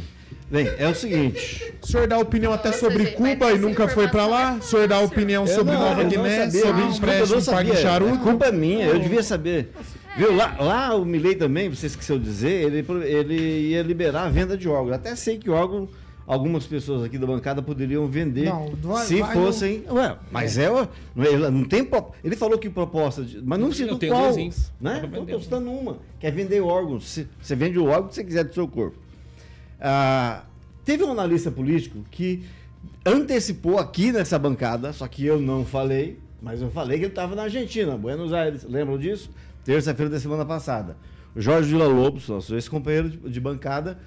Bem, 0.49 0.67
é 0.77 0.87
o 0.87 0.93
seguinte. 0.95 1.73
O 1.81 1.87
senhor 1.87 2.07
dá 2.07 2.17
opinião 2.19 2.51
até 2.51 2.71
sobre 2.73 3.11
Cuba 3.11 3.51
e 3.53 3.57
nunca 3.57 3.87
foi 3.87 4.07
pra 4.09 4.25
lá? 4.27 4.57
O 4.59 4.61
senhor 4.61 4.87
dá 4.87 4.99
opinião 4.99 5.45
Eu 5.45 5.55
sobre 5.55 5.73
não, 5.73 5.79
Nova 5.79 6.01
eu 6.01 6.03
não 6.03 6.09
Guiné, 6.09 6.45
sabia, 6.45 6.61
sobre 6.61 6.83
empréstimo 6.83 7.41
sabia. 7.41 7.75
charuto? 7.77 8.15
A 8.15 8.17
culpa 8.17 8.45
é 8.47 8.51
minha, 8.51 8.85
eu 8.85 8.99
devia 8.99 9.23
saber. 9.23 9.71
Viu, 10.17 10.35
lá, 10.35 10.57
lá 10.59 10.93
o 10.95 11.05
Milley 11.05 11.35
também, 11.35 11.69
você 11.69 11.87
esqueceu 11.87 12.19
de 12.19 12.25
dizer, 12.25 12.65
ele, 12.65 12.85
ele 13.05 13.69
ia 13.69 13.81
liberar 13.81 14.23
a 14.23 14.29
venda 14.29 14.57
de 14.57 14.67
órgãos. 14.67 14.95
Até 14.95 15.15
sei 15.15 15.37
que 15.37 15.49
órgão 15.49 15.87
algumas 16.33 16.65
pessoas 16.65 17.03
aqui 17.03 17.17
da 17.17 17.27
bancada 17.27 17.61
poderiam 17.61 18.07
vender 18.07 18.45
Não, 18.45 18.69
vai- 18.81 19.05
se 19.05 19.19
vai 19.21 19.33
fossem. 19.33 19.83
Ué, 19.89 20.17
mas 20.31 20.57
é. 20.57 20.69
ó, 20.71 20.87
não, 21.15 21.25
é- 21.25 21.51
não 21.51 21.63
tem. 21.65 21.87
Ele 22.23 22.35
falou 22.35 22.57
que 22.57 22.69
proposta. 22.69 23.23
de- 23.23 23.41
mas 23.43 23.59
não 23.59 23.67
Eu 23.67 23.73
citou 23.73 23.99
qual. 24.07 24.31
dois 24.33 24.71
Né? 24.79 24.97
Então, 25.03 25.09
vender. 25.09 25.33
tô 25.33 25.39
citando 25.41 25.69
uma. 25.69 25.97
Quer 26.19 26.31
vender 26.31 26.61
órgãos. 26.61 27.25
Você 27.41 27.55
vende 27.55 27.77
o 27.77 27.85
órgão 27.85 28.07
que 28.07 28.15
você 28.15 28.23
quiser 28.23 28.45
do 28.45 28.53
seu 28.53 28.67
corpo. 28.67 28.97
Ah, 29.79 30.43
teve 30.85 31.03
um 31.03 31.11
analista 31.11 31.51
político 31.51 31.99
que 32.09 32.43
antecipou 33.05 33.77
aqui 33.77 34.11
nessa 34.11 34.37
bancada, 34.39 34.93
só 34.93 35.07
que 35.07 35.25
eu 35.25 35.39
não 35.39 35.65
falei, 35.65 36.19
mas 36.41 36.61
eu 36.61 36.69
falei 36.71 36.97
que 36.97 37.05
ele 37.05 37.11
estava 37.11 37.35
na 37.35 37.43
Argentina, 37.43 37.97
Buenos 37.97 38.31
Aires. 38.31 38.63
Lembram 38.63 38.97
disso? 38.97 39.29
Terça-feira 39.65 40.09
da 40.09 40.19
semana 40.19 40.45
passada. 40.45 40.95
O 41.35 41.41
Jorge 41.41 41.69
Vila 41.69 41.87
Lobos, 41.87 42.27
nosso 42.29 42.53
ex-companheiro 42.55 43.09
de, 43.09 43.17
de 43.17 43.39
bancada, 43.39 43.97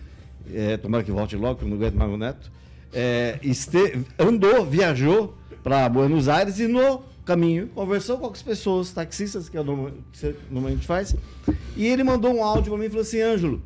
é, 0.53 0.77
tomara 0.77 1.03
que 1.05 1.11
volte 1.11 1.37
logo, 1.37 1.57
que 1.59 1.65
eu 1.65 1.69
não 1.69 1.77
aguento 1.77 1.95
mais 1.95 2.11
o 2.11 2.17
Neto, 2.17 2.51
é, 2.93 3.39
este- 3.43 4.05
andou, 4.19 4.65
viajou 4.65 5.35
para 5.63 5.89
Buenos 5.89 6.29
Aires 6.29 6.59
e 6.59 6.67
no 6.67 7.03
caminho 7.25 7.69
conversou 7.69 8.19
com 8.19 8.27
as 8.27 8.43
pessoas, 8.43 8.93
taxistas, 8.93 9.49
que 9.49 9.57
é 9.57 9.61
o 9.61 9.65
que 10.13 10.19
você 10.19 10.37
normalmente 10.51 10.87
faz, 10.87 11.17
e 11.77 11.87
ele 11.87 12.05
mandou 12.05 12.35
um 12.35 12.45
áudio 12.45 12.71
para 12.73 12.79
mim 12.79 12.87
e 12.87 12.89
falou 12.89 13.03
assim: 13.03 13.21
Ângelo, 13.21 13.63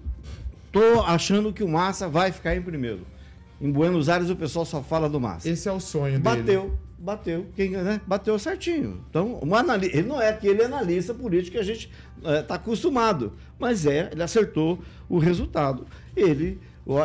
tô 0.72 1.00
achando 1.02 1.52
que 1.52 1.62
o 1.62 1.68
Massa 1.68 2.08
vai 2.08 2.32
ficar 2.32 2.54
em 2.56 2.62
primeiro. 2.62 3.00
Em 3.60 3.70
Buenos 3.70 4.08
Aires 4.08 4.30
o 4.30 4.36
pessoal 4.36 4.64
só 4.64 4.82
fala 4.82 5.08
do 5.08 5.20
Massa. 5.20 5.48
Esse 5.48 5.68
é 5.68 5.72
o 5.72 5.80
sonho 5.80 6.20
dele. 6.20 6.22
Bateu, 6.22 6.78
bateu, 6.98 7.46
quem, 7.56 7.70
né? 7.70 8.00
bateu 8.06 8.38
certinho. 8.38 9.04
Então, 9.10 9.40
ele 9.82 10.02
não 10.02 10.20
é 10.22 10.28
aquele 10.28 10.62
analista 10.62 11.12
político 11.12 11.56
que 11.56 11.58
a 11.58 11.64
gente 11.64 11.90
está 12.40 12.54
acostumado, 12.54 13.32
mas 13.58 13.84
é, 13.84 14.10
ele 14.12 14.22
acertou 14.22 14.78
o 15.08 15.18
resultado. 15.18 15.86
Ele, 16.16 16.60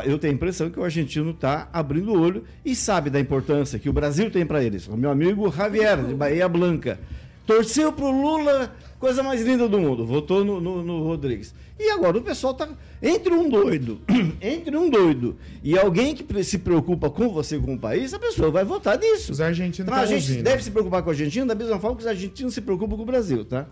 eu 0.06 0.18
tenho 0.18 0.34
a 0.34 0.36
impressão 0.36 0.70
que 0.70 0.80
o 0.80 0.84
argentino 0.84 1.32
está 1.32 1.68
abrindo 1.74 2.14
o 2.14 2.20
olho 2.22 2.44
e 2.64 2.76
sabe 2.76 3.10
da 3.10 3.20
importância 3.20 3.78
que 3.78 3.90
o 3.90 3.94
Brasil 3.94 4.32
tem 4.32 4.46
para 4.46 4.64
eles. 4.64 4.88
O 4.88 4.96
meu 4.96 5.12
amigo 5.12 5.52
Javier, 5.52 6.02
de 6.06 6.14
Bahia 6.14 6.48
Blanca, 6.48 7.00
torceu 7.46 7.92
pro 7.92 8.10
Lula, 8.10 8.74
coisa 9.00 9.22
mais 9.22 9.42
linda 9.42 9.68
do 9.68 9.78
mundo, 9.80 10.06
votou 10.06 10.46
no, 10.46 10.62
no- 10.62 10.82
no 10.84 11.04
Rodrigues. 11.04 11.54
E 11.78 11.90
agora 11.90 12.18
o 12.18 12.22
pessoal 12.22 12.54
tá 12.54 12.70
entre 13.02 13.34
um 13.34 13.50
doido, 13.50 14.00
entre 14.40 14.78
um 14.78 14.90
doido 14.90 15.36
e 15.62 15.78
alguém 15.78 16.16
que 16.16 16.44
se 16.44 16.60
preocupa 16.60 17.10
com 17.10 17.28
você, 17.30 17.60
com 17.60 17.74
o 17.74 17.80
país, 17.80 18.14
a 18.14 18.20
pessoa 18.20 18.50
vai 18.52 18.64
votar 18.64 18.98
nisso. 18.98 19.32
Os 19.34 19.42
argentinos 19.42 19.90
Então 19.92 20.02
a 20.02 20.06
gente 20.06 20.30
ouvindo. 20.30 20.44
deve 20.46 20.64
se 20.64 20.72
preocupar 20.72 21.02
com 21.04 21.10
a 21.10 21.14
Argentina 21.14 21.46
da 21.48 21.56
mesma 21.56 21.78
forma 21.80 21.98
que 21.98 22.04
os 22.04 22.08
argentinos 22.08 22.54
se 22.54 22.62
preocupam 22.62 22.96
com 22.96 23.02
o 23.04 23.06
Brasil, 23.06 23.44
tá? 23.44 23.66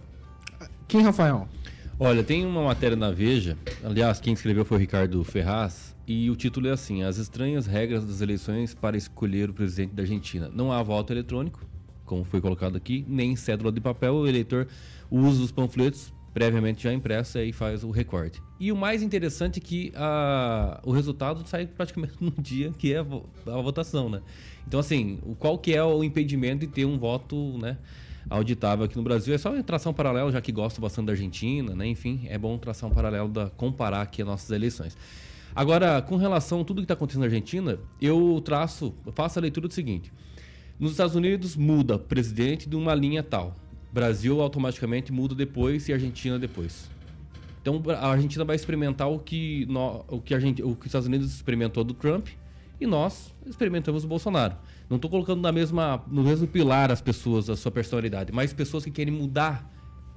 Quem, 0.87 1.01
Rafael? 1.03 1.47
Olha, 1.97 2.23
tem 2.23 2.45
uma 2.45 2.63
matéria 2.63 2.97
na 2.97 3.11
Veja, 3.11 3.55
aliás, 3.83 4.19
quem 4.19 4.33
escreveu 4.33 4.65
foi 4.65 4.77
o 4.77 4.79
Ricardo 4.79 5.23
Ferraz, 5.23 5.90
e 6.07 6.29
o 6.29 6.35
título 6.35 6.67
é 6.67 6.71
assim: 6.71 7.03
As 7.03 7.17
estranhas 7.17 7.65
regras 7.65 8.05
das 8.05 8.21
eleições 8.21 8.73
para 8.73 8.97
escolher 8.97 9.49
o 9.49 9.53
presidente 9.53 9.93
da 9.93 10.03
Argentina. 10.03 10.49
Não 10.53 10.71
há 10.71 10.81
voto 10.81 11.13
eletrônico, 11.13 11.65
como 12.05 12.23
foi 12.23 12.41
colocado 12.41 12.75
aqui, 12.75 13.05
nem 13.07 13.35
cédula 13.35 13.71
de 13.71 13.79
papel, 13.79 14.15
o 14.15 14.27
eleitor 14.27 14.67
usa 15.09 15.41
os 15.43 15.51
panfletos 15.51 16.13
previamente 16.33 16.83
já 16.83 16.93
impressos 16.93 17.35
e 17.35 17.39
aí 17.39 17.51
faz 17.51 17.83
o 17.83 17.91
recorte. 17.91 18.41
E 18.57 18.71
o 18.71 18.75
mais 18.75 19.03
interessante 19.03 19.57
é 19.57 19.61
que 19.61 19.91
a, 19.95 20.79
o 20.85 20.91
resultado 20.91 21.45
sai 21.45 21.67
praticamente 21.67 22.13
no 22.23 22.31
dia 22.31 22.71
que 22.71 22.93
é 22.93 22.99
a 22.99 23.05
a 23.47 23.61
votação, 23.61 24.09
né? 24.09 24.21
Então, 24.65 24.79
assim, 24.79 25.19
qual 25.39 25.57
que 25.57 25.73
é 25.73 25.83
o 25.83 26.03
impedimento 26.03 26.65
de 26.65 26.67
ter 26.67 26.85
um 26.85 26.97
voto, 26.97 27.57
né? 27.57 27.77
auditável 28.29 28.85
aqui 28.85 28.95
no 28.95 29.03
Brasil. 29.03 29.33
É 29.33 29.37
só 29.37 29.61
tração 29.63 29.93
paralela, 29.93 30.31
já 30.31 30.41
que 30.41 30.51
gosto 30.51 30.79
bastante 30.79 31.07
da 31.07 31.13
Argentina, 31.13 31.75
né? 31.75 31.87
Enfim, 31.87 32.21
é 32.27 32.37
bom 32.37 32.57
tração 32.57 32.89
paralela 32.89 33.27
da 33.27 33.49
comparar 33.49 34.01
aqui 34.01 34.21
as 34.21 34.27
nossas 34.27 34.49
eleições. 34.51 34.97
Agora, 35.55 36.01
com 36.01 36.15
relação 36.15 36.61
a 36.61 36.63
tudo 36.63 36.77
que 36.77 36.85
está 36.85 36.93
acontecendo 36.93 37.21
na 37.21 37.27
Argentina, 37.27 37.77
eu 38.01 38.41
traço, 38.43 38.93
eu 39.05 39.11
faço 39.11 39.37
a 39.37 39.41
leitura 39.41 39.67
do 39.67 39.73
seguinte: 39.73 40.11
nos 40.79 40.91
Estados 40.91 41.15
Unidos 41.15 41.55
muda 41.55 41.99
presidente 41.99 42.69
de 42.69 42.75
uma 42.75 42.93
linha 42.95 43.21
tal, 43.21 43.55
Brasil 43.91 44.41
automaticamente 44.41 45.11
muda 45.11 45.35
depois 45.35 45.87
e 45.89 45.93
Argentina 45.93 46.39
depois. 46.39 46.89
Então 47.61 47.81
a 47.89 48.07
Argentina 48.07 48.43
vai 48.43 48.55
experimentar 48.55 49.09
o 49.09 49.19
que, 49.19 49.65
nó- 49.69 50.03
o 50.07 50.19
que, 50.19 50.33
a 50.33 50.39
gente, 50.39 50.63
o 50.63 50.73
que 50.73 50.81
os 50.81 50.85
Estados 50.87 51.07
Unidos 51.07 51.31
experimentou 51.33 51.83
do 51.83 51.93
Trump 51.93 52.29
e 52.79 52.87
nós 52.87 53.31
experimentamos 53.45 54.01
do 54.01 54.07
Bolsonaro. 54.07 54.55
Não 54.89 54.95
estou 54.95 55.11
colocando 55.11 55.41
na 55.41 55.51
mesma, 55.51 56.03
no 56.07 56.23
mesmo 56.23 56.47
pilar 56.47 56.91
as 56.91 57.01
pessoas, 57.01 57.49
a 57.49 57.55
sua 57.55 57.71
personalidade, 57.71 58.31
mas 58.33 58.51
pessoas 58.51 58.83
que 58.83 58.89
querem 58.89 59.13
mudar 59.13 59.71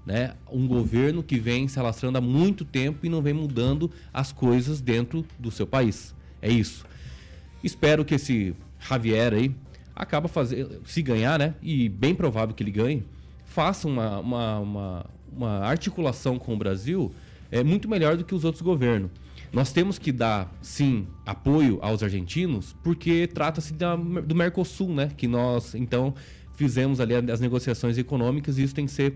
né, 0.07 0.34
um 0.50 0.66
governo 0.66 1.22
que 1.22 1.38
vem 1.38 1.66
se 1.66 1.78
alastrando 1.78 2.18
há 2.18 2.20
muito 2.20 2.64
tempo 2.64 3.07
e 3.07 3.09
não 3.09 3.22
vem 3.22 3.32
mudando 3.32 3.90
as 4.12 4.32
coisas 4.32 4.80
dentro 4.80 5.24
do 5.38 5.50
seu 5.50 5.66
país. 5.66 6.14
É 6.42 6.50
isso. 6.50 6.84
Espero 7.62 8.05
que 8.05 8.14
esse 8.14 8.55
Javier 8.78 9.32
aí 9.32 9.55
acaba 9.96 10.28
fazendo, 10.28 10.82
se 10.84 11.00
ganhar, 11.00 11.38
né? 11.38 11.55
E 11.62 11.88
bem 11.88 12.14
provável 12.14 12.55
que 12.55 12.62
ele 12.62 12.70
ganhe, 12.70 13.05
faça 13.46 13.88
uma, 13.88 14.18
uma, 14.18 14.59
uma, 14.59 15.07
uma 15.32 15.59
articulação 15.61 16.38
com 16.38 16.52
o 16.52 16.57
Brasil 16.57 17.12
é 17.50 17.62
muito 17.62 17.88
melhor 17.88 18.16
do 18.16 18.24
que 18.24 18.34
os 18.34 18.44
outros 18.44 18.62
governos. 18.62 19.11
Nós 19.52 19.72
temos 19.72 19.98
que 19.98 20.11
dar, 20.11 20.52
sim, 20.61 21.07
apoio 21.24 21.78
aos 21.80 22.02
argentinos, 22.02 22.74
porque 22.82 23.28
trata-se 23.28 23.72
do 23.72 24.34
Mercosul, 24.34 24.92
né? 24.92 25.11
Que 25.16 25.28
nós, 25.28 25.76
então, 25.76 26.12
fizemos 26.55 26.98
ali 26.98 27.14
as 27.14 27.40
negociações 27.40 27.96
econômicas 27.96 28.59
e 28.59 28.64
isso 28.64 28.74
tem 28.74 28.86
que 28.86 28.92
ser 28.92 29.14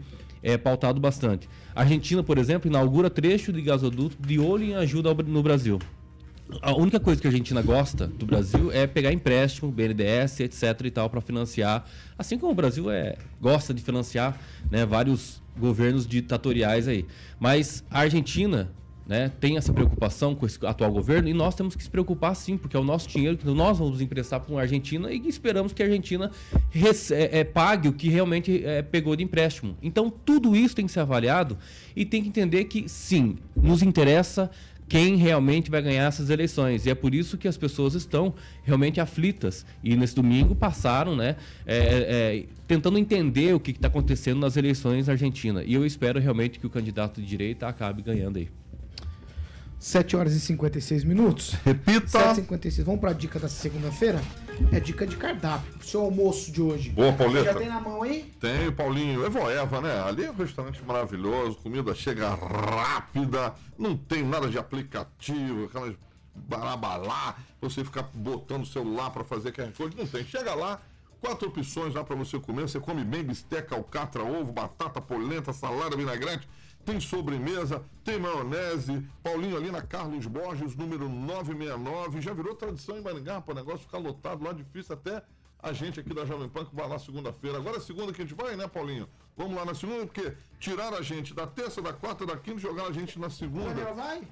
é, 0.49 0.57
pautado 0.57 0.99
bastante. 0.99 1.49
A 1.75 1.83
Argentina, 1.83 2.23
por 2.23 2.39
exemplo, 2.39 2.69
inaugura 2.69 3.11
trecho 3.11 3.53
de 3.53 3.61
gasoduto 3.61 4.17
de 4.21 4.39
olho 4.39 4.65
em 4.65 4.75
ajuda 4.75 5.13
no 5.15 5.43
Brasil. 5.43 5.79
A 6.63 6.75
única 6.75 6.99
coisa 6.99 7.21
que 7.21 7.27
a 7.27 7.31
Argentina 7.31 7.61
gosta 7.61 8.07
do 8.07 8.25
Brasil 8.25 8.73
é 8.73 8.87
pegar 8.87 9.13
empréstimo, 9.13 9.71
BNDES, 9.71 10.41
etc 10.41 10.81
e 10.85 10.91
tal, 10.91 11.11
para 11.11 11.21
financiar. 11.21 11.85
Assim 12.17 12.39
como 12.39 12.53
o 12.53 12.55
Brasil 12.55 12.91
é, 12.91 13.17
gosta 13.39 13.75
de 13.75 13.83
financiar 13.83 14.41
né, 14.71 14.87
vários 14.87 15.43
governos 15.59 16.07
ditatoriais 16.07 16.89
aí. 16.89 17.05
Mas 17.39 17.85
a 17.91 18.01
Argentina 18.01 18.71
né, 19.09 19.33
tem 19.41 19.57
essa 19.57 19.73
preocupação 19.73 20.35
com 20.35 20.45
esse 20.45 20.65
atual 20.67 20.93
governo 20.93 21.31
e 21.31 21.33
nós 21.33 21.55
temos 21.55 21.75
que 21.75 21.83
se 21.83 21.89
preocupar 21.89 22.37
sim, 22.37 22.59
porque 22.59 22.77
é 22.77 22.81
o 22.81 22.85
nosso 22.85 23.09
dinheiro 23.09 23.39
que 23.39 23.47
nós 23.47 23.79
vamos 23.79 24.03
emprestar 24.03 24.39
para 24.39 24.55
a 24.55 24.61
Argentina 24.61 25.11
e 25.11 25.27
esperamos 25.27 25.73
que 25.73 25.83
a 25.83 25.87
Argentina 25.87 26.31
é, 27.11 27.41
é, 27.41 27.45
pague 27.45 27.89
o 27.89 27.93
que 27.95 28.11
realmente 28.11 28.63
é, 28.63 28.83
pegou 28.83 29.17
de 29.17 29.25
empréstimo. 29.25 29.77
Então 29.83 30.11
tudo 30.11 30.55
isso 30.55 30.77
tem 30.77 30.85
que 30.85 30.93
ser 30.93 31.01
avaliado 31.01 31.57
e 31.97 32.05
tem 32.05 32.23
que 32.23 32.29
entender 32.29 32.65
que 32.65 32.87
sim, 32.87 33.39
nos 33.57 33.83
interessa 33.83 34.51
quem 34.89 35.17
realmente 35.17 35.71
vai 35.71 35.83
ganhar 35.83 36.05
essas 36.05 36.31
eleições. 36.31 36.87
E 36.87 36.91
é 36.91 36.95
por 36.95 37.15
isso 37.15 37.37
que 37.37 37.47
as 37.47 37.57
pessoas 37.57 37.95
estão 37.95 38.35
realmente 38.63 39.01
aflitas. 39.01 39.67
E 39.85 39.95
nesse 39.95 40.15
domingo 40.15 40.55
passaram, 40.55 41.15
né, 41.15 41.37
é, 41.67 41.77
é, 41.77 42.45
tentando 42.67 42.99
entender 42.99 43.55
o 43.55 43.61
que 43.61 43.73
está 43.73 43.89
acontecendo 43.89 44.41
nas 44.41 44.57
eleições 44.57 45.07
na 45.07 45.13
Argentina. 45.13 45.63
E 45.63 45.75
eu 45.75 45.85
espero 45.85 46.19
realmente 46.19 46.59
que 46.59 46.67
o 46.67 46.71
candidato 46.71 47.21
de 47.21 47.27
direita 47.27 47.69
acabe 47.69 48.03
ganhando 48.03 48.39
aí. 48.39 48.49
7 49.79 50.17
horas 50.17 50.35
e 50.35 50.41
56 50.41 51.05
minutos. 51.05 51.53
Repita. 51.65 52.35
7h56. 52.35 52.85
Vamos 52.85 53.01
pra 53.01 53.13
dica 53.13 53.39
da 53.39 53.49
segunda-feira? 53.49 54.21
É 54.73 54.81
dica 54.81 55.07
de 55.07 55.17
cardápio. 55.17 55.73
Seu 55.83 56.01
almoço 56.01 56.51
de 56.51 56.61
hoje. 56.61 56.91
Boa, 56.91 57.13
Pauleta. 57.13 57.53
já 57.53 57.55
tem 57.55 57.69
na 57.69 57.81
mão 57.81 58.03
aí? 58.03 58.33
Tem, 58.41 58.73
Paulinho. 58.73 59.25
Evoeva, 59.25 59.81
né? 59.81 60.03
Ali 60.03 60.25
é 60.25 60.31
um 60.31 60.35
restaurante 60.35 60.83
maravilhoso, 60.85 61.57
comida 61.59 61.95
chega 61.95 62.29
rápida, 62.35 63.55
não 63.79 63.97
tem 63.97 64.25
nada 64.25 64.49
de 64.49 64.59
aplicativo, 64.59 65.67
aquelas 65.67 65.95
barabalá, 66.35 67.37
você 67.61 67.85
ficar 67.85 68.09
botando 68.15 68.63
o 68.63 68.67
celular 68.67 69.11
para 69.11 69.25
fazer 69.25 69.51
aquela 69.51 69.71
coisa. 69.73 69.95
Não 69.97 70.07
tem. 70.07 70.25
Chega 70.25 70.55
lá, 70.55 70.81
quatro 71.21 71.49
opções 71.49 71.95
lá 71.95 72.05
para 72.05 72.17
você 72.17 72.39
comer. 72.39 72.63
Você 72.63 72.81
come 72.81 73.05
bem 73.05 73.23
bisteca, 73.23 73.75
alcatra, 73.75 74.23
ovo, 74.23 74.53
batata, 74.53 75.01
polenta, 75.01 75.53
salada, 75.53 75.97
vinagrete. 75.97 76.49
Tem 76.89 76.99
sobremesa, 77.01 77.85
tem 78.03 78.19
maionese. 78.19 79.07
Paulinho 79.23 79.59
ali 79.59 79.71
na 79.71 79.83
Carlos 79.83 80.25
Borges, 80.25 80.75
número 80.75 81.07
969. 81.07 82.23
Já 82.23 82.33
virou 82.33 82.55
tradição 82.55 82.97
em 82.97 83.03
Maringá, 83.03 83.43
para 83.43 83.53
o 83.53 83.55
negócio 83.55 83.81
ficar 83.81 83.99
lotado 83.99 84.43
lá, 84.43 84.55
difícil 84.55 84.95
até 84.95 85.23
a 85.63 85.71
gente 85.71 86.01
aqui 86.01 86.15
da 86.15 86.25
Jovem 86.25 86.49
Pan 86.49 86.65
que 86.65 86.75
vai 86.75 86.89
lá 86.89 86.99
segunda-feira. 86.99 87.59
Agora 87.59 87.77
é 87.77 87.81
segunda 87.81 88.11
que 88.11 88.23
a 88.23 88.25
gente 88.25 88.35
vai, 88.35 88.57
né, 88.57 88.67
Paulinho? 88.67 89.07
Vamos 89.37 89.55
lá 89.55 89.67
na 89.67 89.75
segunda, 89.75 90.07
porque 90.07 90.33
tiraram 90.59 90.97
a 90.97 91.03
gente 91.03 91.35
da 91.35 91.47
terça, 91.47 91.83
da 91.83 91.93
quarta, 91.93 92.25
da 92.25 92.39
quinta 92.39 92.57
e 92.57 92.63
jogaram 92.63 92.89
a 92.89 92.93
gente 92.93 93.19
na 93.19 93.29
segunda. 93.29 93.69
Daniel 93.69 93.95
vai? 93.95 94.23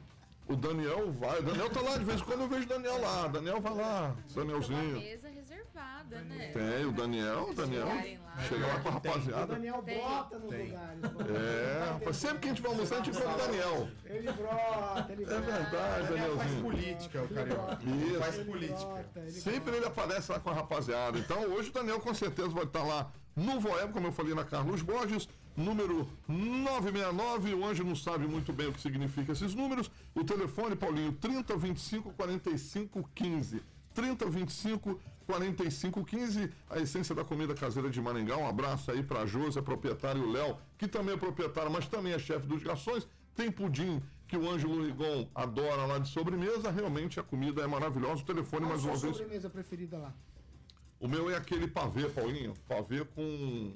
O 0.48 0.57
Daniel 0.57 1.12
vai. 1.12 1.40
O 1.40 1.42
Daniel 1.42 1.68
tá 1.68 1.80
lá 1.82 1.98
de 1.98 2.04
vez 2.04 2.20
em 2.22 2.24
quando 2.24 2.40
eu 2.40 2.48
vejo 2.48 2.62
o 2.62 2.68
Daniel 2.68 3.00
lá. 3.02 3.28
Daniel 3.28 3.61
vai 3.61 3.74
lá. 3.74 4.16
Danielzinho. 4.34 5.02
Né? 6.11 6.50
Tem, 6.52 6.84
o 6.86 6.92
Daniel, 6.92 7.48
o 7.50 7.54
Daniel. 7.54 7.88
Chega 8.48 8.66
lá 8.66 8.80
com 8.80 8.88
a 8.88 8.90
O 8.90 8.94
rapaziada. 8.94 9.46
Daniel 9.46 9.82
Tem. 9.82 9.98
brota 9.98 10.38
nos 10.38 10.50
Tem. 10.50 10.66
lugares. 10.66 11.00
É, 11.30 11.88
rapaz, 11.92 12.16
sempre 12.16 12.38
que 12.38 12.46
a 12.46 12.48
gente 12.50 12.62
vai 12.62 12.70
almoçar, 12.72 12.94
a 12.96 13.02
gente 13.02 13.18
come 13.18 13.34
o 13.34 13.36
Daniel. 13.38 13.88
Ele 14.04 14.32
brota, 14.32 15.12
ele 15.12 15.22
É 15.22 15.26
brota. 15.26 15.40
verdade, 15.40 16.09
Daniel 16.09 16.36
faz 16.36 16.50
Danielzinho. 16.50 16.62
política, 16.62 17.22
o 17.22 17.28
carioca. 17.28 17.78
Isso. 17.84 18.18
Faz 18.18 18.36
política. 18.44 19.07
Sempre 19.30 19.76
ele 19.76 19.86
aparece 19.86 20.32
lá 20.32 20.38
com 20.40 20.50
a 20.50 20.54
rapaziada. 20.54 21.18
Então 21.18 21.42
hoje 21.44 21.70
o 21.70 21.72
Daniel 21.72 22.00
com 22.00 22.12
certeza 22.14 22.48
vai 22.50 22.64
estar 22.64 22.82
lá 22.82 23.11
no 23.34 23.59
Voeb, 23.61 23.92
como 23.92 24.07
eu 24.07 24.12
falei 24.12 24.34
na 24.34 24.44
Carlos 24.44 24.82
Borges, 24.82 25.28
número 25.57 26.07
969. 26.28 27.54
O 27.54 27.64
Anjo 27.64 27.84
não 27.84 27.96
sabe 27.96 28.26
muito 28.26 28.52
bem 28.52 28.68
o 28.68 28.72
que 28.72 28.80
significa 28.80 29.32
esses 29.32 29.54
números. 29.54 29.90
O 30.14 30.24
telefone, 30.24 30.76
Paulinho, 30.76 31.12
3025 31.12 32.12
45 32.12 33.09
15. 33.14 33.62
3025 33.94 34.94
45 34.96 35.15
15. 36.05 36.51
A 36.70 36.79
essência 36.79 37.14
da 37.14 37.24
comida 37.24 37.55
caseira 37.55 37.91
de 37.91 38.01
Maringá. 38.01 38.37
Um 38.37 38.47
abraço 38.49 38.91
aí 38.91 39.03
para 39.03 39.27
Josi, 39.27 39.61
proprietário 39.62 40.31
Léo, 40.31 40.57
que 40.79 40.87
também 40.89 41.14
é 41.14 41.18
proprietário, 41.18 41.70
mas 41.70 41.87
também 41.89 42.12
é 42.12 42.18
chefe 42.18 42.47
dos 42.47 42.62
garçons. 42.62 43.07
Tem 43.35 43.51
pudim 43.51 44.03
que 44.27 44.37
o 44.37 44.49
Ângelo 44.49 44.85
Rigon 44.85 45.29
adora 45.35 45.85
lá 45.87 45.99
de 45.99 46.09
sobremesa. 46.09 46.70
Realmente 46.70 47.20
a 47.20 47.22
comida 47.22 47.62
é 47.62 47.66
maravilhosa. 47.66 48.22
O 48.22 48.24
telefone, 48.24 48.62
Qual 48.62 48.66
a 48.66 48.68
mais 48.70 48.81
sua 48.83 48.91
uma 48.93 48.99
vez. 48.99 49.16
sobremesa 49.16 49.51
preferida 49.51 49.99
lá? 49.99 50.14
O 50.99 51.07
meu 51.07 51.31
é 51.31 51.37
aquele 51.37 51.68
pavê, 51.68 52.09
Paulinho. 52.09 52.55
Pavê 52.66 53.05
com. 53.05 53.74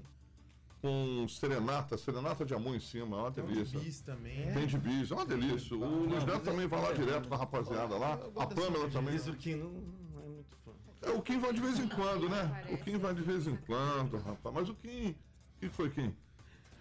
com 0.81 1.27
serenata, 1.29 1.99
serenata 1.99 2.45
de 2.47 2.55
amor 2.55 2.75
em 2.75 2.81
cima, 2.81 3.17
é 3.17 3.21
uma 3.21 3.31
Tem 3.31 3.45
um 3.45 3.47
delícia. 3.49 3.79
bis 3.79 4.01
também. 4.01 4.51
Tem 4.55 4.67
de 4.67 4.79
bis, 4.79 5.11
é 5.11 5.15
uma 5.15 5.27
delícia. 5.27 5.77
O 5.77 6.05
Luiz 6.09 6.25
Neto 6.25 6.41
também 6.41 6.67
vai 6.67 6.81
lá 6.81 6.93
direto 6.93 7.29
com 7.29 7.35
a 7.35 7.39
rapaziada 7.39 7.99
lá. 7.99 8.15
A 8.37 8.47
Pamela 8.47 8.89
também. 8.89 9.13
Mas 9.13 9.29
o 9.29 9.35
que 9.35 9.55
não 9.55 10.00
é 11.03 11.11
o 11.11 11.23
Kim 11.23 11.39
vai 11.39 11.53
de 11.53 11.61
vez 11.61 11.79
em 11.79 11.89
quando, 11.89 12.29
né? 12.29 12.65
O 12.71 12.77
Kim 12.79 12.99
vai 12.99 13.15
de 13.15 13.23
vez 13.23 13.47
em 13.47 13.57
quando, 13.57 14.19
rapaz. 14.19 14.55
Mas 14.55 14.69
o 14.69 14.75
Kim. 14.75 15.11
O 15.11 15.61
que 15.61 15.69
foi, 15.69 15.91
Kim? 15.91 16.15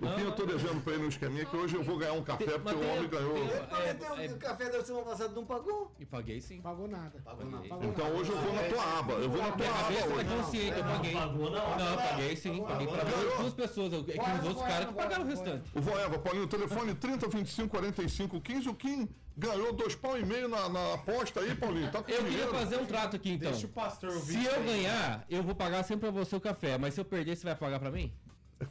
O 0.01 0.07
Kim 0.15 0.21
eu 0.21 0.31
tô 0.31 0.45
devendo 0.45 0.81
pra 0.81 0.93
ele 0.93 1.03
no 1.03 1.09
esqueminha 1.09 1.43
que 1.43 1.55
hoje 1.57 1.75
eu 1.75 1.83
vou 1.83 1.97
ganhar 1.97 2.13
um 2.13 2.23
café 2.23 2.57
porque 2.57 2.73
o 2.73 2.89
homem 2.89 3.09
ganhou. 3.09 3.37
É, 3.37 4.25
é, 4.25 4.31
o 4.31 4.37
café 4.37 4.69
da 4.69 4.81
semana 4.83 5.05
passada 5.05 5.33
não 5.35 5.45
pagou. 5.45 5.91
E 5.99 6.05
paguei 6.05 6.39
sim. 6.39 6.61
Pagou 6.61 6.87
nada. 6.87 7.19
Pagou 7.23 7.45
não. 7.45 7.61
Pagou 7.61 7.83
Então 7.89 8.05
nada. 8.05 8.17
hoje 8.17 8.31
eu 8.31 8.37
vou 8.37 8.53
na 8.53 8.63
tua 8.63 8.99
aba. 8.99 9.13
Eu 9.13 9.29
vou 9.29 9.41
na 9.41 9.51
tua 9.51 9.67
aba 9.67 9.93
é 9.93 10.07
hoje. 10.07 10.25
consciente, 10.29 10.77
eu 10.79 10.83
paguei. 10.85 11.13
pagou, 11.13 11.51
não? 11.51 11.77
Não, 11.77 11.91
eu 11.91 11.97
paguei 11.97 12.35
sim. 12.37 12.63
Paguei 12.63 12.87
pra 12.87 13.03
Ganhou. 13.03 13.37
duas 13.39 13.53
pessoas. 13.53 13.93
É 13.93 13.97
que 14.03 14.17
Bora, 14.17 14.31
os 14.31 14.37
outros 14.39 14.53
bora, 14.55 14.69
caras 14.69 14.87
que 14.87 14.93
pagaram 14.93 15.23
o 15.23 15.27
restante. 15.27 15.69
O 15.75 15.81
Voeva, 15.81 16.19
Paulinho, 16.19 16.47
telefone 16.47 16.95
30 16.95 17.27
25 17.27 17.69
45 17.69 18.39
15. 18.41 18.69
O 18.69 18.75
Kim 18.75 19.09
ganhou 19.37 19.73
dois 19.73 19.95
pau 19.95 20.17
e 20.17 20.25
meio 20.25 20.47
na, 20.47 20.69
na 20.69 20.93
aposta 20.93 21.41
aí, 21.41 21.53
Paulinho. 21.55 21.91
Tá 21.91 22.01
com 22.01 22.09
Eu 22.09 22.23
queria 22.23 22.47
fazer 22.47 22.77
um 22.77 22.85
trato 22.85 23.17
aqui 23.17 23.31
então. 23.31 23.51
Deixa 23.51 23.67
o 23.67 23.69
pastor 23.69 24.11
ouvir 24.13 24.33
Se 24.41 24.45
eu 24.45 24.63
ganhar, 24.63 25.25
eu 25.29 25.43
vou 25.43 25.53
pagar 25.55 25.83
sempre 25.83 26.09
pra 26.09 26.11
você 26.23 26.37
o 26.37 26.41
café. 26.41 26.77
Mas 26.77 26.93
se 26.93 27.01
eu 27.01 27.05
perder, 27.05 27.35
você 27.35 27.43
vai 27.45 27.55
pagar 27.55 27.79
pra 27.79 27.91
mim? 27.91 28.13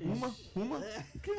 Uma, 0.01 0.35
uma. 0.55 0.81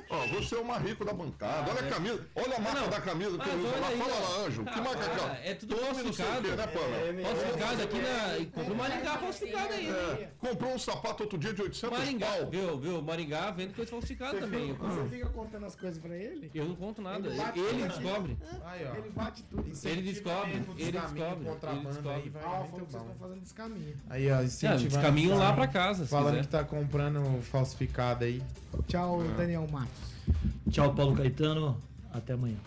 Ó, 0.10 0.28
você 0.28 0.56
é 0.56 0.58
o 0.60 0.66
mais 0.66 0.84
rico 0.84 1.06
da 1.06 1.14
bancada. 1.14 1.70
Olha 1.72 1.82
a 1.88 1.90
camisa. 1.92 2.28
Olha 2.36 2.56
a 2.56 2.60
marca 2.60 2.82
Não, 2.82 2.90
da 2.90 3.02
camisa 3.02 3.38
que 3.38 3.50
ele 3.50 3.60
usa 3.62 3.68
olha 3.70 3.80
lá. 3.80 3.88
aí, 3.90 3.98
Fala 4.00 4.20
lá, 4.20 4.46
Anjo. 4.48 4.64
Que 4.66 4.82
marca 4.82 5.06
aqui, 5.06 5.20
ó? 5.22 5.28
É 5.50 5.54
tudo 5.54 5.76
Tome 5.76 5.88
falsificado. 5.88 6.42
quê, 6.42 6.56
né, 6.56 6.68
Pamela? 6.68 7.30
Falsificado 7.30 7.84
aqui 7.84 7.98
na. 8.02 8.46
Comprei 8.52 8.76
Maringá 8.78 9.18
falsificado 9.20 9.74
aí. 9.74 9.90
É, 9.90 10.30
comprou 10.40 10.74
um 10.74 10.80
sapato 10.80 11.24
outro 11.24 11.38
dia 11.38 11.54
de 11.54 11.62
800 11.62 11.98
Maringá, 12.00 12.26
pau. 12.28 12.50
viu, 12.50 12.80
viu? 12.80 13.02
Maringá 13.04 13.52
vende 13.52 13.74
coisa 13.74 13.92
falsificada 13.92 14.40
também. 14.40 14.74
Você 14.74 15.10
fica 15.10 15.30
contando 15.30 15.66
as 15.68 15.76
coisas 15.76 16.00
pra 16.00 16.16
ele? 16.16 16.50
Eu 16.54 16.66
não 16.66 16.76
conto 16.76 17.02
nada. 17.02 17.28
Ele 17.30 17.40
Ele 17.40 17.84
tudo 17.84 17.88
descobre. 17.88 18.38
Aí, 18.66 18.86
ó. 18.92 18.96
Ele 18.96 19.10
bate 19.12 19.44
tudo. 19.44 19.62
Ele 19.88 20.02
descobre. 20.02 20.52
Ele 20.52 20.60
descobre. 20.60 20.82
Ele 20.82 20.92
descobre. 20.92 21.50
Ah, 22.44 22.64
que 22.64 22.70
vocês 22.72 22.88
estão 22.88 23.16
fazendo 23.20 23.42
descaminho. 23.42 23.96
Aí, 24.10 24.32
ó, 24.32 24.38
Ah, 24.40 24.76
descaminho 24.76 25.38
lá 25.38 25.54
pra 25.54 25.68
casa, 25.68 26.06
Falando 26.08 26.42
que 26.42 26.48
tá 26.48 26.64
comprando 26.64 27.42
falsificado 27.44 28.24
aí. 28.26 28.39
Tchau, 28.88 29.24
É. 29.24 29.38
Daniel 29.38 29.68
Matos. 29.72 30.14
Tchau, 30.70 30.94
Paulo 30.94 31.16
Caetano. 31.16 31.78
Até 32.12 32.34
amanhã. 32.34 32.58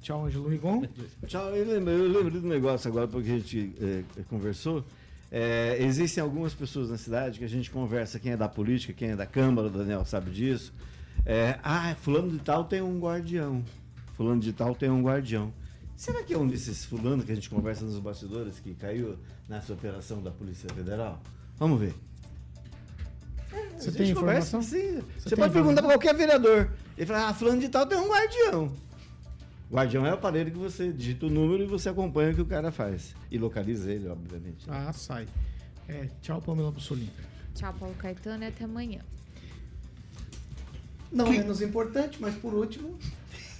Tchau, 0.00 0.26
Ângelo 0.26 0.48
Rigon. 0.48 0.82
Tchau, 1.26 1.54
eu 1.54 1.64
lembrei, 1.64 1.94
eu 1.94 2.08
lembrei 2.08 2.40
do 2.40 2.48
negócio 2.48 2.90
agora 2.90 3.06
porque 3.06 3.30
a 3.30 3.38
gente 3.38 3.72
é, 3.80 4.22
conversou. 4.28 4.84
É, 5.30 5.78
existem 5.80 6.22
algumas 6.22 6.52
pessoas 6.52 6.90
na 6.90 6.98
cidade 6.98 7.38
que 7.38 7.44
a 7.44 7.48
gente 7.48 7.70
conversa, 7.70 8.18
quem 8.18 8.32
é 8.32 8.36
da 8.36 8.48
política, 8.48 8.92
quem 8.92 9.10
é 9.10 9.16
da 9.16 9.26
Câmara, 9.26 9.68
o 9.68 9.70
Daniel 9.70 10.04
sabe 10.04 10.30
disso. 10.30 10.72
É, 11.24 11.58
ah, 11.62 11.94
fulano 12.00 12.30
de 12.30 12.38
tal 12.40 12.64
tem 12.64 12.82
um 12.82 12.98
guardião. 12.98 13.64
Fulano 14.14 14.40
de 14.40 14.52
tal 14.52 14.74
tem 14.74 14.90
um 14.90 15.02
guardião. 15.02 15.52
Será 15.96 16.22
que 16.22 16.34
é 16.34 16.38
um 16.38 16.48
desses 16.48 16.84
fulano 16.84 17.22
que 17.22 17.30
a 17.30 17.34
gente 17.34 17.48
conversa 17.48 17.84
nos 17.84 17.98
bastidores 17.98 18.58
que 18.58 18.74
caiu 18.74 19.16
nessa 19.48 19.72
operação 19.72 20.20
da 20.20 20.32
Polícia 20.32 20.68
Federal? 20.74 21.22
Vamos 21.58 21.78
ver. 21.78 21.94
Você 23.78 23.92
tem 23.92 24.06
gente 24.06 24.16
conversa, 24.16 24.48
informação? 24.48 24.62
sim. 24.62 25.02
Você, 25.18 25.30
tem 25.30 25.38
pode 25.38 25.52
perguntar 25.52 25.52
informação? 25.52 25.74
para 25.74 25.88
qualquer 25.88 26.14
vereador. 26.14 26.70
Ele 26.96 27.06
fala, 27.06 27.28
ah, 27.28 27.34
fulano 27.34 27.60
de 27.60 27.68
tal 27.68 27.86
tem 27.86 27.98
um 27.98 28.08
guardião. 28.08 28.72
Guardião 29.70 30.06
é 30.06 30.10
o 30.10 30.14
aparelho 30.14 30.50
que 30.50 30.58
você 30.58 30.92
digita 30.92 31.26
o 31.26 31.30
número 31.30 31.62
e 31.62 31.66
você 31.66 31.88
acompanha 31.88 32.32
o 32.32 32.34
que 32.34 32.42
o 32.42 32.46
cara 32.46 32.70
faz. 32.70 33.14
E 33.30 33.38
localiza 33.38 33.90
ele, 33.90 34.06
obviamente. 34.08 34.66
Ah, 34.68 34.92
sai. 34.92 35.26
É, 35.88 36.08
tchau, 36.20 36.40
Pamela 36.42 36.70
Bussolini. 36.70 37.10
Tchau, 37.54 37.74
Paulo 37.78 37.94
Caetano, 37.96 38.44
e 38.44 38.46
até 38.48 38.64
amanhã. 38.64 39.00
Não 41.10 41.28
menos 41.28 41.60
importante, 41.60 42.18
mas 42.20 42.34
por 42.34 42.54
último, 42.54 42.98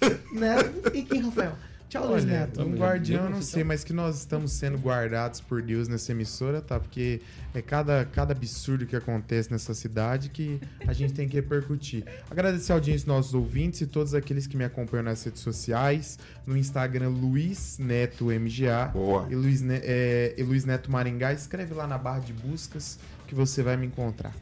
Neto 0.33 0.97
e 0.97 1.03
Kim 1.03 1.21
Rafael. 1.21 1.57
Tchau, 1.93 2.09
Luiz 2.09 2.25
Neto. 2.25 2.63
um 2.63 2.75
guardião, 2.75 3.25
eu 3.25 3.31
não 3.31 3.43
sei, 3.43 3.63
mas 3.63 3.85
que 3.85 3.93
nós 3.93 4.17
estamos 4.21 4.53
sendo 4.53 4.79
guardados 4.79 5.43
por 5.43 5.61
Deus 5.61 5.89
nessa 5.89 6.13
emissora, 6.13 6.63
tá? 6.63 6.81
Porque 6.81 7.21
é 7.55 7.61
cada, 7.61 8.07
cada 8.07 8.33
absurdo 8.33 8.87
que 8.87 8.97
acontece 8.97 9.53
nessa 9.53 9.75
cidade 9.75 10.31
que 10.31 10.59
a 10.89 10.95
gente 10.95 11.13
tem 11.13 11.29
que 11.29 11.35
repercutir. 11.37 12.03
Agradecer 12.31 12.73
a 12.73 12.77
audiência 12.77 13.05
dos 13.05 13.15
nossos 13.15 13.35
ouvintes 13.35 13.83
e 13.83 13.87
todos 13.87 14.15
aqueles 14.15 14.47
que 14.47 14.57
me 14.57 14.65
acompanham 14.65 15.05
nas 15.05 15.23
redes 15.23 15.43
sociais, 15.43 16.19
no 16.47 16.57
Instagram 16.57 17.11
Luiz 17.11 17.77
Neto 17.79 18.29
MGA 18.31 18.87
Boa. 18.87 19.29
e 19.31 19.35
Luiz, 19.35 19.61
Ne- 19.61 19.83
é, 19.85 20.35
e 20.39 20.43
Luiz 20.43 20.65
Neto 20.65 20.91
Maringá. 20.91 21.35
Escreve 21.35 21.75
lá 21.75 21.87
na 21.87 21.99
barra 21.99 22.21
de 22.21 22.33
buscas 22.33 22.99
que 23.27 23.35
você 23.35 23.63
vai 23.63 23.77
me 23.77 23.87
encontrar. 23.89 24.33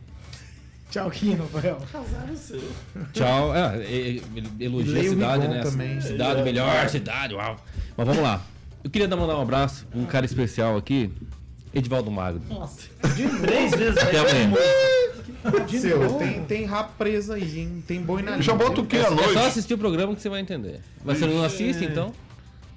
Tchau, 0.90 1.10
Kim 1.10 1.34
Rafael. 1.36 1.78
Tchau. 3.12 3.54
É, 3.54 3.82
é, 3.82 4.16
é, 4.16 4.22
elogia 4.58 5.00
a 5.00 5.04
cidade, 5.04 5.48
né? 5.48 5.62
também. 5.62 6.00
Cidade, 6.00 6.42
melhor 6.42 6.88
cidade, 6.88 7.34
uau. 7.34 7.56
Mas 7.96 8.06
vamos 8.06 8.22
lá. 8.22 8.42
Eu 8.82 8.90
queria 8.90 9.06
dar 9.06 9.16
mandar 9.16 9.38
um 9.38 9.42
abraço 9.42 9.86
pra 9.86 10.00
um 10.00 10.04
cara 10.06 10.26
especial 10.26 10.76
aqui, 10.76 11.12
Edivaldo 11.72 12.10
Magro. 12.10 12.42
Nossa. 12.48 12.88
Três 13.42 13.70
vezes 13.72 13.98
Até 13.98 14.18
amanhã. 14.18 14.56
Seu, 15.68 16.14
tem, 16.18 16.44
tem 16.44 16.64
rabo 16.66 16.90
preso 16.98 17.32
aí, 17.32 17.60
hein? 17.60 17.82
Tem 17.86 18.02
boi 18.02 18.20
na 18.22 18.40
Já 18.40 18.54
bota 18.54 18.80
o 18.82 18.86
que 18.86 18.96
à 18.96 19.00
É 19.00 19.04
só 19.04 19.14
noite? 19.14 19.38
assistir 19.38 19.74
o 19.74 19.78
programa 19.78 20.14
que 20.14 20.20
você 20.20 20.28
vai 20.28 20.40
entender. 20.40 20.80
Mas 21.04 21.18
você 21.18 21.26
não 21.26 21.42
assiste, 21.42 21.84
então? 21.84 22.12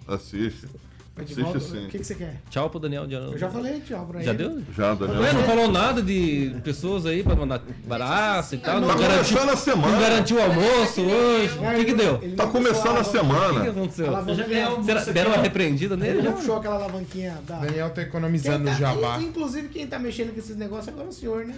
Assiste. 0.08 0.68
Assiste 1.16 1.60
sim. 1.60 1.86
O 1.86 1.90
que, 1.90 2.00
que 2.00 2.04
você 2.04 2.16
quer? 2.16 2.42
Tchau 2.50 2.72
pro 2.72 2.80
Daniel 2.80 3.06
de 3.06 3.14
Eu 3.14 3.38
já 3.38 3.48
falei 3.48 3.80
tchau 3.82 4.04
pra 4.08 4.20
Já 4.24 4.32
ele. 4.32 4.38
deu? 4.50 4.64
Já, 4.76 4.96
Daniel. 4.96 5.22
Ué, 5.22 5.32
não 5.34 5.44
falou 5.44 5.72
nada 5.72 6.02
de 6.02 6.56
pessoas 6.64 7.06
aí 7.06 7.22
pra 7.22 7.36
mandar 7.36 7.62
abraço 7.86 8.56
e 8.56 8.58
tal. 8.58 8.76
Tá 8.76 8.80
Não 8.82 8.88
garantiu, 8.88 9.38
começando 9.38 9.50
a 9.50 9.56
semana. 9.56 9.92
não 9.94 10.00
garantiu 10.02 10.38
o 10.38 10.42
almoço 10.42 11.02
hoje. 11.02 11.60
O 11.60 11.76
que 11.76 11.86
que 11.86 11.94
deu? 11.94 12.20
Ele 12.20 12.36
Tá 12.36 12.48
começando 12.48 12.98
a 12.98 13.04
puxou 13.04 13.22
O 13.22 13.24
que 13.24 13.30
que 13.30 13.36
semana. 13.36 13.70
aconteceu? 13.70 14.84
Será, 14.84 15.04
deram 15.14 15.32
uma 15.34 15.42
repreendida 15.44 15.96
nele? 15.96 16.14
Ele 16.18 16.22
já? 16.24 16.30
não 16.32 16.38
puxou 16.38 16.58
aquela 16.58 16.76
alavanquinha 16.76 17.38
da. 17.48 17.58
Daniel 17.58 17.90
tá 17.92 18.02
economizando 18.02 18.66
tá- 18.66 18.72
no 18.72 18.78
jabá. 18.78 19.20
Inclusive, 19.22 19.68
quem 19.68 19.86
tá 19.86 20.00
mexendo 20.00 20.34
com 20.34 20.40
esses 20.40 20.56
negócios 20.58 20.88
agora 20.90 21.06
é 21.06 21.10
o 21.10 21.14
senhor, 21.14 21.46
né? 21.46 21.54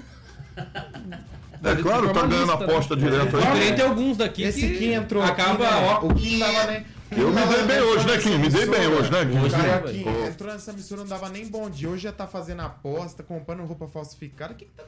É 1.64 1.76
claro, 1.82 2.14
tá 2.14 2.28
ganhando 2.28 2.52
aposta 2.52 2.96
né? 2.96 3.04
direto 3.10 3.38
Diferente 3.38 3.72
aí. 3.72 3.76
tem 3.76 3.86
alguns 3.86 4.18
daqui 4.18 4.44
Esse 4.44 4.62
que 4.68 4.78
Kim 4.78 4.92
entrou 4.94 5.24
acaba, 5.24 5.66
aqui, 5.66 5.76
né? 5.76 5.98
ó, 6.02 6.06
O 6.06 6.14
Kim 6.14 6.40
tava 6.40 6.72
nem... 6.72 6.86
Eu 7.18 7.32
me 7.32 7.46
dei 7.46 7.64
bem 7.64 7.82
hoje, 7.82 8.08
né, 8.08 8.18
Kim? 8.18 8.38
Me 8.38 8.50
dei 8.50 8.66
bem 8.66 8.88
hoje, 8.88 9.12
né, 9.12 9.26
Kim? 9.26 9.40
Hoje 9.40 9.56
cara 9.56 10.28
entrou 10.28 10.52
nessa 10.52 10.72
emissora, 10.72 11.02
não 11.02 11.08
dava 11.08 11.30
nem 11.30 11.48
bom 11.48 11.70
dia. 11.70 11.90
Hoje 11.90 12.04
já 12.04 12.12
tá 12.12 12.28
fazendo 12.28 12.62
aposta, 12.62 13.24
comprando 13.24 13.64
roupa 13.64 13.88
falsificada. 13.88 14.54
O 14.54 14.56
que 14.56 14.66
que 14.66 14.72
tá 14.72 14.84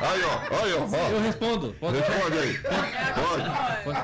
Aí, 0.00 0.22
ó, 0.22 0.64
aí, 0.64 0.72
ó. 0.74 0.84
ó. 0.84 1.10
Eu 1.10 1.20
respondo. 1.20 1.74
Pode 1.78 1.98
Responde 1.98 2.38
aí. 2.38 2.58
Pode. 3.84 4.00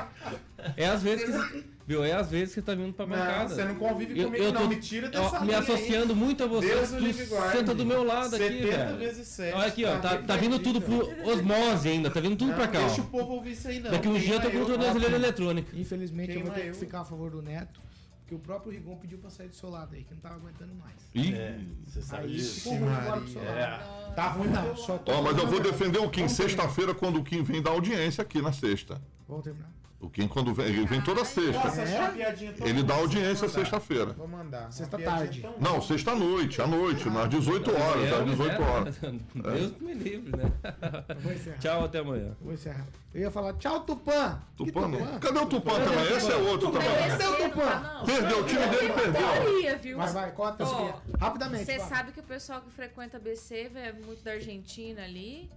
É 0.77 0.87
às 0.87 1.01
vezes 1.01 1.25
que 1.25 1.78
viu? 1.89 2.03
É 2.03 2.13
às 2.13 2.29
vezes 2.29 2.49
que 2.49 2.55
você 2.55 2.61
tá 2.61 2.75
vindo 2.75 2.93
pra 2.93 3.05
Não, 3.07 3.17
bancada. 3.17 3.49
você 3.49 3.65
não 3.65 3.75
convive 3.75 4.17
Eu- 4.19 4.25
comigo, 4.27 4.43
eu 4.43 4.53
não. 4.53 4.61
tô, 4.61 4.67
Me 4.67 4.75
tira 4.75 5.07
ó, 5.07 5.09
dessa 5.09 5.39
Me 5.39 5.45
linha, 5.47 5.59
associando 5.59 6.13
hein? 6.13 6.19
muito 6.19 6.43
a 6.43 6.47
você. 6.47 6.67
Deus 6.67 6.89
tu 6.91 7.51
senta 7.51 7.73
do 7.73 7.83
meu 7.85 8.03
lado 8.03 8.35
aqui, 8.35 8.47
70 8.47 8.77
velho. 8.77 8.97
vezes 8.99 9.27
7. 9.27 9.55
Olha 9.55 9.67
aqui, 9.67 9.85
ó. 9.85 9.99
Tá, 9.99 10.17
tá 10.19 10.35
vindo 10.37 10.59
tudo 10.59 10.79
por 10.79 11.03
osmose 11.27 11.89
ainda. 11.89 12.11
Tá 12.11 12.19
vindo 12.19 12.35
tudo 12.35 12.49
Não, 12.49 12.55
pra 12.55 12.67
cá, 12.67 12.79
deixa 12.79 13.01
ó. 13.01 13.03
o 13.05 13.07
povo 13.07 13.33
ouvir 13.33 13.53
isso 13.53 13.67
aí, 13.67 13.79
não. 13.79 13.89
Daqui 13.91 14.07
um 14.07 14.13
dia 14.19 14.35
eu 14.35 14.39
tô 14.39 14.41
com 14.43 14.47
o 14.47 14.51
Queima 14.51 14.69
eu. 14.69 14.77
tornozeleira 14.77 15.15
eletrônica. 15.15 15.75
Infelizmente 15.75 16.29
eu 16.33 16.41
vou 16.41 16.51
Queima 16.51 16.55
ter 16.55 16.61
que 16.61 16.69
eu. 16.69 16.79
ficar 16.79 17.01
a 17.01 17.05
favor 17.05 17.31
do 17.31 17.41
Neto, 17.41 17.81
porque 18.19 18.35
o 18.35 18.39
próprio 18.39 18.71
Rigon 18.71 18.95
pediu 18.97 19.17
pra 19.17 19.31
sair 19.31 19.47
do 19.47 19.55
seu 19.55 19.69
lado 19.71 19.95
aí, 19.95 20.03
que 20.03 20.13
não 20.13 20.21
tava 20.21 20.35
aguentando 20.35 20.73
mais. 20.75 20.95
Ih. 21.15 21.33
É, 21.33 21.57
você 21.87 22.01
sabe 22.03 22.23
Aí 22.27 22.33
disso. 22.33 22.55
ficou 22.61 22.77
ruim 22.77 22.95
fora 23.03 23.19
do 23.21 23.27
seu 23.29 23.43
lado. 23.43 23.57
É. 23.57 24.13
Tá 24.15 24.27
ruim 24.27 24.47
não, 24.49 24.75
só 24.77 24.97
tô 24.99 25.11
Ó, 25.11 25.21
mas 25.23 25.35
eu 25.37 25.47
vou 25.47 25.59
defender 25.59 25.97
o 25.97 26.09
Kim 26.09 26.27
sexta-feira 26.27 26.93
quando 26.93 27.19
o 27.19 27.23
Kim 27.23 27.41
vem 27.41 27.63
dar 27.63 27.71
audiência 27.71 28.21
aqui 28.21 28.39
na 28.43 28.51
sexta. 28.53 29.01
Vamos 29.27 29.43
terminar. 29.43 29.69
O 29.99 30.09
Kim 30.09 30.29
quando 30.29 30.53
vem, 30.53 30.67
ele 30.67 30.85
vem 30.85 31.01
toda 31.01 31.25
sexta. 31.25 31.59
Posso 31.61 31.81
achar 31.81 32.09
a 32.09 32.11
piadinha 32.13 32.53
tão 32.53 32.65
Ele 32.65 32.83
dá 32.83 32.95
audiência 32.95 33.49
sexta-feira. 33.49 34.13
Vou 34.13 34.27
mandar. 34.29 34.71
Sexta 34.71 34.97
tarde. 34.97 35.45
Não, 35.59 35.81
sexta-noite, 35.81 36.61
à 36.61 36.67
noite, 36.67 37.09
às 37.09 37.29
18 37.29 37.69
horas, 37.69 38.13
às 38.13 38.25
me 38.25 38.31
18 38.31 38.49
dera. 38.49 38.63
horas. 38.71 38.97
Deus 39.35 39.77
me 39.81 39.93
livre, 39.93 40.37
né? 40.37 40.51
Vou 41.21 41.33
encerrar. 41.33 41.57
Tchau, 41.57 41.83
até 41.83 41.99
amanhã. 41.99 42.31
Vou 42.39 42.53
encerrar. 42.53 42.87
Eu 43.13 43.21
ia 43.21 43.31
falar 43.31 43.53
tchau, 43.55 43.81
Tupã. 43.81 44.41
Tupã 44.55 44.87
não. 44.87 45.19
Cadê 45.19 45.39
o 45.39 45.45
Tupã 45.47 45.73
também? 45.73 46.15
Esse 46.15 46.31
é 46.31 46.35
outro 46.35 46.71
também. 46.71 46.89
Cadê 46.89 47.25
o 47.25 47.49
Tupã? 47.49 48.03
Perdeu, 48.05 48.39
o 48.39 48.45
time 48.45 48.67
dele 48.67 48.93
perdeu. 48.93 49.79
Viu? 49.81 49.97
Vai, 49.97 50.29
aqui. 50.29 51.17
Rapidamente. 51.19 51.65
Você 51.65 51.79
sabe 51.79 52.13
que 52.13 52.19
o 52.21 52.23
pessoal 52.23 52.61
que 52.61 52.71
frequenta 52.71 53.19
BC 53.19 53.71
é 53.75 53.91
muito 53.91 54.23
da 54.23 54.31
Argentina 54.31 55.03
ali. 55.03 55.49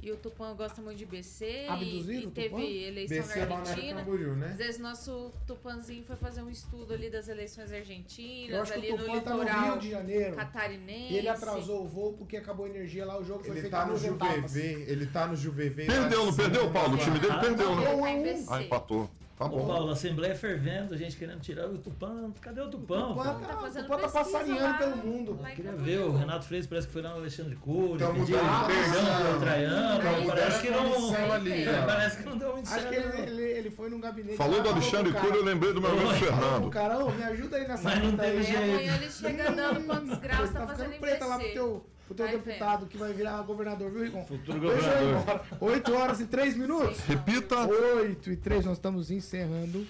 E 0.00 0.12
o 0.12 0.16
Tupã 0.16 0.54
gosta 0.54 0.80
muito 0.82 0.98
de 0.98 1.06
BC. 1.06 1.66
Abduziram 1.68 2.20
e, 2.20 2.24
e 2.24 2.30
teve 2.30 2.48
Tupã? 2.50 2.62
eleição 2.62 3.16
BC 3.26 3.38
é 3.40 3.46
na 3.46 3.56
Argentina. 3.58 4.00
Camboriú, 4.00 4.36
né? 4.36 4.48
Às 4.50 4.56
vezes 4.56 4.78
nosso 4.80 5.32
Tupanzinho 5.46 6.04
foi 6.04 6.16
fazer 6.16 6.42
um 6.42 6.50
estudo 6.50 6.94
ali 6.94 7.10
das 7.10 7.28
eleições 7.28 7.72
Eu 7.72 7.78
argentinas, 7.78 8.70
ali 8.70 8.92
o 8.92 8.96
no 8.96 9.04
Tupã 9.04 9.20
tá 9.20 9.34
no 9.34 9.42
litoral 9.42 9.70
Rio 9.72 9.80
de 9.80 9.90
Janeiro. 9.90 10.36
catarinense. 10.36 11.12
E 11.12 11.16
ele 11.16 11.28
atrasou 11.28 11.82
o 11.84 11.88
voo 11.88 12.12
porque 12.12 12.36
acabou 12.36 12.66
a 12.66 12.68
energia 12.68 13.04
lá, 13.04 13.18
o 13.18 13.24
jogo 13.24 13.40
foi 13.40 13.52
Ele 13.52 13.60
feito 13.62 13.72
tá 13.72 13.86
no. 13.86 13.96
JuVV, 13.96 14.84
ele 14.86 15.06
tá 15.06 15.26
no 15.26 15.36
JuVV. 15.36 15.86
Perdeu, 15.86 16.26
não 16.26 16.34
perdeu, 16.36 16.70
Paulo? 16.70 16.94
O 16.94 16.98
time 16.98 17.18
dele 17.18 17.34
perdeu, 17.40 17.72
Ele 17.72 18.22
né? 18.22 18.44
tá. 18.46 18.56
Ah, 18.56 18.62
empatou. 18.62 19.10
Tá 19.38 19.44
Ô, 19.44 19.48
bom. 19.50 19.66
Paulo, 19.66 19.90
a 19.90 19.92
Assembleia 19.92 20.34
fervendo, 20.34 20.94
a 20.94 20.96
gente 20.96 21.14
querendo 21.14 21.40
tirar 21.40 21.66
o 21.68 21.76
Tupã. 21.76 22.32
Cadê 22.40 22.58
o 22.62 22.70
Tupã? 22.70 23.08
Tupã 23.08 23.22
Paulo? 23.24 23.40
tá, 23.40 23.46
Tá 23.48 23.56
o 23.58 23.60
fazendo 23.60 23.82
Tupã 23.82 23.96
tá 23.98 24.02
pesquisa 24.08 24.24
passarinhando 24.24 24.62
lá, 24.62 24.74
pelo 24.78 24.96
mundo. 24.96 25.38
em 25.50 25.54
Queria 25.54 25.72
ver, 25.72 25.98
o 26.00 26.16
Renato 26.16 26.46
Freitas 26.46 26.66
parece 26.66 26.86
que 26.86 26.92
foi 26.94 27.02
lá 27.02 27.10
no 27.10 27.16
Alexandre 27.16 27.56
Cury, 27.56 27.98
Tamo 27.98 28.14
pediu 28.20 28.38
perdão 28.38 29.30
pro 29.30 29.40
Traiano, 29.40 30.26
parece 30.26 30.62
que 30.62 30.70
não... 30.70 31.32
ali, 31.34 31.68
ó. 31.68 31.86
Parece 31.86 32.16
que 32.16 32.24
não 32.24 32.38
deu 32.38 32.52
muito 32.54 32.66
Acho 32.66 32.80
certo. 32.80 32.88
que 32.88 33.20
ele, 33.20 33.30
ele, 33.30 33.42
ele 33.58 33.70
foi 33.70 33.90
num 33.90 34.00
gabinete. 34.00 34.36
Falou 34.38 34.62
do 34.62 34.68
Alexandre 34.70 35.12
Cury, 35.12 35.36
eu 35.36 35.44
lembrei 35.44 35.72
do 35.74 35.82
meu 35.82 35.90
amigo 35.90 36.10
Fernando. 36.14 36.70
cara, 36.70 36.98
ô, 37.04 37.10
me 37.10 37.22
ajuda 37.22 37.56
aí 37.58 37.68
nessa 37.68 37.82
Mas 37.82 38.02
não 38.04 38.16
teve 38.16 38.42
jeito. 38.42 38.62
amanhã 38.62 38.94
ele 38.96 39.10
chega 39.10 39.50
dando 39.52 39.84
quantos 39.86 40.18
graus 40.18 40.50
tá 40.50 40.60
tá 40.60 40.66
fazendo 40.66 40.98
preta 40.98 41.26
lá 41.26 41.38
pro 41.38 41.52
teu, 41.52 41.86
teu 42.14 42.26
Vai 42.26 42.36
deputado 42.36 42.86
que 42.86 42.96
vai 42.96 43.12
virar 43.12 43.40
governador, 43.42 43.90
viu, 43.90 44.02
Rigon? 44.04 44.24
Futuro 44.26 44.60
governador. 44.60 45.20
embora. 45.20 45.42
8 45.60 45.94
horas 45.94 46.20
e 46.20 46.26
3 46.26 46.56
minutos. 46.56 47.00
Repita. 47.00 47.66
8 47.66 48.30
e 48.32 48.36
3, 48.36 48.64
nós 48.64 48.76
estamos 48.78 49.10
encerrando 49.10 49.86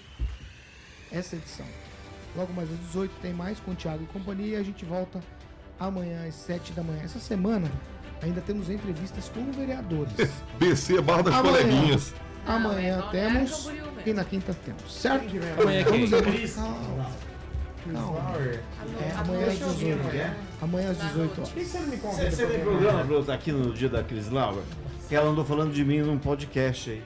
essa 1.11 1.35
edição. 1.35 1.65
Logo 2.35 2.51
mais 2.53 2.71
às 2.71 2.77
18 2.79 3.11
tem 3.21 3.33
mais 3.33 3.59
com 3.59 3.71
o 3.71 3.75
Thiago 3.75 4.03
e 4.03 4.07
companhia 4.07 4.57
e 4.57 4.59
a 4.59 4.63
gente 4.63 4.83
volta 4.85 5.19
amanhã 5.79 6.27
às 6.27 6.35
7 6.35 6.73
da 6.73 6.83
manhã. 6.83 7.01
Essa 7.03 7.19
semana 7.19 7.71
ainda 8.21 8.41
temos 8.41 8.69
entrevistas 8.69 9.29
com 9.29 9.51
vereadores. 9.51 10.13
BC, 10.59 11.01
Barra 11.01 11.23
das 11.23 11.33
Amanhã. 11.35 11.57
Coleguinhas. 11.63 12.13
Amanhã 12.45 12.97
Não, 12.97 12.99
é 12.99 13.01
Balneário 13.01 13.11
temos 13.11 13.65
mesmo. 13.67 13.87
e 14.05 14.13
na 14.13 14.23
quinta 14.23 14.53
temos, 14.53 14.93
certo? 14.93 15.25
Amanhã 15.61 15.83
quem? 15.83 16.05
Vamos 16.05 16.25
Cris. 16.31 16.55
Calma. 17.93 18.21
Flower. 18.21 18.59
É, 19.01 19.11
amanhã 19.17 19.39
às 19.41 19.47
Deixa 19.47 19.63
eu 19.63 19.69
vir 19.69 19.85
18. 19.95 20.01
amanhã. 20.07 20.35
Amanhã 20.61 20.91
às 20.91 20.97
Na 20.97 21.05
18 21.05 21.17
noite. 21.25 21.39
horas. 21.39 21.49
Por 21.49 21.59
que 21.59 21.65
você 21.65 21.79
não 21.79 21.87
me 21.87 21.97
convida 21.97 22.31
você 22.31 22.45
tem 22.45 22.55
vir 22.57 22.63
programa, 22.63 23.33
aqui 23.33 23.51
no 23.51 23.73
dia 23.73 23.89
da 23.89 24.03
Cris 24.03 24.29
Laura? 24.29 24.61
Que 25.07 25.15
ela 25.15 25.29
andou 25.29 25.45
falando 25.45 25.71
de 25.73 25.83
mim 25.85 25.99
num 26.01 26.17
podcast 26.17 26.89
aí. 26.89 27.01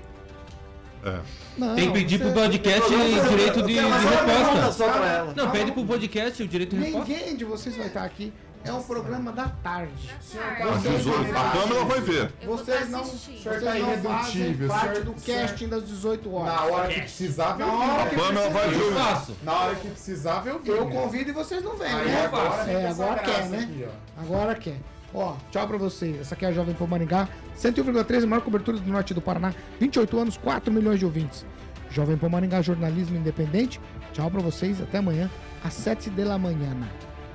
É. 1.04 1.20
Não, 1.58 1.76
Tem 1.76 1.88
que 1.88 1.94
pedir 1.94 2.18
você- 2.20 2.24
pro 2.26 2.34
podcast 2.34 2.90
direito 2.90 3.62
de, 3.64 3.74
de 3.74 3.80
resposta. 3.80 4.72
só 4.72 4.90
pra 4.92 5.08
ela. 5.08 5.34
Não, 5.36 5.50
pede 5.52 5.72
pro 5.72 5.84
podcast 5.86 6.44
o 6.44 6.48
direito 6.48 6.76
de 6.76 6.82
resposta. 6.84 7.10
Ninguém 7.12 7.36
de 7.36 7.44
vocês 7.46 7.76
vai 7.76 7.88
estar 7.88 8.04
aqui. 8.04 8.32
É 8.64 8.72
um 8.72 8.84
programa 8.84 9.32
da 9.32 9.50
tarde. 9.50 10.10
Tarde. 10.32 10.64
Às 10.64 10.82
18. 10.84 11.36
A 11.36 11.50
câmera 11.52 11.86
vai 11.86 12.02
ver. 12.02 12.32
Vocês 12.46 12.80
tá 12.82 12.86
não, 12.86 13.00
assistindo. 13.02 13.38
O 13.38 13.42
senhor 13.42 13.60
vocês 13.60 13.64
não 13.64 13.72
fazem 13.72 14.42
irredutível, 14.42 14.68
parte 14.68 14.86
o 14.86 14.92
senhor- 14.92 15.06
do 15.06 15.14
casting 15.14 15.68
das 15.68 15.88
18 15.88 16.34
horas. 16.36 16.54
Na 16.54 16.64
hora 16.66 16.88
que 16.94 17.00
precisava, 17.02 17.62
eu 17.62 17.68
hora 17.74 18.04
A 18.04 18.06
que 18.08 18.16
câmera 18.16 18.50
vai 18.50 18.66
Eu 18.68 18.72
ver. 18.92 18.94
faço. 18.94 19.38
Na 19.44 19.54
hora 19.54 19.76
que 19.76 19.88
precisava, 19.88 20.50
eu 20.50 20.60
vi. 20.60 20.70
Eu 20.70 20.88
convido 20.90 21.30
e 21.30 21.34
vocês 21.34 21.64
não 21.64 21.76
vêm, 21.76 21.90
né? 21.94 22.26
agora 22.26 22.72
É, 22.72 22.88
agora 22.90 23.20
quer, 23.20 23.46
né? 23.50 23.58
aqui. 23.60 23.88
Agora 24.18 24.56
quer. 24.56 24.78
Ó, 25.14 25.36
tchau 25.52 25.68
pra 25.68 25.78
vocês. 25.78 26.22
Essa 26.22 26.36
aqui 26.36 26.46
é 26.46 26.50
a 26.50 26.52
Jovem 26.54 26.74
Pan 26.76 26.86
Maringá, 26.88 27.28
101,3, 27.58 28.24
a 28.24 28.28
maior 28.28 28.42
cobertura 28.44 28.78
do 28.78 28.90
norte 28.92 29.14
do 29.14 29.22
Paraná, 29.22 29.54
28 29.80 30.20
anos, 30.20 30.38
4 30.38 30.72
milhões 30.72 31.00
de 31.00 31.06
ouvintes. 31.06 31.46
Jovem 31.90 32.16
Pan 32.16 32.30
Maringá, 32.30 32.62
jornalismo 32.62 33.18
independente. 33.18 33.82
Tchau 34.14 34.30
pra 34.32 34.40
vocês, 34.40 34.80
até 34.82 35.00
amanhã, 35.00 35.30
às 35.64 35.74
7 35.74 36.10
da 36.12 36.38
manhã. 36.38 36.78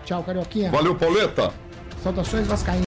Tchau, 0.06 0.22
Carioquinha. 0.22 0.70
Valeu, 0.70 0.94
Pauleta. 0.94 1.52
Saudações 2.00 2.46
Vascaínas. 2.46 2.84